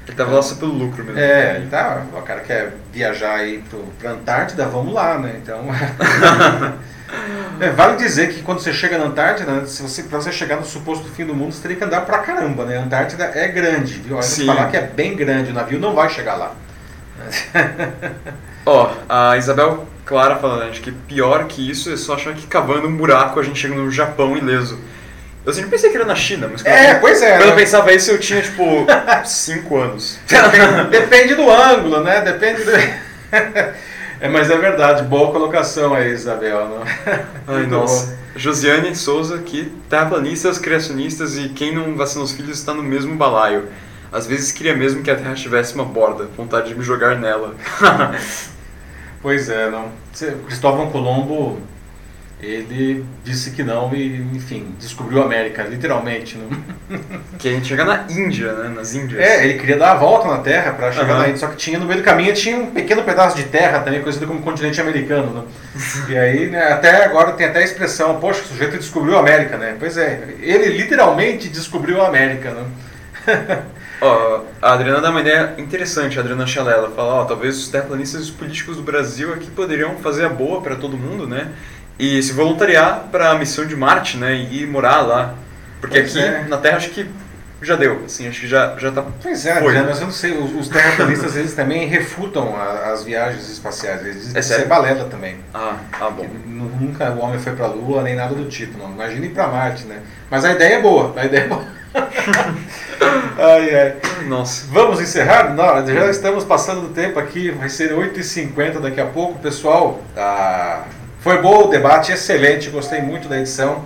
Ele 0.08 0.18
tava 0.18 0.32
lá 0.32 0.42
só 0.42 0.56
pelo 0.56 0.74
lucro 0.74 1.04
mesmo. 1.04 1.20
É, 1.20 1.56
ele 1.58 1.68
tá, 1.68 2.06
o 2.14 2.22
cara 2.22 2.42
quer 2.42 2.74
viajar 2.92 3.36
aí 3.36 3.64
pro, 3.70 3.80
pra 4.00 4.12
Antártida, 4.12 4.66
vamos 4.66 4.94
lá, 4.94 5.18
né? 5.18 5.40
Então. 5.42 5.66
É, 7.60 7.70
vale 7.70 7.98
dizer 7.98 8.34
que 8.34 8.42
quando 8.42 8.60
você 8.60 8.74
chega 8.74 8.98
na 8.98 9.06
Antártida, 9.06 9.52
né, 9.52 9.66
se 9.68 9.84
você, 9.84 10.04
pra 10.04 10.20
você 10.20 10.32
chegar 10.32 10.56
no 10.56 10.66
suposto 10.66 11.08
fim 11.10 11.26
do 11.26 11.36
mundo, 11.36 11.54
você 11.54 11.62
teria 11.62 11.78
que 11.78 11.84
andar 11.84 12.02
pra 12.02 12.20
caramba, 12.20 12.66
né? 12.66 12.78
A 12.78 12.82
Antártida 12.82 13.26
é 13.36 13.48
grande, 13.48 13.94
viu? 14.00 14.18
Olha, 14.18 14.24
falar 14.24 14.70
que 14.70 14.78
é 14.78 14.82
bem 14.82 15.16
grande, 15.16 15.52
o 15.52 15.54
navio 15.54 15.80
não 15.80 15.94
vai 15.94 16.10
chegar 16.10 16.36
lá. 16.36 16.56
Ó, 18.66 18.92
a 19.08 19.38
Isabel 19.38 19.88
Clara 20.06 20.38
falando 20.38 20.70
acho 20.70 20.82
que 20.82 20.92
pior 20.92 21.46
que 21.46 21.70
isso 21.70 21.92
é 21.92 21.98
só 21.98 22.16
achar 22.16 22.34
que 22.34 22.48
cavando 22.48 22.88
um 22.88 22.98
buraco 22.98 23.40
a 23.40 23.44
gente 23.44 23.60
chega 23.60 23.76
no 23.76 23.90
Japão 23.92 24.36
ileso. 24.36 24.80
Eu 25.46 25.54
sempre 25.54 25.72
pensei 25.72 25.90
que 25.90 25.98
era 25.98 26.06
na 26.06 26.16
China, 26.16 26.48
mas 26.52 26.62
quando, 26.62 26.74
É, 26.74 26.96
pois 26.96 27.22
é. 27.22 27.32
quando 27.38 27.42
eu 27.50 27.56
né? 27.56 27.56
pensava 27.56 27.92
isso 27.94 28.12
eu 28.12 28.20
tinha 28.20 28.42
tipo 28.42 28.86
5 29.26 29.78
anos. 29.78 30.20
Depende, 30.28 30.90
depende 30.90 31.36
do 31.36 31.50
ângulo, 31.52 32.02
né? 32.04 32.22
Depende 32.22 32.64
do... 32.64 32.72
É, 34.22 34.30
mas 34.30 34.50
é 34.50 34.56
verdade, 34.58 35.04
boa 35.04 35.34
colocação 35.34 35.94
aí, 35.94 36.10
Isabel. 36.12 36.70
Não? 36.70 36.84
Ai, 37.46 37.66
nossa. 37.66 38.18
Josiane 38.38 38.96
Souza 38.96 39.36
aqui, 39.36 39.70
terraplanistas, 39.90 40.58
criacionistas 40.58 41.38
e 41.38 41.50
quem 41.50 41.76
não 41.76 41.94
vacina 41.98 42.24
os 42.24 42.32
filhos 42.32 42.58
está 42.58 42.74
no 42.74 42.82
mesmo 42.82 43.16
balaio. 43.18 43.68
Às 44.14 44.26
vezes 44.26 44.54
queria 44.54 44.74
mesmo 44.78 45.04
que 45.04 45.12
a 45.12 45.16
Terra 45.18 45.34
tivesse 45.34 45.76
uma 45.76 45.84
borda, 45.84 46.30
vontade 46.38 46.70
de 46.70 46.76
me 46.76 46.86
jogar 46.86 47.18
nela. 47.18 47.54
Pois 49.22 49.50
é, 49.50 49.70
não. 49.70 49.92
Cristóvão 50.46 50.90
Colombo, 50.90 51.60
ele 52.46 53.06
disse 53.24 53.52
que 53.52 53.64
não 53.64 53.94
e, 53.94 54.18
enfim, 54.34 54.76
descobriu 54.80 55.22
a 55.22 55.26
América, 55.26 55.64
literalmente. 55.64 56.38
A 57.34 57.48
gente 57.48 57.68
chega 57.68 57.84
na 57.84 58.06
Índia, 58.10 58.54
né? 58.54 58.70
Nas 58.70 58.94
Índias. 58.94 59.20
É, 59.20 59.44
ele 59.44 59.60
queria 59.60 59.78
dar 59.78 59.92
a 59.92 59.96
volta 59.96 60.28
na 60.28 60.38
Terra 60.38 60.74
para 60.74 60.92
chegar 60.92 61.14
Aham. 61.14 61.20
na 61.20 61.28
Índia, 61.28 61.40
só 61.40 61.48
que 61.48 61.56
tinha 61.56 61.80
no 61.80 61.86
meio 61.86 62.00
do 62.00 62.04
caminho 62.04 62.34
tinha 62.34 62.58
um 62.58 62.68
pequeno 62.68 63.04
pedaço 63.04 63.36
de 63.36 63.44
terra 63.44 63.80
também 63.80 64.02
conhecido 64.02 64.28
como 64.28 64.42
continente 64.42 64.80
americano, 64.80 65.34
né? 65.34 65.44
E 66.10 66.18
aí, 66.18 66.48
né, 66.48 66.72
até 66.72 67.06
agora 67.06 67.34
tem 67.34 67.48
até 67.48 67.60
a 67.60 67.64
expressão, 67.64 68.20
poxa, 68.20 68.42
o 68.42 68.46
sujeito 68.46 68.78
descobriu 68.78 69.18
a 69.18 69.20
América, 69.20 69.58
né? 69.58 69.76
Pois 69.80 69.98
é, 69.98 70.36
ele 70.40 70.78
literalmente 70.78 71.50
descobriu 71.50 72.02
a 72.02 72.08
América, 72.08 72.52
né? 72.52 72.66
Ó, 74.02 74.42
a 74.62 74.74
Adriana 74.74 75.00
dá 75.00 75.12
uma 75.12 75.22
ideia 75.22 75.54
interessante, 75.58 76.18
a 76.18 76.22
Adriana 76.22 76.46
Chalela. 76.46 76.92
Fala, 76.92 77.14
ó, 77.14 77.26
talvez 77.26 77.58
os 77.58 77.70
terraplanistas 77.70 78.20
e 78.20 78.24
os 78.26 78.32
políticos 78.32 78.76
do 78.76 78.84
Brasil 78.84 79.34
aqui 79.34 79.50
poderiam 79.50 79.96
fazer 80.00 80.26
a 80.26 80.30
boa 80.30 80.62
para 80.62 80.76
todo 80.76 80.98
mundo, 80.98 81.26
né? 81.26 81.54
E 82.00 82.22
se 82.24 82.34
voluntariar 82.34 83.06
para 83.12 83.32
a 83.32 83.36
missão 83.36 83.66
de 83.66 83.76
Marte, 83.76 84.18
né? 84.18 84.34
E 84.36 84.64
ir 84.64 84.68
morar 84.68 85.02
lá. 85.02 85.34
Porque 85.82 86.00
Pois 86.00 86.16
aqui 86.16 86.26
é. 86.26 86.46
na 86.48 86.58
Terra 86.58 86.78
acho 86.78 86.90
que 86.90 87.06
já 87.62 87.76
deu, 87.78 88.02
assim, 88.06 88.28
acho 88.28 88.42
que 88.42 88.48
já, 88.48 88.76
já 88.78 88.92
tá. 88.92 89.04
Pois 89.22 89.46
é, 89.46 89.54
Foi. 89.56 89.68
Adriano, 89.68 89.88
mas 89.90 90.00
eu 90.00 90.06
não 90.08 90.12
sei, 90.14 90.32
os, 90.38 90.54
os 90.54 90.68
terraplanistas 90.68 91.36
eles 91.38 91.54
também 91.54 91.88
refutam 91.88 92.54
a- 92.58 92.92
as 92.92 93.04
viagens 93.06 93.50
espaciais, 93.50 94.02
eles 94.02 94.16
dizem 94.16 94.32
É 94.32 94.34
que 94.34 94.40
isso 94.42 94.54
é 94.54 94.66
balela 94.66 95.06
também. 95.06 95.38
Ah, 95.54 95.78
ah 95.94 96.10
bom. 96.10 96.24
Que 96.24 96.28
nu- 96.48 96.72
Nunca 96.80 97.10
o 97.12 97.20
homem 97.20 97.40
foi 97.40 97.54
pra 97.54 97.68
Lua, 97.68 98.02
nem 98.04 98.16
nada 98.16 98.34
do 98.36 98.46
tipo, 98.50 98.78
não. 98.78 98.92
Imagina 98.92 99.26
ir 99.26 99.30
pra 99.30 99.48
Marte, 99.48 99.86
né? 99.86 100.00
Mas 100.30 100.44
a 100.44 100.52
ideia 100.52 100.76
é 100.76 100.82
boa, 100.82 101.14
a 101.16 101.26
ideia 101.26 101.42
é 101.44 101.48
boa. 101.48 101.64
ai, 103.38 103.76
ai. 103.76 103.96
Nossa. 104.28 104.66
Vamos 104.70 105.00
encerrar? 105.00 105.54
Não, 105.54 105.86
já 105.88 106.10
estamos 106.10 106.44
passando 106.44 106.82
do 106.82 106.90
tempo 106.94 107.20
aqui, 107.20 107.52
vai 107.52 107.70
ser 107.70 107.92
8h50 107.94 108.80
daqui 108.80 109.00
a 109.00 109.06
pouco. 109.06 109.40
Pessoal, 109.40 110.02
ah, 110.18 110.84
foi 111.24 111.42
bom 111.42 111.66
o 111.66 111.68
debate, 111.70 112.12
excelente, 112.12 112.70
gostei 112.70 113.02
muito 113.02 113.28
da 113.30 113.40
edição. 113.40 113.84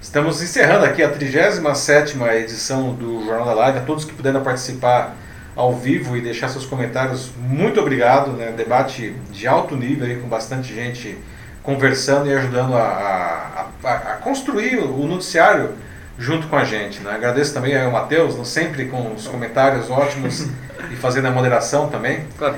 Estamos 0.00 0.42
encerrando 0.42 0.84
aqui 0.84 1.02
a 1.02 1.10
37ª 1.10 2.34
edição 2.36 2.92
do 2.92 3.24
Jornal 3.24 3.46
da 3.46 3.54
Live. 3.54 3.78
A 3.78 3.82
todos 3.82 4.04
que 4.04 4.12
puderam 4.12 4.42
participar 4.42 5.16
ao 5.56 5.74
vivo 5.74 6.16
e 6.16 6.20
deixar 6.20 6.48
seus 6.48 6.66
comentários, 6.66 7.30
muito 7.38 7.80
obrigado. 7.80 8.30
Né? 8.32 8.52
Debate 8.56 9.14
de 9.30 9.46
alto 9.48 9.74
nível, 9.74 10.06
aí, 10.06 10.16
com 10.16 10.28
bastante 10.28 10.72
gente 10.74 11.16
conversando 11.62 12.28
e 12.28 12.34
ajudando 12.34 12.76
a, 12.76 12.80
a- 12.82 13.66
a- 13.88 13.94
a 13.94 14.16
construir 14.18 14.76
o 14.76 15.06
noticiário 15.06 15.70
junto 16.18 16.46
com 16.46 16.56
a 16.56 16.64
gente. 16.64 17.00
Né? 17.00 17.10
Agradeço 17.12 17.52
também 17.54 17.76
ao 17.80 17.90
Matheus, 17.90 18.36
né? 18.36 18.44
sempre 18.44 18.84
com 18.84 19.14
os 19.14 19.26
comentários 19.26 19.90
ótimos 19.90 20.46
e 20.92 20.94
fazendo 20.96 21.26
a 21.26 21.30
moderação 21.30 21.88
também. 21.88 22.24
Claro. 22.38 22.54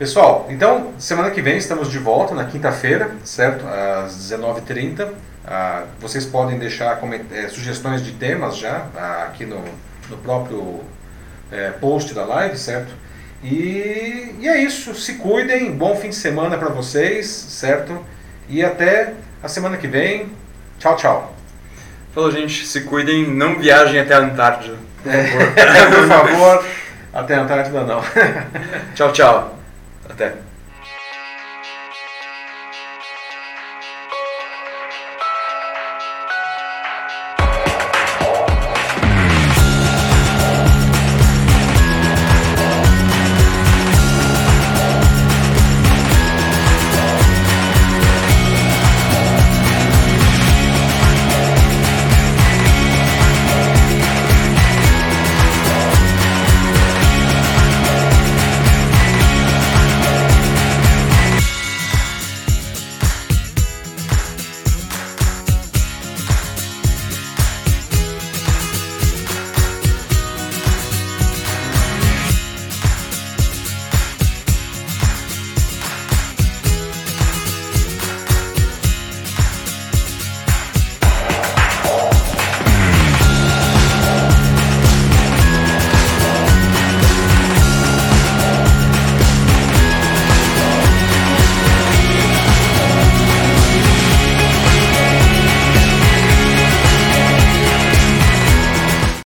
Pessoal, 0.00 0.46
então, 0.48 0.94
semana 0.98 1.30
que 1.30 1.42
vem 1.42 1.58
estamos 1.58 1.90
de 1.90 1.98
volta, 1.98 2.34
na 2.34 2.46
quinta-feira, 2.46 3.10
certo? 3.22 3.66
Às 3.68 4.14
19h30. 4.14 5.06
Ah, 5.46 5.82
vocês 6.00 6.24
podem 6.24 6.58
deixar 6.58 6.98
eh, 7.30 7.48
sugestões 7.48 8.02
de 8.02 8.12
temas 8.12 8.56
já 8.56 8.86
ah, 8.96 9.24
aqui 9.28 9.44
no, 9.44 9.62
no 10.08 10.16
próprio 10.16 10.80
eh, 11.52 11.72
post 11.78 12.14
da 12.14 12.24
live, 12.24 12.56
certo? 12.56 12.94
E, 13.44 14.36
e 14.38 14.48
é 14.48 14.62
isso. 14.62 14.94
Se 14.94 15.16
cuidem. 15.16 15.70
Bom 15.72 15.94
fim 15.94 16.08
de 16.08 16.16
semana 16.16 16.56
para 16.56 16.70
vocês, 16.70 17.26
certo? 17.26 18.02
E 18.48 18.64
até 18.64 19.12
a 19.42 19.48
semana 19.48 19.76
que 19.76 19.86
vem. 19.86 20.32
Tchau, 20.78 20.96
tchau. 20.96 21.34
Falou, 22.14 22.30
gente, 22.30 22.66
se 22.66 22.80
cuidem, 22.84 23.28
não 23.28 23.58
viajem 23.58 24.00
até 24.00 24.14
a 24.14 24.20
Antártida. 24.20 24.78
Por 25.02 26.08
favor, 26.08 26.64
até 27.12 27.34
a 27.34 27.42
Antártida 27.42 27.84
não. 27.84 28.00
Tchau, 28.94 29.12
tchau. 29.12 29.59
Até. 30.20 30.49